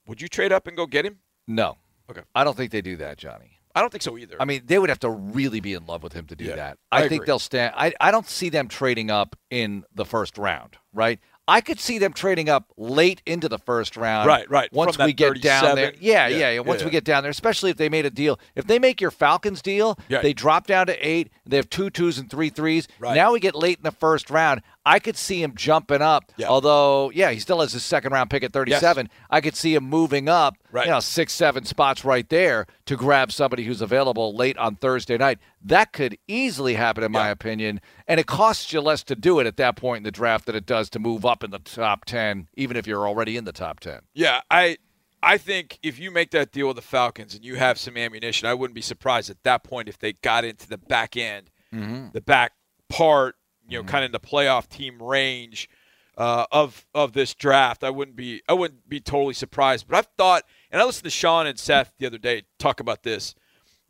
Would 0.08 0.22
you 0.22 0.28
trade 0.28 0.52
up 0.52 0.68
and 0.68 0.78
go 0.78 0.86
get 0.86 1.06
him? 1.06 1.20
No. 1.48 1.78
Okay. 2.10 2.22
I 2.34 2.44
don't 2.44 2.56
think 2.56 2.72
they 2.72 2.82
do 2.82 2.96
that, 2.98 3.18
Johnny. 3.18 3.55
I 3.76 3.82
don't 3.82 3.92
think 3.92 4.02
so 4.04 4.18
either. 4.18 4.38
I 4.40 4.46
mean, 4.46 4.62
they 4.66 4.80
would 4.80 4.90
have 4.90 5.00
to 5.02 5.10
really 5.10 5.60
be 5.60 5.74
in 5.74 5.86
love 5.86 6.02
with 6.02 6.14
him 6.14 6.26
to 6.28 6.36
do 6.36 6.46
Yeah, 6.46 6.56
that. 6.56 6.78
I 6.92 7.00
I, 7.00 7.02
think 7.10 7.14
agree. 7.22 7.26
they'll 7.28 7.40
stand. 7.40 7.74
I, 7.76 7.94
I 8.00 8.10
don't 8.12 8.28
see 8.28 8.50
them 8.50 8.68
trading 8.70 9.12
up 9.12 9.36
in 9.50 9.84
the 9.94 10.06
first 10.06 10.38
round, 10.38 10.78
right? 10.94 11.20
I 11.48 11.62
could 11.62 11.80
see 11.80 12.00
them 12.00 12.12
trading 12.12 12.50
up 12.50 12.72
late 12.76 13.22
into 13.28 13.48
the 13.48 13.60
first 13.60 13.96
round. 13.98 14.26
Right, 14.28 14.50
right. 14.50 14.68
Once 14.74 14.96
From 14.96 15.06
we 15.06 15.14
get 15.14 15.40
down 15.44 15.76
there. 15.76 15.94
Yeah, 16.00 16.28
Yeah, 16.28 16.38
yeah, 16.38 16.52
yeah. 16.54 16.60
Once 16.62 16.80
yeah, 16.82 16.86
we 16.86 16.92
get 16.92 17.04
down 17.04 17.22
there, 17.22 17.30
especially 17.30 17.70
if 17.70 17.78
they 17.78 17.88
made 17.88 18.06
a 18.06 18.10
deal. 18.10 18.40
If 18.56 18.66
they 18.66 18.80
make 18.80 19.00
your 19.00 19.12
Falcons 19.12 19.62
deal, 19.62 20.00
they 20.10 20.34
drop 20.34 20.66
down 20.66 20.88
to 20.88 21.08
eight. 21.08 21.30
They 21.46 21.58
have 21.58 21.70
two 21.70 21.92
twos 21.92 22.18
and 22.18 22.32
three 22.32 22.50
threes. 22.50 22.88
Right. 22.98 23.14
Now 23.14 23.32
we 23.34 23.40
get 23.40 23.54
late 23.54 23.78
in 23.78 23.84
the 23.84 23.92
first 23.92 24.32
round. 24.32 24.64
I 24.86 25.00
could 25.00 25.18
see 25.18 25.42
him 25.42 25.54
jumping 25.56 26.02
up. 26.02 26.32
Yeah. 26.38 26.48
Although, 26.48 27.12
yeah, 27.12 27.32
he 27.32 27.40
still 27.40 27.60
has 27.62 27.74
his 27.74 27.84
second 27.84 28.14
round 28.14 28.30
pick 28.30 28.44
at 28.44 28.54
37. 28.54 29.10
I 29.30 29.42
could 29.42 29.56
see 29.56 29.74
him 29.74 29.84
moving 29.86 30.30
up, 30.30 30.58
Right. 30.72 30.86
you 30.86 30.92
know, 30.92 31.00
six, 31.00 31.34
seven 31.34 31.66
spots 31.66 32.06
right 32.06 32.28
there 32.30 32.68
to 32.86 32.96
grab 32.96 33.32
somebody 33.32 33.64
who's 33.64 33.82
available 33.82 34.36
late 34.36 34.58
on 34.58 34.76
Thursday 34.76 35.18
night. 35.18 35.40
That 35.64 35.92
could 35.92 36.18
easily 36.28 36.76
happen, 36.76 37.04
in 37.04 37.12
my 37.12 37.30
opinion. 37.30 37.82
And 38.08 38.20
it 38.20 38.28
costs 38.28 38.72
you 38.72 38.82
less 38.82 39.04
to 39.04 39.16
do 39.16 39.40
it 39.40 39.48
at 39.48 39.58
that 39.58 39.76
point 39.76 39.98
in 39.98 40.04
the 40.04 40.12
draft 40.12 40.46
than 40.46 40.56
it 40.56 40.68
does 40.68 40.90
to 40.92 41.00
move 41.00 41.26
up 41.26 41.44
in 41.44 41.50
the 41.50 41.60
top 41.60 42.06
10, 42.06 42.50
even 42.54 42.78
if 42.78 42.86
you're 42.86 43.08
already 43.08 43.38
in 43.38 43.46
the 43.46 43.52
top 43.52 43.80
10. 43.80 44.02
Yeah, 44.14 44.42
I 44.52 44.78
I 45.24 45.40
think 45.40 45.80
if 45.82 45.98
you 45.98 46.12
make 46.12 46.30
that 46.32 46.52
deal 46.52 46.68
with 46.68 46.76
the 46.76 46.84
Falcons 46.84 47.34
and 47.34 47.44
you 47.44 47.56
have 47.56 47.80
some 47.80 47.98
ammunition, 47.98 48.48
I 48.48 48.54
wouldn't 48.54 48.76
be 48.76 48.82
surprised 48.82 49.32
at 49.32 49.42
that 49.42 49.64
point 49.64 49.90
if 49.90 49.98
they 49.98 50.14
got 50.14 50.46
into 50.46 50.70
the 50.70 50.78
back 50.78 51.18
end, 51.18 51.50
mm-hmm. 51.74 52.10
the 52.14 52.22
back 52.22 52.52
part, 52.90 53.36
you 53.68 53.78
know, 53.78 53.84
kind 53.84 54.04
of 54.04 54.10
in 54.10 54.12
the 54.12 54.20
playoff 54.20 54.68
team 54.68 55.02
range 55.02 55.70
uh, 56.18 56.46
of 56.52 56.86
of 56.94 57.14
this 57.14 57.34
draft. 57.34 57.84
I 57.84 57.90
wouldn't 57.90 58.16
be 58.16 58.42
I 58.48 58.54
wouldn't 58.54 58.88
be 58.88 59.00
totally 59.00 59.34
surprised. 59.34 59.88
But 59.88 59.98
I've 59.98 60.10
thought, 60.18 60.44
and 60.72 60.82
I 60.82 60.86
listened 60.86 61.06
to 61.06 61.10
Sean 61.10 61.48
and 61.48 61.58
Seth 61.58 61.94
the 61.98 62.06
other 62.06 62.18
day 62.18 62.44
talk 62.60 62.80
about 62.80 63.04
this. 63.04 63.36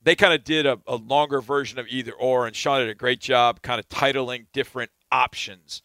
They 0.01 0.15
kind 0.15 0.33
of 0.33 0.43
did 0.43 0.65
a, 0.67 0.79
a 0.85 0.97
longer 0.97 1.41
version 1.41 1.79
of 1.79 1.88
either 1.88 2.11
or, 2.11 2.45
and 2.45 2.55
Sean 2.55 2.79
did 2.79 2.89
a 2.89 2.95
great 2.95 3.19
job 3.19 3.61
kind 3.63 3.79
of 3.79 3.89
titling 3.89 4.45
different 4.53 4.91
options 5.11 5.81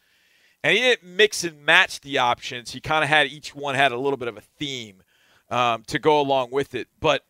and 0.63 0.77
he 0.77 0.83
didn't 0.83 1.05
mix 1.17 1.45
and 1.45 1.65
match 1.65 2.01
the 2.01 2.19
options. 2.19 2.73
He 2.73 2.81
kind 2.81 3.03
of 3.03 3.09
had 3.09 3.27
each 3.29 3.55
one 3.55 3.75
had 3.75 3.93
a 3.93 3.99
little 3.99 4.17
bit 4.17 4.29
of 4.29 4.37
a 4.37 4.43
theme 4.43 5.03
um, 5.49 5.83
to 5.87 5.99
go 5.99 6.21
along 6.21 6.51
with 6.51 6.75
it. 6.75 6.89
But 7.01 7.25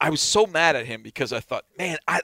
I 0.00 0.10
was 0.10 0.20
so 0.20 0.46
mad 0.46 0.76
at 0.76 0.86
him 0.86 1.02
because 1.02 1.32
I 1.32 1.40
thought, 1.40 1.64
man, 1.78 1.98
I 2.06 2.20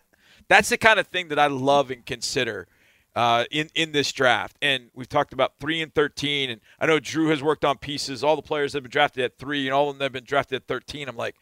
that's 0.49 0.69
the 0.69 0.79
kind 0.79 1.01
of 1.01 1.07
thing 1.07 1.29
that 1.29 1.39
I 1.39 1.47
love 1.47 1.91
and 1.91 2.05
consider 2.05 2.69
uh, 3.15 3.45
in 3.51 3.69
in 3.75 3.93
this 3.93 4.11
draft. 4.13 4.57
And 4.63 4.91
we've 4.95 5.09
talked 5.09 5.33
about 5.33 5.55
three 5.61 5.81
and 5.81 5.95
thirteen, 5.95 6.51
and 6.51 6.61
I 6.81 6.87
know 6.87 6.99
Drew 6.99 7.29
has 7.29 7.43
worked 7.43 7.65
on 7.65 7.79
pieces. 7.79 8.23
All 8.25 8.37
the 8.37 8.43
players 8.43 8.73
that 8.73 8.79
have 8.79 8.85
been 8.85 8.91
drafted 8.91 9.25
at 9.25 9.39
three, 9.39 9.67
and 9.67 9.75
all 9.75 9.91
of 9.91 9.99
them 9.99 10.05
have 10.07 10.13
been 10.13 10.25
drafted 10.25 10.57
at 10.57 10.67
thirteen. 10.69 11.09
I'm 11.09 11.17
like, 11.17 11.37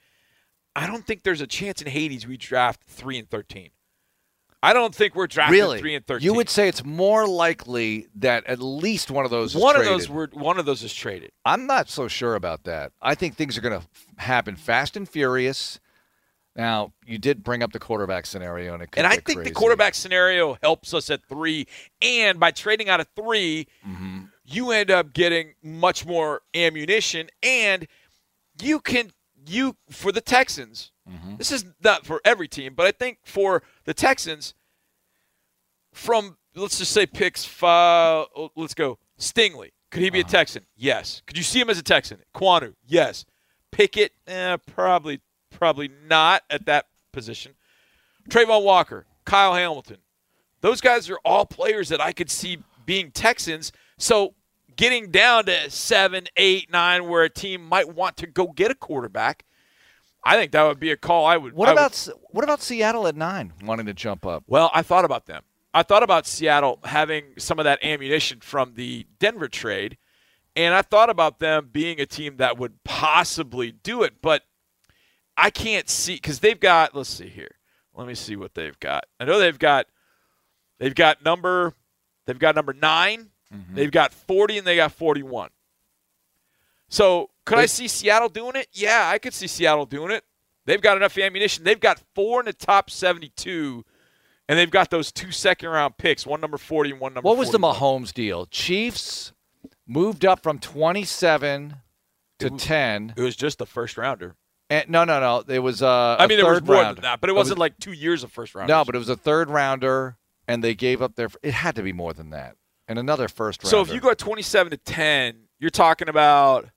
I 0.77 0.87
don't 0.87 1.07
think 1.07 1.23
there's 1.23 1.41
a 1.41 1.47
chance 1.47 1.81
in 1.83 1.89
Hades 1.89 2.27
we 2.27 2.37
draft 2.37 2.83
three 2.85 3.19
and 3.19 3.29
thirteen. 3.31 3.71
I 4.63 4.75
don't 4.75 4.95
think 4.95 5.15
we're 5.15 5.27
drafting 5.27 5.59
Really? 5.59 5.79
three 5.79 5.95
and 5.95 6.07
thirteen. 6.07 6.25
You 6.27 6.35
would 6.35 6.51
say 6.51 6.69
it's 6.69 6.85
more 6.85 7.27
likely 7.27 8.09
that 8.17 8.45
at 8.47 8.59
least 8.61 9.11
one 9.11 9.25
of 9.25 9.31
those 9.31 9.55
is 9.55 9.63
one 9.63 9.75
of 9.75 9.83
traded. 9.83 10.01
those 10.01 10.09
were 10.11 10.29
one 10.35 10.59
of 10.59 10.67
those 10.67 10.83
is 10.83 10.93
traded. 10.93 11.31
I'm 11.47 11.67
not 11.67 11.89
so 11.89 12.09
sure 12.09 12.35
about 12.35 12.65
that. 12.65 12.93
I 13.01 13.15
think 13.15 13.37
things 13.37 13.57
are 13.57 13.63
going 13.63 13.81
to 13.81 13.87
happen 14.23 14.57
fast 14.57 14.99
and 14.99 15.09
furious. 15.09 15.81
Now, 16.57 16.93
you 17.07 17.17
did 17.19 17.43
bring 17.45 17.63
up 17.63 17.73
the 17.73 17.79
quarterback 17.79 18.27
scenario, 18.27 18.75
and 18.75 18.83
it 18.83 18.91
could 18.91 18.99
And 18.99 19.07
I 19.07 19.15
think 19.17 19.39
crazy. 19.39 19.51
the 19.51 19.55
quarterback 19.55 19.95
scenario 19.95 20.57
helps 20.63 20.93
us 20.93 21.09
at 21.11 21.21
three. 21.29 21.67
And 22.03 22.41
by 22.41 22.51
trading 22.51 22.89
out 22.89 23.01
of 23.01 23.07
3 23.15 23.67
Mm-hmm. 23.87 24.19
you 24.45 24.73
end 24.73 24.91
up 24.91 25.13
getting 25.13 25.55
much 25.63 26.05
more 26.05 26.43
ammunition. 26.55 27.29
And 27.43 27.87
you 28.61 28.81
can, 28.81 29.13
you, 29.47 29.77
for 29.91 30.11
the 30.13 30.21
Texans, 30.21 30.91
Mm-hmm. 31.09 31.37
this 31.37 31.51
is 31.51 31.65
not 31.83 32.07
for 32.07 32.21
every 32.25 32.47
team, 32.47 32.75
but 32.75 32.87
I 32.87 32.93
think 32.93 33.19
for 33.25 33.63
the 33.85 33.95
Texans, 33.95 34.55
from, 35.93 36.37
let's 36.55 36.79
just 36.79 36.93
say 36.93 37.07
picks 37.07 37.45
five. 37.45 38.27
let's 38.57 38.75
go, 38.75 38.99
Stingley. 39.19 39.71
Could 39.91 40.03
he 40.03 40.11
be 40.11 40.21
Uh-huh. 40.21 40.29
a 40.29 40.31
Texan? 40.31 40.67
Yes. 40.77 41.23
Could 41.27 41.37
you 41.37 41.43
see 41.43 41.61
him 41.61 41.69
as 41.71 41.79
a 41.79 41.83
Texan? 41.83 42.19
Ekwonu? 42.35 42.75
Yes. 42.87 43.25
Pickett? 43.73 44.13
Eh, 44.29 44.57
probably, 44.73 45.21
probably 45.51 45.91
not 46.09 46.43
at 46.51 46.67
that 46.67 46.87
position. 47.13 47.55
Travon 48.29 48.65
Walker, 48.65 49.07
Kyle 49.25 49.55
Hamilton. 49.55 49.99
Those 50.61 50.81
guys 50.81 51.09
are 51.11 51.19
all 51.25 51.47
players 51.47 51.89
that 51.89 52.01
I 52.01 52.13
could 52.13 52.31
see 52.31 52.59
being 52.85 53.11
Texans. 53.11 53.73
So 53.99 54.35
getting 54.77 55.11
down 55.11 55.47
to 55.47 55.71
seven, 55.71 56.27
eight, 56.37 56.71
nine, 56.71 57.09
where 57.09 57.25
a 57.25 57.31
team 57.31 57.65
might 57.65 57.95
want 57.95 58.17
to 58.19 58.27
go 58.27 58.49
get 58.49 58.71
a 58.71 58.75
quarterback, 58.75 59.45
I 60.23 60.37
think 60.37 60.53
that 60.53 60.65
would 60.65 60.81
be 60.81 60.91
a 60.91 60.97
call 60.97 61.25
I 61.25 61.37
would. 61.37 61.55
What 61.55 61.69
I 61.69 61.73
about 61.73 61.93
S 61.93 62.11
what 62.31 62.45
about 62.45 62.61
Seattle 62.61 63.07
at 63.07 63.17
nine, 63.17 63.53
wanting 63.63 63.87
to 63.87 63.95
jump 63.95 64.27
up? 64.27 64.45
well, 64.47 64.71
I 64.75 64.83
thought 64.83 65.05
about 65.05 65.27
them. 65.27 65.43
I 65.73 65.83
thought 65.83 66.03
about 66.03 66.27
Seattle 66.27 66.81
having 66.85 67.25
some 67.39 67.59
of 67.59 67.65
that 67.65 67.83
ammunition 67.85 68.41
from 68.41 68.75
the 68.75 69.07
Denver 69.19 69.49
trade, 69.49 69.97
and 70.57 70.75
I 70.75 70.83
thought 70.83 71.11
about 71.11 71.39
them 71.39 71.71
being 71.73 72.01
a 72.01 72.07
team 72.07 72.37
that 72.39 72.59
would 72.59 72.83
possibly 72.85 73.71
do 73.71 74.03
it, 74.03 74.15
but 74.21 74.43
I 75.41 75.51
can't 75.51 75.89
see 75.89 76.15
because 76.15 76.41
they've 76.41 76.59
got. 76.59 76.95
Let's 76.95 77.09
see 77.11 77.29
here. 77.29 77.57
Let 77.95 78.07
me 78.07 78.15
see 78.15 78.37
what 78.37 78.55
they've 78.55 78.79
got. 78.79 79.05
I 79.19 79.25
know 79.25 79.39
they've 79.39 79.59
got. 79.59 79.87
They've 80.79 80.95
got 80.95 81.25
number. 81.25 81.75
They've 82.27 82.39
got 82.39 82.55
number 82.55 82.73
9 82.73 83.31
mm-hmm. 83.53 83.75
They've 83.75 83.91
got 83.91 84.13
forty 84.13 84.59
and 84.59 84.67
they 84.67 84.77
got 84.77 84.93
forty-one. 84.93 85.51
So 86.89 87.31
could 87.45 87.59
I 87.59 87.67
see 87.67 87.89
Seattle 87.89 88.29
doing 88.29 88.57
it? 88.57 88.69
Yeah, 88.73 89.09
I 89.09 89.19
could 89.19 89.35
see 89.35 89.47
Seattle 89.47 89.87
doing 89.87 90.11
it. 90.13 90.25
They've 90.67 90.81
got 90.81 90.97
enough 90.97 91.17
ammunition. 91.19 91.65
They've 91.65 91.81
got 91.81 92.01
four 92.15 92.41
in 92.41 92.47
the 92.47 92.53
top 92.53 92.91
seventy-two 92.91 93.85
and 94.51 94.59
they've 94.59 94.71
got 94.71 94.91
those 94.91 95.13
two 95.13 95.31
second 95.31 95.69
round 95.69 95.97
picks, 95.97 96.27
one 96.27 96.41
number 96.41 96.59
40 96.59 96.91
and 96.91 97.01
one 97.01 97.15
number 97.15 97.25
What 97.29 97.39
was 97.39 97.53
the 97.53 97.59
Mahomes 97.59 98.13
deal? 98.13 98.47
Chiefs 98.47 99.33
moved 99.87 100.25
up 100.25 100.43
from 100.43 100.59
27 100.59 101.77
to 102.41 102.47
It 102.47 102.53
was- 102.53 102.63
10. 102.65 103.15
It 103.17 103.23
was 103.23 103.37
just 103.37 103.59
the 103.59 103.67
first 103.67 103.97
rounder. 103.97 104.35
And, 104.71 104.89
no, 104.89 105.05
no, 105.05 105.19
no. 105.21 105.43
It 105.53 105.59
was 105.59 105.83
uh, 105.83 106.17
I 106.19 106.27
mean, 106.29 106.39
there 106.39 106.49
was 106.51 106.63
more 106.63 106.77
rounder. 106.77 106.95
than 106.95 107.03
that, 107.03 107.21
but 107.21 107.29
it 107.29 107.33
It 107.33 107.35
was- 107.35 107.47
wasn't 107.47 107.59
like 107.59 107.79
two 107.79 107.93
years 107.93 108.23
of 108.23 108.31
first 108.33 108.55
round. 108.55 108.69
No, 108.69 108.85
but 108.85 108.95
it 108.95 108.99
was 108.99 109.09
a 109.09 109.17
third 109.17 109.51
rounder, 109.51 110.17
and 110.47 110.63
they 110.65 110.75
gave 110.75 111.03
up 111.03 111.17
their. 111.17 111.29
It 111.43 111.55
had 111.55 111.75
to 111.77 111.83
be 111.83 111.93
more 111.93 112.13
than 112.13 112.31
that, 112.31 112.57
and 112.89 112.99
another 112.99 113.27
first 113.29 113.63
rounder. 113.65 113.71
So 113.71 113.81
if 113.83 113.93
you 113.93 114.01
go 114.01 114.15
27 114.15 114.71
to 114.71 114.77
10, 114.77 115.49
you're 115.59 115.71
talking 115.71 116.09
about, 116.09 116.69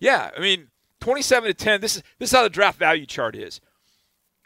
yeah, 0.00 0.30
I 0.36 0.40
mean, 0.40 0.68
27 1.00 1.46
to 1.48 1.54
10. 1.54 1.80
This 1.80 1.96
is 1.96 2.02
this 2.18 2.30
is 2.30 2.36
how 2.36 2.42
the 2.42 2.50
draft 2.50 2.78
value 2.78 3.06
chart 3.06 3.36
is. 3.36 3.60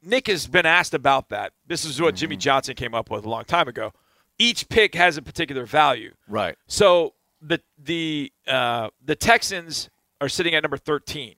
Nick 0.03 0.27
has 0.27 0.47
been 0.47 0.66
asked 0.66 0.92
about 0.92 1.31
that. 1.31 1.55
This 1.66 1.87
is 1.87 1.99
what 2.01 2.14
Jimmy 2.14 2.37
Johnson 2.37 2.75
came 2.75 2.94
up 2.94 3.11
with 3.11 3.25
a 3.25 3.29
long 3.31 3.44
time 3.44 3.68
ago. 3.68 3.92
Each 4.38 4.68
pick 4.68 4.94
has 4.94 5.16
a 5.16 5.23
particular 5.23 5.64
value. 5.64 6.12
right, 6.29 6.57
So 6.66 7.14
the 7.40 7.61
the 7.79 8.31
uh, 8.47 8.90
the 9.03 9.16
Texans 9.16 9.88
are 10.20 10.29
sitting 10.29 10.55
at 10.55 10.62
number 10.62 10.77
13. 10.77 11.37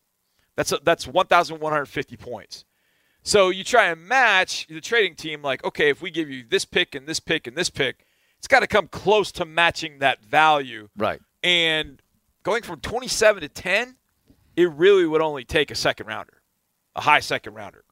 That's 0.56 0.72
that's 0.82 1.06
1,150 1.06 2.16
points. 2.16 2.64
So 3.22 3.50
you 3.50 3.64
try 3.64 3.86
and 3.86 4.06
match 4.06 4.66
the 4.68 4.80
trading 4.80 5.14
team, 5.16 5.42
like, 5.42 5.64
okay, 5.64 5.88
if 5.90 6.00
we 6.00 6.10
give 6.10 6.30
you 6.30 6.44
this 6.48 6.64
pick 6.64 6.94
and 6.94 7.06
this 7.06 7.18
pick 7.20 7.46
and 7.46 7.56
this 7.56 7.68
pick, 7.70 8.06
it's 8.38 8.46
got 8.46 8.60
to 8.60 8.66
come 8.68 8.86
close 8.88 9.32
to 9.32 9.44
matching 9.44 9.98
that 9.98 10.22
value. 10.24 10.88
right. 10.96 11.20
And 11.42 12.00
going 12.42 12.62
from 12.62 12.80
27 12.80 13.42
to 13.42 13.48
10, 13.48 13.96
it 14.56 14.70
really 14.70 15.06
would 15.06 15.20
only 15.20 15.44
take 15.44 15.70
a 15.70 15.74
second 15.74 16.06
rounder, 16.06 16.40
a 16.94 17.00
high 17.02 17.20
second 17.20 17.54
rounder, 17.54 17.84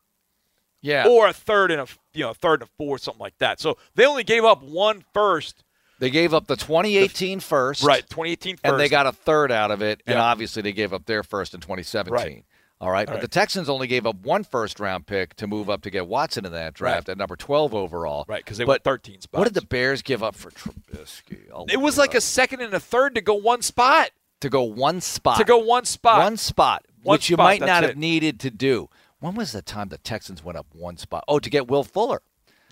Yeah. 0.81 1.07
or 1.09 1.29
a 1.29 1.33
third 1.33 1.71
and 1.71 1.81
a 1.83 1.87
you 2.15 2.23
know 2.25 2.31
a 2.31 2.35
third 2.35 2.63
and 2.63 2.69
a 2.69 2.73
fourth, 2.79 3.03
something 3.03 3.21
like 3.21 3.37
that. 3.39 3.61
So 3.61 3.77
they 3.95 4.07
only 4.07 4.25
gave 4.25 4.45
up 4.45 4.63
one 4.63 5.05
first, 5.13 5.63
they 5.99 6.11
gave 6.11 6.33
up 6.35 6.47
the 6.47 6.57
2018 6.57 7.41
first, 7.41 7.83
right? 7.85 8.03
2018 8.09 8.57
first, 8.57 8.65
and 8.65 8.81
they 8.81 8.89
got 8.89 9.07
a 9.07 9.13
third 9.13 9.51
out 9.53 9.71
of 9.71 9.83
it, 9.83 10.03
and 10.07 10.19
obviously 10.19 10.63
they 10.63 10.73
gave 10.73 10.93
up 10.93 11.07
their 11.07 11.23
first 11.23 11.55
in 11.55 11.61
2017. 11.61 12.13
Right. 12.13 12.45
All 12.85 12.91
right, 12.91 13.07
but 13.07 13.15
right. 13.15 13.21
the 13.23 13.29
Texans 13.29 13.71
only 13.71 13.87
gave 13.87 14.05
up 14.07 14.17
one 14.17 14.45
first 14.45 14.79
round 14.79 15.07
pick 15.07 15.35
to 15.37 15.47
move 15.47 15.71
up 15.71 15.81
to 15.83 15.91
get 15.91 16.07
Watson 16.07 16.45
in 16.45 16.53
that 16.53 16.75
draft 16.75 17.09
at 17.09 17.17
number 17.17 17.35
12 17.35 17.75
overall. 17.75 18.27
right 18.29 18.45
because 18.45 18.59
they 18.59 18.65
but 18.65 18.73
went 18.73 18.85
13 18.85 19.21
spots. 19.23 19.39
What 19.39 19.45
did 19.45 19.55
the 19.55 19.67
Bears 19.67 20.03
give 20.03 20.23
up 20.23 20.35
for 20.35 20.51
Trubisky? 20.51 21.51
I'll 21.51 21.65
It 21.71 21.79
was 21.81 21.97
like 21.97 22.11
up. 22.11 22.17
a 22.17 22.21
second 22.21 22.61
and 22.61 22.75
a 22.75 22.81
third 22.81 23.15
to 23.15 23.23
go 23.23 23.35
one 23.35 23.63
spot. 23.63 24.11
to 24.43 24.51
go 24.51 24.63
one 24.63 25.01
spot. 25.01 25.39
To 25.39 25.45
go 25.45 25.57
one 25.57 25.87
spot. 25.87 26.19
One 26.19 26.37
spot, 26.37 26.85
One 27.03 27.15
which 27.15 27.31
you 27.31 27.39
might 27.39 27.61
not 27.61 27.85
it. 27.85 27.89
have 27.91 27.97
needed 27.97 28.39
to 28.41 28.51
do. 28.51 28.91
When 29.19 29.35
was 29.35 29.53
the 29.53 29.63
time 29.63 29.89
the 29.89 29.97
Texans 29.97 30.45
went 30.45 30.59
up 30.59 30.67
one 30.75 30.99
spot? 30.99 31.25
Oh, 31.27 31.39
to 31.39 31.49
get 31.49 31.67
Will 31.67 31.85
Fuller. 31.85 32.21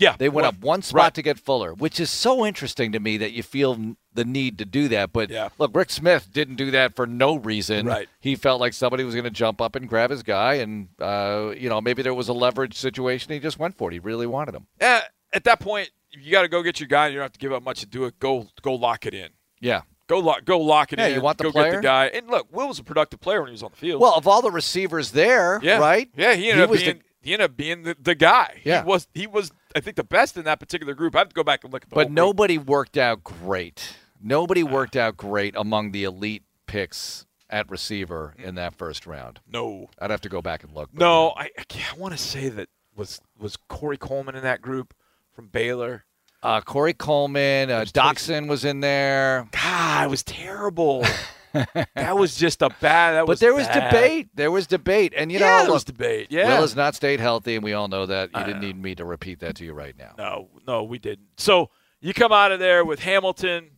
Yeah, 0.03 0.17
They 0.19 0.29
went 0.29 0.45
one- 0.47 0.55
up 0.55 0.61
one 0.61 0.83
spot 0.83 1.03
right. 1.03 1.15
to 1.15 1.23
get 1.23 1.39
Fuller, 1.39 1.73
which 1.75 2.01
is 2.01 2.11
so 2.11 2.45
interesting 2.45 2.93
to 2.93 3.01
me 3.01 3.17
that 3.19 3.33
you 3.33 3.43
feel 3.43 3.95
the 4.15 4.25
need 4.25 4.59
to 4.59 4.65
do 4.65 4.89
that. 4.89 5.13
But 5.13 5.31
Yeah. 5.31 5.49
look, 5.59 5.75
Rick 5.75 5.91
Smith 5.91 6.29
didn't 6.33 6.57
do 6.57 6.71
that 6.73 6.95
for 6.97 7.07
no 7.07 7.37
reason. 7.37 7.87
Right. 7.87 8.09
He 8.21 8.37
felt 8.37 8.61
like 8.61 8.73
somebody 8.75 9.05
was 9.05 9.15
going 9.15 9.25
to 9.25 9.31
jump 9.31 9.61
up 9.61 9.75
and 9.77 9.89
grab 9.89 10.11
his 10.11 10.23
guy, 10.23 10.55
and 10.55 10.89
uh, 11.01 11.53
you 11.57 11.69
know 11.69 11.81
maybe 11.81 12.03
there 12.03 12.15
was 12.15 12.29
a 12.29 12.33
leverage 12.35 12.75
situation. 12.77 13.33
He 13.33 13.39
just 13.39 13.59
went 13.59 13.77
for 13.79 13.91
it. 13.91 13.95
He 13.95 13.99
really 14.01 14.27
wanted 14.27 14.55
him. 14.55 14.67
Eh, 14.81 15.01
at 15.33 15.45
that 15.45 15.61
point, 15.61 15.91
you 16.11 16.31
got 16.31 16.43
to 16.43 16.49
go 16.49 16.63
get 16.63 16.79
your 16.81 16.89
guy. 16.89 17.07
You 17.09 17.15
don't 17.15 17.23
have 17.23 17.33
to 17.33 17.39
give 17.39 17.53
up 17.53 17.63
much 17.63 17.81
to 17.81 17.87
do 17.87 18.05
it. 18.05 18.19
Go 18.19 18.49
go 18.61 18.75
lock 18.75 19.07
it 19.07 19.15
in. 19.15 19.31
Yeah. 19.61 19.83
Go 20.09 20.19
lock 20.19 20.45
go 20.45 20.59
lock 20.61 20.93
it 20.93 20.99
Yeah, 20.99 21.07
in. 21.07 21.15
you 21.15 21.21
want 21.23 21.39
the 21.39 21.45
go 21.45 21.53
player? 21.53 21.71
get 21.71 21.77
the 21.79 21.83
guy. 21.83 22.07
And 22.07 22.29
look, 22.29 22.49
Will 22.53 22.69
was 22.69 22.79
a 22.79 22.85
productive 22.85 23.21
player 23.21 23.41
when 23.41 23.49
he 23.49 23.53
was 23.53 23.63
on 23.63 23.71
the 23.71 23.77
field. 23.79 24.03
Well, 24.03 24.15
of 24.15 24.27
all 24.29 24.43
the 24.43 24.51
receivers 24.51 25.13
there, 25.13 25.59
yeah, 25.63 25.79
right? 25.79 26.11
Yeah, 26.17 26.35
he 26.35 26.51
ended 26.51 26.65
up 26.65 26.71
was 26.71 26.83
being 26.83 26.99
the- 26.99 27.05
he 27.23 27.33
ended 27.33 27.51
up 27.51 27.57
being 27.57 27.83
the, 27.83 27.97
the 28.01 28.15
guy. 28.15 28.61
Yeah. 28.65 28.83
he 28.83 28.89
was 28.89 29.09
he 29.15 29.27
was 29.27 29.51
I 29.75 29.81
think 29.81 29.97
the 29.97 30.05
best 30.05 30.37
in 30.37 30.45
that 30.45 30.61
particular 30.61 30.95
group. 30.95 31.15
I 31.17 31.21
have 31.21 31.29
to 31.29 31.35
go 31.35 31.45
back 31.45 31.65
and 31.65 31.73
look 31.73 31.85
at 31.85 31.91
the 31.91 31.95
but 31.95 32.03
whole 32.03 32.09
group. 32.09 32.17
nobody 32.17 32.59
worked 32.59 32.97
out 32.99 33.25
great. 33.25 33.97
Nobody 34.21 34.63
worked 34.63 34.97
out 34.97 35.17
great 35.17 35.55
among 35.57 35.93
the 35.93 36.05
elite 36.05 36.45
picks 36.67 37.27
at 37.51 37.71
receiver 37.71 38.35
in 38.39 38.55
that 38.55 38.75
first 38.75 39.07
round. 39.07 39.41
No. 39.47 39.91
I'd 39.99 40.11
have 40.11 40.21
to 40.23 40.29
go 40.29 40.41
back 40.41 40.65
and 40.65 40.75
look. 40.75 40.93
No, 40.95 41.31
I, 41.37 41.51
I, 41.59 41.65
I 41.93 41.97
want 41.99 42.13
to 42.13 42.19
say 42.19 42.49
that 42.49 42.69
was 42.97 43.21
was 43.39 43.57
Corey 43.57 43.97
Coleman 43.99 44.35
in 44.35 44.43
that 44.43 44.63
group 44.63 44.95
from 45.33 45.49
Baylor. 45.49 46.05
Uh, 46.43 46.61
Corey 46.61 46.93
Coleman, 46.93 47.71
uh, 47.71 47.85
Doctson 47.85 48.49
was 48.49 48.65
in 48.65 48.81
there. 48.81 49.47
God, 49.53 50.07
it 50.07 50.11
was 50.11 50.25
terrible. 50.25 51.05
that 51.53 52.17
was 52.17 52.37
just 52.37 52.63
a 52.63 52.71
bad. 52.81 53.13
That 53.13 53.21
But 53.23 53.29
was 53.29 53.41
there 53.41 53.55
was 53.55 53.67
bad. 53.67 53.91
debate. 53.91 54.29
There 54.35 54.51
was 54.51 54.67
debate. 54.67 55.13
And, 55.17 55.31
you 55.33 55.39
yeah, 55.39 55.47
know, 55.47 55.57
there 55.59 55.65
look, 55.67 55.75
was 55.75 55.85
debate. 55.85 56.29
Yeah. 56.31 56.49
Will 56.49 56.63
has 56.63 56.75
not 56.77 56.95
stayed 56.95 57.21
healthy, 57.21 57.55
and 57.57 57.65
we 57.65 57.73
all 57.73 57.89
know 57.89 58.07
that. 58.07 58.31
You 58.35 58.41
I 58.41 58.45
didn't 58.45 58.61
know. 58.63 58.67
need 58.69 58.83
me 58.83 58.95
to 58.97 59.05
repeat 59.05 59.41
that 59.41 59.57
to 59.57 59.65
you 59.65 59.73
right 59.75 59.97
now. 59.99 60.15
No, 60.19 60.49
no, 60.67 60.83
we 60.83 60.99
didn't. 60.99 61.29
So 61.37 61.71
you 62.01 62.15
come 62.15 62.33
out 62.33 62.53
of 62.53 62.59
there 62.61 62.85
with 62.85 63.01
Hamilton, 63.01 63.71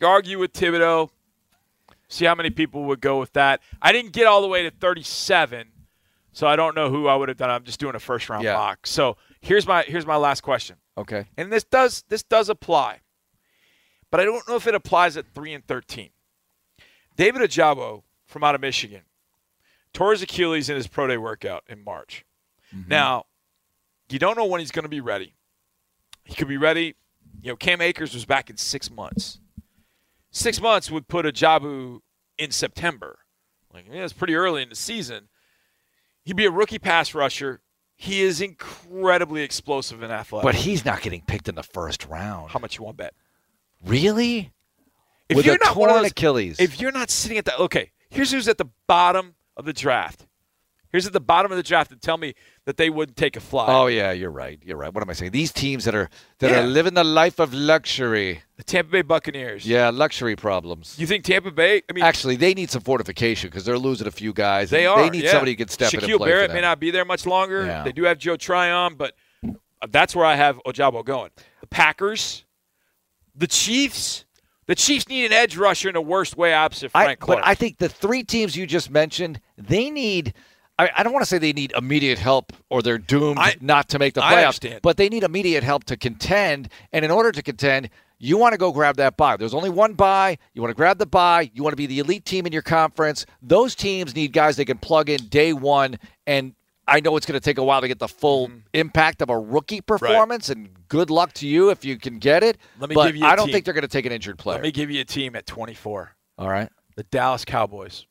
you 0.00 0.06
argue 0.06 0.38
with 0.38 0.52
Thibodeaux, 0.52 1.10
see 2.08 2.24
how 2.24 2.34
many 2.34 2.50
people 2.50 2.84
would 2.84 3.00
go 3.00 3.18
with 3.18 3.32
that. 3.32 3.60
I 3.82 3.92
didn't 3.92 4.12
get 4.12 4.26
all 4.26 4.40
the 4.42 4.48
way 4.48 4.62
to 4.62 4.70
37, 4.70 5.68
so 6.32 6.46
I 6.46 6.54
don't 6.56 6.74
know 6.76 6.90
who 6.90 7.06
I 7.08 7.16
would 7.16 7.28
have 7.28 7.38
done. 7.38 7.50
I'm 7.50 7.64
just 7.64 7.80
doing 7.80 7.94
a 7.94 7.98
first 8.00 8.28
round 8.28 8.44
Yeah. 8.44 8.54
mock. 8.54 8.86
So 8.86 9.16
here's 9.40 9.66
my 9.66 9.82
here's 9.82 10.06
my 10.06 10.16
last 10.16 10.42
question, 10.42 10.76
Okay. 10.96 11.26
and 11.36 11.52
this 11.52 11.64
does 11.64 12.04
this 12.08 12.22
does 12.22 12.48
apply, 12.48 13.00
but 14.10 14.20
I 14.20 14.24
don't 14.24 14.46
know 14.48 14.56
if 14.56 14.66
it 14.66 14.74
applies 14.74 15.16
at 15.16 15.24
three 15.34 15.52
and 15.52 15.66
13. 15.66 16.10
David 17.16 17.42
Ojabo 17.42 18.02
from 18.26 18.44
out 18.44 18.54
of 18.54 18.60
Michigan 18.60 19.02
tore 19.92 20.12
his 20.12 20.22
Achilles 20.22 20.68
in 20.68 20.76
his 20.76 20.86
pro 20.86 21.06
day 21.06 21.16
workout 21.16 21.64
in 21.68 21.82
March. 21.82 22.24
Mm-hmm. 22.74 22.90
Now, 22.90 23.24
you 24.08 24.18
don't 24.18 24.36
know 24.36 24.44
when 24.44 24.60
he's 24.60 24.70
going 24.70 24.84
to 24.84 24.88
be 24.88 25.00
ready. 25.00 25.34
He 26.24 26.34
could 26.34 26.48
be 26.48 26.56
ready. 26.56 26.94
You 27.40 27.52
know, 27.52 27.56
Cam 27.56 27.80
Akers 27.80 28.14
was 28.14 28.24
back 28.24 28.50
in 28.50 28.56
six 28.56 28.90
months. 28.90 29.40
Six 30.30 30.60
months 30.60 30.90
would 30.90 31.08
put 31.08 31.24
Ojabo 31.24 32.00
in 32.38 32.50
September. 32.50 33.18
Like, 33.72 33.86
yeah, 33.90 34.04
it's 34.04 34.12
pretty 34.12 34.34
early 34.34 34.62
in 34.62 34.68
the 34.68 34.76
season. 34.76 35.28
He'd 36.24 36.36
be 36.36 36.44
a 36.44 36.50
rookie 36.50 36.78
pass 36.78 37.14
rusher. 37.14 37.60
He 37.94 38.20
is 38.20 38.40
incredibly 38.40 39.42
explosive 39.42 40.02
and 40.02 40.12
athletic. 40.12 40.44
But 40.44 40.54
he's 40.56 40.84
not 40.84 41.00
getting 41.00 41.22
picked 41.22 41.48
in 41.48 41.54
the 41.54 41.62
first 41.62 42.06
round. 42.06 42.50
how 42.50 42.58
much 42.58 42.76
you 42.76 42.84
want 42.84 42.98
to 42.98 43.04
bet? 43.04 43.14
Really? 43.84 44.52
If 45.28 45.36
With 45.36 45.46
you're 45.46 45.56
a 45.56 45.58
not 45.64 45.76
one 45.76 45.90
of 45.90 45.96
those, 45.96 46.10
Achilles. 46.10 46.60
if 46.60 46.80
you're 46.80 46.92
not 46.92 47.10
sitting 47.10 47.38
at 47.38 47.44
the 47.44 47.56
okay, 47.58 47.90
here's 48.10 48.30
who's 48.30 48.48
at 48.48 48.58
the 48.58 48.68
bottom 48.86 49.34
of 49.56 49.64
the 49.64 49.72
draft. 49.72 50.26
Here's 50.92 51.06
at 51.06 51.12
the 51.12 51.20
bottom 51.20 51.50
of 51.50 51.56
the 51.56 51.64
draft 51.64 51.90
to 51.90 51.96
tell 51.96 52.16
me 52.16 52.34
that 52.64 52.76
they 52.76 52.88
wouldn't 52.88 53.16
take 53.18 53.36
a 53.36 53.40
fly. 53.40 53.66
Oh 53.68 53.86
yeah, 53.88 54.12
you're 54.12 54.30
right. 54.30 54.58
You're 54.64 54.76
right. 54.76 54.94
What 54.94 55.02
am 55.02 55.10
I 55.10 55.14
saying? 55.14 55.32
These 55.32 55.52
teams 55.52 55.84
that 55.84 55.94
are 55.94 56.08
that 56.38 56.50
Yeah. 56.52 56.60
are 56.62 56.66
living 56.66 56.94
the 56.94 57.04
life 57.04 57.38
of 57.40 57.52
luxury. 57.52 58.42
the 58.56 58.62
Tampa 58.62 58.92
Bay 58.92 59.02
Buccaneers. 59.02 59.66
Yeah, 59.66 59.90
luxury 59.90 60.36
problems. 60.36 60.94
You 60.96 61.06
think 61.06 61.24
Tampa 61.24 61.50
Bay? 61.50 61.82
I 61.90 61.92
mean, 61.92 62.04
Actually, 62.04 62.36
they 62.36 62.54
need 62.54 62.70
some 62.70 62.82
fortification 62.82 63.50
because 63.50 63.64
they're 63.64 63.78
losing 63.78 64.06
a 64.06 64.10
few 64.12 64.32
guys. 64.32 64.70
They 64.70 64.86
are. 64.86 65.02
They 65.02 65.10
need 65.10 65.24
yeah. 65.24 65.32
somebody 65.32 65.52
who 65.52 65.56
can 65.56 65.68
step 65.68 65.92
in 65.92 66.00
Shaquil 66.00 66.08
and 66.12 66.18
play 66.18 66.30
Barrett 66.30 66.52
may 66.52 66.60
not 66.62 66.78
be 66.80 66.90
there 66.92 67.04
much 67.04 67.26
longer. 67.26 67.66
Yeah. 67.66 67.82
They 67.82 67.92
do 67.92 68.04
have 68.04 68.16
Joe 68.18 68.36
Tryon, 68.36 68.94
but 68.94 69.14
that's 69.90 70.14
where 70.16 70.24
I 70.24 70.36
have 70.36 70.60
Ojabo 70.64 71.04
going. 71.04 71.30
The 71.60 71.66
Packers, 71.66 72.44
the 73.34 73.48
Chiefs. 73.48 74.24
The 74.66 74.74
Chiefs 74.74 75.08
need 75.08 75.26
an 75.26 75.32
edge 75.32 75.56
rusher 75.56 75.88
in 75.88 75.94
the 75.94 76.00
worst 76.00 76.36
way 76.36 76.52
opposite 76.52 76.90
I, 76.94 77.04
Frank 77.04 77.20
Clark. 77.20 77.40
but 77.40 77.46
I 77.48 77.54
think 77.54 77.78
the 77.78 77.88
three 77.88 78.22
teams 78.22 78.56
you 78.56 78.66
just 78.66 78.90
mentioned, 78.90 79.40
they 79.56 79.90
need. 79.90 80.34
I, 80.78 80.90
I 80.94 81.02
don't 81.02 81.12
want 81.12 81.22
to 81.22 81.28
say 81.28 81.38
they 81.38 81.54
need 81.54 81.72
immediate 81.76 82.18
help 82.18 82.52
or 82.68 82.82
they're 82.82 82.98
doomed 82.98 83.38
I- 83.38 83.56
not 83.60 83.88
to 83.90 83.98
make 83.98 84.14
the 84.14 84.20
playoffs, 84.20 84.80
but 84.82 84.96
they 84.98 85.08
need 85.08 85.22
immediate 85.22 85.62
help 85.64 85.84
to 85.84 85.96
contend. 85.96 86.68
And 86.92 87.04
in 87.04 87.10
order 87.10 87.32
to 87.32 87.42
contend, 87.42 87.88
you 88.18 88.36
want 88.36 88.52
to 88.52 88.58
go 88.58 88.72
grab 88.72 88.96
that 88.96 89.16
buy. 89.16 89.36
There's 89.36 89.54
only 89.54 89.70
one 89.70 89.94
buy. 89.94 90.36
You 90.52 90.62
want 90.62 90.70
to 90.70 90.76
grab 90.76 90.98
the 90.98 91.06
buy. 91.06 91.50
You 91.54 91.62
want 91.62 91.72
to 91.72 91.76
be 91.76 91.86
the 91.86 91.98
elite 91.98 92.24
team 92.24 92.46
in 92.46 92.52
your 92.52 92.62
conference. 92.62 93.24
Those 93.42 93.74
teams 93.74 94.14
need 94.14 94.32
guys 94.32 94.56
they 94.56 94.64
can 94.64 94.78
plug 94.78 95.08
in 95.08 95.26
day 95.28 95.52
one. 95.52 95.98
And 96.26 96.54
I 96.88 97.00
know 97.00 97.16
it's 97.16 97.26
going 97.26 97.38
to 97.38 97.44
take 97.44 97.58
a 97.58 97.64
while 97.64 97.80
to 97.80 97.88
get 97.88 97.98
the 97.98 98.08
full 98.08 98.48
Mm-hmm. 98.48 98.58
impact 98.74 99.20
of 99.22 99.28
a 99.30 99.38
rookie 99.38 99.80
performance. 99.80 100.48
And 100.50 100.68
good 100.88 101.10
luck 101.10 101.32
to 101.34 101.46
you 101.48 101.70
if 101.70 101.84
you 101.84 101.96
can 101.98 102.18
get 102.18 102.42
it. 102.44 102.58
Let 102.78 102.88
me 102.90 102.94
but 102.94 103.06
give 103.08 103.16
you 103.16 103.24
I 103.26 103.34
don't 103.36 103.46
team. 103.46 103.52
think 103.54 103.64
they're 103.64 103.74
going 103.74 103.82
to 103.82 103.88
take 103.88 104.06
an 104.06 104.12
injured 104.12 104.38
player. 104.38 104.56
Let 104.58 104.62
me 104.62 104.70
give 104.70 104.90
you 104.90 105.00
a 105.00 105.04
team 105.04 105.34
at 105.36 105.46
24. 105.46 106.12
All 106.38 106.48
right. 106.48 106.68
The 106.94 107.02
Dallas 107.04 107.44
Cowboys. 107.44 108.06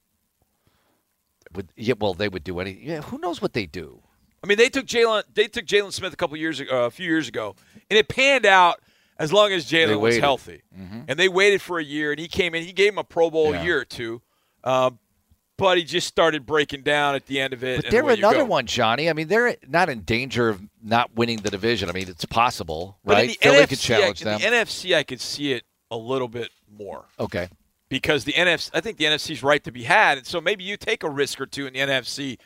Would, 1.53 1.69
yeah, 1.75 1.93
well, 1.99 2.13
they 2.13 2.27
would 2.27 2.43
do 2.43 2.59
any. 2.59 2.71
Yeah, 2.81 3.01
who 3.01 3.17
knows 3.17 3.41
what 3.41 3.53
they 3.53 3.65
do? 3.65 4.01
I 4.43 4.47
mean, 4.47 4.57
they 4.57 4.69
took 4.69 4.85
Jaylon. 4.85 5.23
They 5.33 5.47
took 5.47 5.65
Jaylon 5.65 5.93
Smith 5.93 6.11
a 6.13 6.17
couple 6.17 6.35
years 6.37 6.59
ago, 6.59 6.83
uh, 6.83 6.87
a 6.87 6.91
few 6.91 7.05
years 7.07 7.27
ago, 7.27 7.55
and 7.89 7.97
it 7.97 8.09
panned 8.09 8.45
out 8.45 8.81
as 9.17 9.31
long 9.31 9.51
as 9.53 9.65
Jaylon 9.65 9.99
was 10.01 10.17
healthy. 10.17 10.61
And 11.07 11.17
they 11.17 11.29
waited 11.29 11.61
for 11.61 11.79
a 11.79 11.83
year, 11.83 12.11
and 12.11 12.19
he 12.19 12.27
came 12.27 12.53
in. 12.53 12.63
He 12.63 12.73
gave 12.73 12.91
him 12.91 12.97
a 12.97 13.03
Pro 13.03 13.29
Bowl 13.31 13.53
Yeah. 13.53 13.63
year 13.63 13.79
or 13.79 13.85
two, 13.85 14.21
um, 14.63 14.99
but 15.57 15.77
he 15.77 15.83
just 15.83 16.07
started 16.07 16.45
breaking 16.45 16.81
down 16.81 17.15
at 17.15 17.25
the 17.27 17.39
end 17.39 17.53
of 17.53 17.63
it. 17.63 17.83
But 17.83 17.91
they're 17.91 18.09
another 18.09 18.45
one, 18.45 18.65
Johnny. 18.65 19.09
I 19.09 19.13
mean, 19.13 19.27
they're 19.27 19.55
not 19.67 19.89
in 19.89 20.01
danger 20.01 20.49
of 20.49 20.61
not 20.83 21.15
winning 21.15 21.37
the 21.37 21.49
division. 21.49 21.89
I 21.89 21.93
mean, 21.93 22.09
it's 22.09 22.25
possible, 22.25 22.97
But 23.05 23.13
right? 23.13 23.29
the 23.29 23.37
Philly 23.41 23.57
NFC, 23.57 23.69
could 23.69 23.79
challenge 23.79 24.21
in 24.21 24.25
them. 24.27 24.41
the 24.41 24.47
NFC, 24.47 24.95
I 24.95 25.03
could 25.03 25.21
see 25.21 25.53
it 25.53 25.63
a 25.91 25.97
little 25.97 26.27
bit 26.27 26.49
more 26.77 27.05
okay. 27.19 27.47
because 27.89 28.25
the 28.25 28.33
NFC. 28.33 28.71
I 28.73 28.81
think 28.81 28.97
the 28.97 29.05
NFC's 29.05 29.43
right 29.43 29.63
to 29.63 29.71
be 29.71 29.83
had, 29.83 30.17
and 30.17 30.27
so 30.27 30.41
maybe 30.41 30.63
you 30.63 30.77
take 30.77 31.03
a 31.03 31.09
risk 31.09 31.39
or 31.39 31.45
two 31.45 31.67
in 31.67 31.73
the 31.73 31.79
NFC 31.79 32.37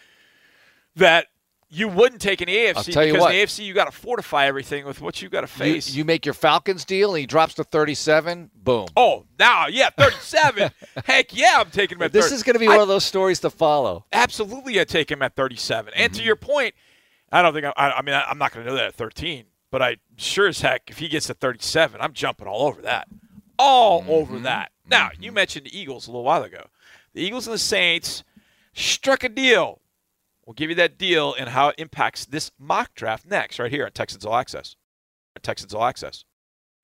that 0.95 1.28
you 1.72 1.88
wouldn't 1.88 2.20
take 2.22 2.41
an 2.41 2.47
AFC 2.47 2.76
I'll 2.78 2.84
tell 2.84 3.05
you 3.05 3.13
because 3.13 3.22
what. 3.26 3.32
in 3.36 3.38
the 3.39 3.43
AFC 3.45 3.65
you 3.65 3.74
got 3.74 3.86
to 3.86 3.91
fortify 3.91 4.47
everything 4.47 4.86
with 4.86 5.01
what 5.01 5.22
you 5.22 5.30
got 5.30 5.41
to 5.41 5.47
face. 5.47 5.93
you 5.93 6.03
make 6.03 6.26
your 6.26 6.34
Falcons 6.34 6.84
deal, 6.86 7.11
and 7.13 7.20
he 7.20 7.26
drops 7.28 7.53
to 7.55 7.63
37. 7.63 8.49
Boom. 8.55 8.88
Oh, 8.97 9.26
now, 9.38 9.67
yeah, 9.67 9.89
37. 9.97 10.72
Heck 11.05 11.36
yeah, 11.36 11.57
I'm 11.59 11.70
taking 11.70 11.97
him 11.97 12.01
at 12.03 12.11
this 12.11 12.26
30. 12.26 12.36
is 12.36 12.43
going 12.43 12.53
to 12.55 12.59
be 12.59 12.67
I- 12.67 12.72
one 12.72 12.80
of 12.80 12.88
those 12.88 13.03
stories 13.05 13.39
to 13.41 13.49
follow. 13.49 14.05
Absolutely, 14.11 14.80
I 14.80 14.84
take 14.84 15.11
him 15.11 15.22
at 15.22 15.36
37. 15.36 15.93
And 15.95 16.11
Mm-hmm. 16.11 16.20
to 16.20 16.26
your 16.26 16.36
point, 16.36 16.74
I 17.32 17.41
don't 17.43 17.53
think 17.53 17.65
I, 17.65 17.74
I 17.78 17.97
I 17.97 18.01
mean 18.01 18.15
I, 18.15 18.24
I'm 18.24 18.38
not 18.39 18.51
going 18.51 18.65
to 18.65 18.72
know 18.72 18.76
that 18.78 18.86
at 18.88 18.95
13, 18.95 19.45
but 19.70 19.82
I 19.84 19.97
sure 20.17 20.47
as 20.47 20.61
heck 20.61 20.89
if 20.89 20.97
he 20.97 21.07
gets 21.07 21.28
to 21.28 21.36
37, 21.36 22.01
I'm 22.01 22.13
jumping 22.13 22.47
all 22.47 22.67
over 22.67 22.82
that, 22.82 23.07
all 23.59 24.01
Mm-hmm. 24.01 24.09
over 24.09 24.39
that. 24.39 24.72
Now 24.89 25.11
you 25.20 25.32
mentioned 25.32 25.67
the 25.67 25.78
Eagles 25.80 26.07
a 26.07 26.09
little 26.11 26.24
while 26.24 26.41
ago. 26.41 26.65
The 27.13 27.22
Eagles 27.22 27.45
and 27.45 27.53
the 27.53 27.59
Saints 27.59 28.24
struck 28.74 29.24
a 29.24 29.30
deal. 29.30 29.82
We'll 30.50 30.56
give 30.56 30.72
you 30.72 30.76
that 30.78 30.97
deal 30.97 31.36
and 31.36 31.47
how 31.47 31.68
it 31.68 31.76
impacts 31.78 32.26
this 32.26 32.50
mock 32.58 32.95
draft 32.95 33.24
next, 33.24 33.60
right 33.60 33.70
here 33.70 33.86
on 33.86 33.91
Texans 33.91 34.26
All 34.26 34.34
Access. 34.34 34.76
Texans 35.43 35.76
All 35.76 35.86
Access. 35.86 36.26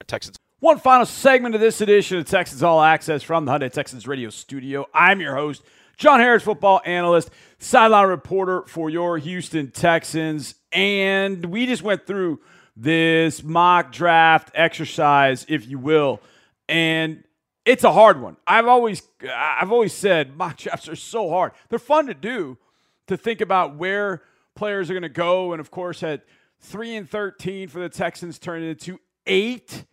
Texans. 0.05 0.38
One 0.59 0.78
final 0.78 1.07
segment 1.07 1.55
of 1.55 1.61
this 1.61 1.82
edition 1.82 2.20
of 2.20 2.28
Texans 2.28 2.61
All 2.61 2.80
Access 2.80 3.24
from 3.24 3.45
the 3.45 3.51
Hyundai 3.51 3.72
Texans 3.72 4.07
Radio 4.07 4.30
Studio. 4.30 4.86
I'm 4.93 5.20
your 5.20 5.34
host, 5.34 5.63
John 5.97 6.20
Harris, 6.20 6.43
football 6.43 6.80
analyst, 6.86 7.32
sideline 7.57 8.07
reporter 8.07 8.66
for 8.68 8.91
your 8.91 9.18
Houston 9.18 9.72
Texans. 9.72 10.53
And 10.72 11.43
we 11.47 11.66
just 11.66 11.82
went 11.82 12.05
through 12.05 12.41
this 12.78 13.41
mock 13.41 13.91
draft 13.91 14.51
exercise, 14.53 15.43
if 15.49 15.68
you 15.68 15.80
will. 15.80 16.22
And 16.70 17.24
it's 17.66 17.84
a 17.84 17.91
hard 17.91 18.22
one. 18.22 18.38
I've 18.45 18.68
always 18.68 19.01
I've 19.28 19.72
always 19.72 19.93
said 19.93 20.38
mock 20.38 20.57
drafts 20.57 20.88
are 20.88 20.95
so 20.95 21.32
hard. 21.32 21.53
They're 21.70 21.80
fun 21.80 22.05
to 22.05 22.13
do 22.13 22.59
to 23.07 23.17
think 23.17 23.41
about 23.41 23.75
where 23.75 24.21
players 24.55 24.89
are 24.89 24.93
going 24.93 25.03
to 25.03 25.09
go 25.09 25.51
and 25.51 25.59
of 25.59 25.71
course 25.71 26.01
at 26.03 26.23
3 26.61 26.95
and 26.95 27.09
13 27.09 27.67
for 27.67 27.79
the 27.79 27.89
Texans 27.89 28.39
turned 28.39 28.63
into 28.63 28.99
8 29.27 29.85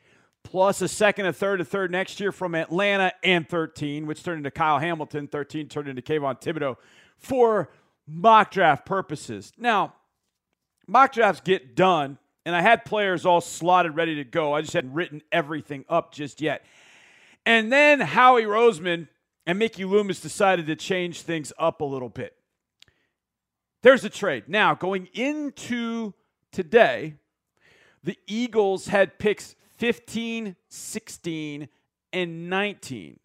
plus 0.45 0.83
a 0.83 0.89
second, 0.89 1.27
a 1.27 1.33
third, 1.33 1.61
a 1.61 1.65
third 1.65 1.91
next 1.91 2.21
year 2.21 2.33
from 2.33 2.55
Atlanta 2.55 3.13
and 3.23 3.49
13, 3.49 4.07
which 4.07 4.23
turned 4.23 4.39
into 4.39 4.51
Kyle 4.51 4.79
Hamilton, 4.79 5.27
13 5.27 5.69
turned 5.69 5.89
into 5.89 6.03
Kayvon 6.03 6.41
Thibodeaux 6.41 6.77
for 7.17 7.71
mock 8.07 8.51
draft 8.51 8.85
purposes. 8.85 9.53
Now, 9.57 9.95
mock 10.87 11.13
drafts 11.13 11.41
get 11.41 11.77
done, 11.77 12.19
and 12.45 12.55
I 12.55 12.61
had 12.61 12.85
players 12.85 13.25
all 13.25 13.41
slotted 13.41 13.97
ready 13.97 14.17
to 14.17 14.25
go. 14.25 14.55
I 14.55 14.61
just 14.61 14.73
hadn't 14.73 14.93
written 14.93 15.23
everything 15.31 15.85
up 15.89 16.13
just 16.13 16.41
yet. 16.41 16.65
And 17.47 17.73
then 17.73 18.01
Howie 18.01 18.45
Roseman 18.45 19.09
and 19.47 19.59
Mickey 19.59 19.85
Loomis 19.85 20.21
decided 20.21 20.67
to 20.67 20.77
change 20.77 21.23
things 21.23 21.53
up 21.59 21.81
a 21.81 21.85
little 21.85 22.09
bit. 22.09 22.37
There's 23.83 24.05
a 24.05 24.11
trade. 24.11 24.45
Now, 24.47 24.75
going 24.75 25.09
into 25.13 26.15
today, 26.53 27.15
the 28.05 28.17
Eagles 28.29 28.87
had 28.87 29.19
picks 29.19 29.57
15, 29.79 30.55
16, 30.69 31.69
and 32.13 32.49
19. 32.51 33.19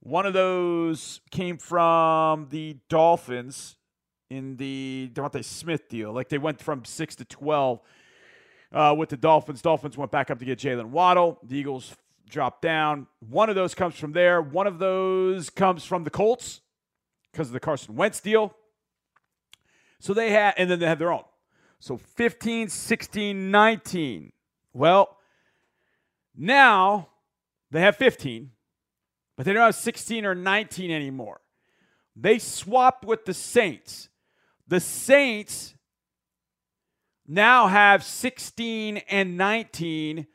One 0.00 0.24
of 0.24 0.32
those 0.32 1.20
came 1.30 1.58
from 1.58 2.48
the 2.50 2.78
Dolphins 2.88 3.76
in 4.30 4.56
the 4.56 5.10
DeVonta 5.12 5.44
Smith 5.44 5.88
deal. 5.90 6.12
Like 6.12 6.30
they 6.30 6.38
went 6.38 6.62
from 6.62 6.86
6 6.86 7.16
to 7.16 7.24
12 7.26 7.80
uh, 8.72 8.94
with 8.96 9.10
the 9.10 9.18
Dolphins. 9.18 9.60
Dolphins 9.60 9.98
went 9.98 10.10
back 10.10 10.30
up 10.30 10.38
to 10.38 10.46
get 10.46 10.58
Jaylen 10.58 10.86
Waddle. 10.86 11.38
The 11.42 11.58
Eagles 11.58 11.94
dropped 12.28 12.62
down. 12.62 13.06
One 13.20 13.50
of 13.50 13.54
those 13.54 13.74
comes 13.74 13.96
from 13.96 14.12
there. 14.12 14.40
One 14.40 14.66
of 14.66 14.78
those 14.78 15.50
comes 15.50 15.84
from 15.84 16.04
the 16.04 16.10
Colts 16.10 16.62
because 17.32 17.48
of 17.48 17.52
the 17.52 17.60
Carson 17.60 17.96
Wentz 17.96 18.20
deal. 18.20 18.54
So 20.04 20.12
they 20.12 20.32
had, 20.32 20.52
and 20.58 20.70
then 20.70 20.80
they 20.80 20.86
have 20.86 20.98
their 20.98 21.10
own. 21.10 21.24
So 21.78 21.96
15, 21.96 22.68
16, 22.68 23.50
19. 23.50 24.32
Well, 24.74 25.16
now 26.36 27.08
they 27.70 27.80
have 27.80 27.96
15. 27.96 28.50
but 29.34 29.46
they 29.46 29.54
don't 29.54 29.62
have 29.62 29.74
16 29.74 30.26
or 30.26 30.34
19 30.34 30.90
anymore. 30.90 31.40
They 32.14 32.38
swapped 32.38 33.06
with 33.06 33.24
the 33.24 33.32
Saints. 33.32 34.10
The 34.68 34.78
Saints 34.78 35.74
now 37.26 37.68
have 37.68 38.04
16 38.04 38.98
and 39.08 39.38
19 39.38 40.26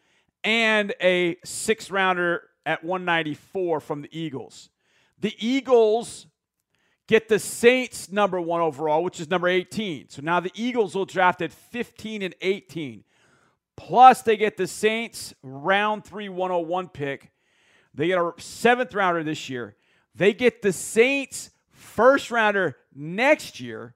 and 0.44 0.94
a 1.00 1.38
six 1.46 1.92
rounder 1.92 2.42
at 2.66 2.84
194 2.84 3.82
from 3.82 4.02
the 4.02 4.10
Eagles. 4.12 4.72
The 5.20 5.36
Eagles 5.38 6.26
get 7.10 7.28
the 7.28 7.40
Saints 7.40 8.12
number 8.12 8.40
one 8.40 8.62
overall, 8.62 9.04
which 9.04 9.20
is 9.20 9.32
number 9.32 9.48
18. 9.48 10.10
So 10.10 10.22
now 10.22 10.40
the 10.40 10.52
Eagles 10.54 10.94
will 10.94 11.06
draft 11.06 11.42
at 11.42 11.52
15 11.52 12.22
and 12.22 12.36
18. 12.40 13.04
Plus, 13.76 14.22
they 14.22 14.38
get 14.38 14.58
the 14.58 14.68
Saints 14.68 15.34
round 15.42 16.06
three 16.06 16.30
101 16.30 16.90
pick. 16.90 17.32
They 17.96 18.08
get 18.08 18.20
a 18.20 18.34
seventh 18.38 18.94
rounder 18.94 19.24
this 19.24 19.50
year. 19.50 19.76
They 20.14 20.34
get 20.34 20.62
the 20.62 20.72
Saints 20.72 21.50
first 21.72 22.30
rounder 22.30 22.78
next 22.94 23.60
year. 23.60 23.96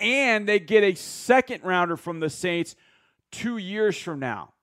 And 0.00 0.48
they 0.48 0.58
get 0.58 0.82
a 0.82 0.96
second 0.96 1.62
rounder 1.62 1.96
from 1.96 2.18
the 2.18 2.30
Saints 2.30 2.74
two 3.30 3.58
years 3.58 3.96
from 3.96 4.18
now. 4.18 4.54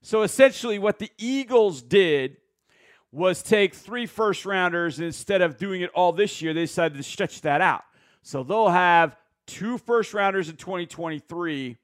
So 0.00 0.22
essentially, 0.22 0.78
what 0.78 1.00
the 1.00 1.10
Eagles 1.18 1.82
did 1.82 2.36
was 3.10 3.42
take 3.42 3.74
three 3.74 4.06
first 4.06 4.44
rounders 4.44 5.00
instead 5.00 5.40
of 5.40 5.56
doing 5.56 5.80
it 5.80 5.90
all 5.94 6.12
this 6.12 6.42
year, 6.42 6.52
they 6.52 6.62
decided 6.62 6.96
to 6.96 7.02
stretch 7.02 7.40
that 7.42 7.60
out. 7.60 7.84
So 8.22 8.42
they'll 8.42 8.68
have 8.68 9.16
two 9.46 9.78
first 9.78 10.12
rounders 10.12 10.48
in 10.48 10.56
2023, 10.56 11.76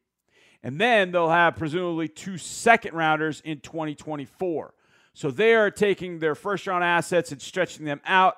and 0.62 0.80
then 0.80 1.12
they'll 1.12 1.30
have 1.30 1.56
presumably 1.56 2.08
two 2.08 2.36
second 2.36 2.94
rounders 2.94 3.40
in 3.40 3.60
2024. 3.60 4.74
So 5.14 5.30
they 5.30 5.54
are 5.54 5.70
taking 5.70 6.18
their 6.18 6.34
first 6.34 6.66
round 6.66 6.84
assets 6.84 7.32
and 7.32 7.40
stretching 7.40 7.86
them 7.86 8.00
out. 8.04 8.36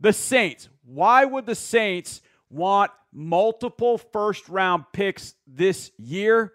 The 0.00 0.12
Saints, 0.12 0.68
why 0.84 1.24
would 1.24 1.46
the 1.46 1.54
Saints 1.54 2.22
want 2.50 2.90
multiple 3.12 3.98
first 3.98 4.48
round 4.48 4.84
picks 4.92 5.34
this 5.46 5.92
year? 5.98 6.52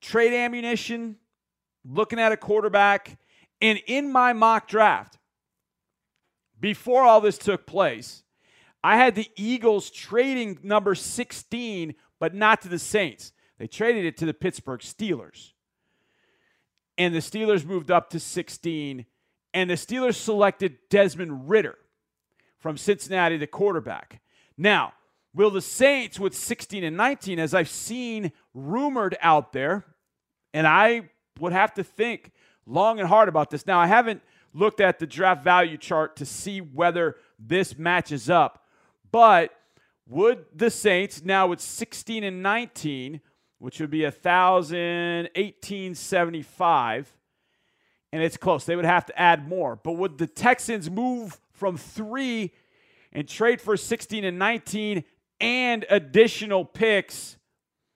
Trade 0.00 0.32
ammunition, 0.32 1.16
looking 1.84 2.18
at 2.18 2.32
a 2.32 2.36
quarterback 2.36 3.18
and 3.60 3.80
in 3.86 4.10
my 4.10 4.32
mock 4.32 4.68
draft, 4.68 5.18
before 6.58 7.02
all 7.02 7.20
this 7.20 7.38
took 7.38 7.66
place, 7.66 8.22
I 8.82 8.96
had 8.96 9.14
the 9.14 9.30
Eagles 9.36 9.90
trading 9.90 10.58
number 10.62 10.94
16, 10.94 11.94
but 12.18 12.34
not 12.34 12.62
to 12.62 12.68
the 12.68 12.78
Saints. 12.78 13.32
They 13.58 13.66
traded 13.66 14.04
it 14.04 14.16
to 14.18 14.26
the 14.26 14.34
Pittsburgh 14.34 14.80
Steelers. 14.80 15.52
And 16.98 17.14
the 17.14 17.20
Steelers 17.20 17.64
moved 17.64 17.90
up 17.90 18.10
to 18.10 18.20
16, 18.20 19.06
and 19.52 19.70
the 19.70 19.74
Steelers 19.74 20.14
selected 20.14 20.78
Desmond 20.88 21.48
Ridder 21.48 21.76
from 22.58 22.76
Cincinnati, 22.76 23.36
the 23.36 23.46
quarterback. 23.46 24.20
Now, 24.56 24.94
will 25.34 25.50
the 25.50 25.60
Saints 25.60 26.18
with 26.18 26.34
16 26.34 26.84
and 26.84 26.96
19, 26.96 27.38
as 27.38 27.54
I've 27.54 27.68
seen 27.68 28.32
rumored 28.54 29.16
out 29.20 29.52
there, 29.52 29.84
and 30.54 30.66
I 30.66 31.10
would 31.38 31.52
have 31.52 31.74
to 31.74 31.84
think 31.84 32.32
long 32.66 32.98
and 32.98 33.08
hard 33.08 33.28
about 33.28 33.50
this. 33.50 33.66
Now, 33.66 33.78
I 33.78 33.86
haven't 33.86 34.22
looked 34.52 34.80
at 34.80 34.98
the 34.98 35.06
draft 35.06 35.44
value 35.44 35.76
chart 35.76 36.16
to 36.16 36.26
see 36.26 36.60
whether 36.60 37.16
this 37.38 37.78
matches 37.78 38.28
up, 38.30 38.66
but 39.12 39.52
would 40.08 40.46
the 40.54 40.70
Saints 40.70 41.22
now 41.24 41.46
with 41.46 41.60
16 41.60 42.24
and 42.24 42.42
19, 42.42 43.20
which 43.58 43.80
would 43.80 43.90
be 43.90 44.04
a 44.04 44.10
thousand 44.10 45.30
eighteen 45.34 45.94
seventy 45.94 46.42
five, 46.42 47.10
and 48.12 48.22
it's 48.22 48.36
close. 48.36 48.64
They 48.64 48.76
would 48.76 48.84
have 48.84 49.06
to 49.06 49.18
add 49.18 49.48
more. 49.48 49.76
But 49.76 49.92
would 49.92 50.18
the 50.18 50.26
Texans 50.26 50.90
move 50.90 51.40
from 51.52 51.76
three 51.76 52.52
and 53.12 53.26
trade 53.26 53.60
for 53.60 53.76
16 53.76 54.24
and 54.24 54.38
19 54.38 55.04
and 55.40 55.84
additional 55.90 56.64
picks? 56.64 57.36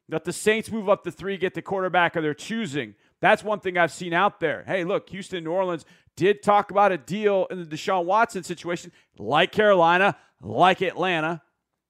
That 0.08 0.24
the 0.24 0.32
Saints 0.32 0.72
move 0.72 0.88
up 0.88 1.04
to 1.04 1.12
three, 1.12 1.36
get 1.36 1.54
the 1.54 1.62
quarterback 1.62 2.16
of 2.16 2.24
their 2.24 2.34
choosing. 2.34 2.96
That's 3.20 3.44
one 3.44 3.60
thing 3.60 3.76
I've 3.76 3.92
seen 3.92 4.12
out 4.12 4.40
there. 4.40 4.64
Hey, 4.66 4.84
look, 4.84 5.10
Houston, 5.10 5.44
New 5.44 5.52
Orleans 5.52 5.84
did 6.16 6.42
talk 6.42 6.70
about 6.70 6.92
a 6.92 6.98
deal 6.98 7.46
in 7.50 7.58
the 7.58 7.64
Deshaun 7.64 8.04
Watson 8.04 8.42
situation, 8.42 8.92
like 9.18 9.52
Carolina, 9.52 10.16
like 10.40 10.82
Atlanta. 10.82 11.42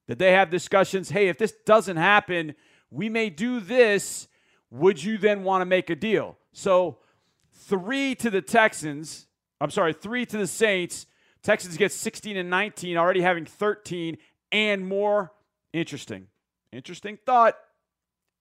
Did 0.09 0.19
they 0.19 0.33
have 0.33 0.51
discussions? 0.51 1.11
Hey, 1.11 1.29
if 1.29 1.39
this 1.39 1.53
doesn't 1.65 1.97
happen, 1.97 2.55
we 2.91 3.09
may 3.09 3.31
do 3.31 3.61
this. 3.61 4.29
Would 4.71 5.03
you 5.03 5.19
then 5.19 5.45
want 5.45 5.63
to 5.63 5.67
make 5.67 5.91
a 5.91 5.97
deal? 5.97 6.37
So, 6.53 6.99
three 7.53 8.15
to 8.17 8.31
the 8.31 8.43
Texans. 8.43 9.27
I'm 9.61 9.71
sorry, 9.71 9.93
three 9.93 10.27
to 10.27 10.39
the 10.39 10.47
Saints. 10.47 11.07
Texans 11.43 11.77
get 11.77 11.93
16 11.93 12.37
and 12.37 12.51
19, 12.51 12.97
already 12.97 13.23
having 13.23 13.45
13 13.45 14.19
and 14.53 14.87
more. 14.87 15.33
Interesting. 15.73 16.27
Interesting 16.73 17.19
thought. 17.25 17.57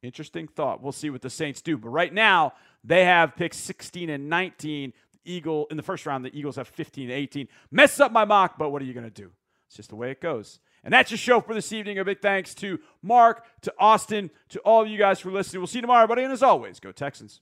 Interesting 0.01 0.47
thought. 0.47 0.81
We'll 0.81 0.91
see 0.91 1.09
what 1.09 1.21
the 1.21 1.29
Saints 1.29 1.61
do. 1.61 1.77
But 1.77 1.89
right 1.89 2.13
now, 2.13 2.53
they 2.83 3.05
have 3.05 3.35
picks 3.35 3.57
16 3.57 4.09
and 4.09 4.29
19. 4.29 4.93
The 5.11 5.19
Eagle 5.31 5.67
in 5.69 5.77
the 5.77 5.83
first 5.83 6.05
round, 6.05 6.23
the 6.23 6.37
Eagles 6.37 6.55
have 6.55 6.67
15 6.67 7.09
and 7.09 7.13
18. 7.13 7.47
Mess 7.71 7.99
up 7.99 8.11
my 8.11 8.25
mock, 8.25 8.57
but 8.57 8.69
what 8.69 8.81
are 8.81 8.85
you 8.85 8.93
going 8.93 9.05
to 9.05 9.09
do? 9.09 9.31
It's 9.67 9.75
just 9.75 9.89
the 9.89 9.95
way 9.95 10.11
it 10.11 10.21
goes. 10.21 10.59
And 10.83 10.93
that's 10.93 11.11
your 11.11 11.17
show 11.17 11.41
for 11.41 11.53
this 11.53 11.73
evening. 11.73 11.99
A 11.99 12.05
big 12.05 12.21
thanks 12.21 12.55
to 12.55 12.79
Marc, 13.01 13.45
to 13.61 13.73
Austin, 13.77 14.31
to 14.49 14.59
all 14.59 14.81
of 14.81 14.87
you 14.87 14.97
guys 14.97 15.19
for 15.19 15.31
listening. 15.31 15.59
We'll 15.59 15.67
see 15.67 15.79
you 15.79 15.83
tomorrow, 15.83 16.07
buddy. 16.07 16.23
And 16.23 16.31
as 16.31 16.41
always, 16.41 16.79
go 16.79 16.91
Texans. 16.91 17.41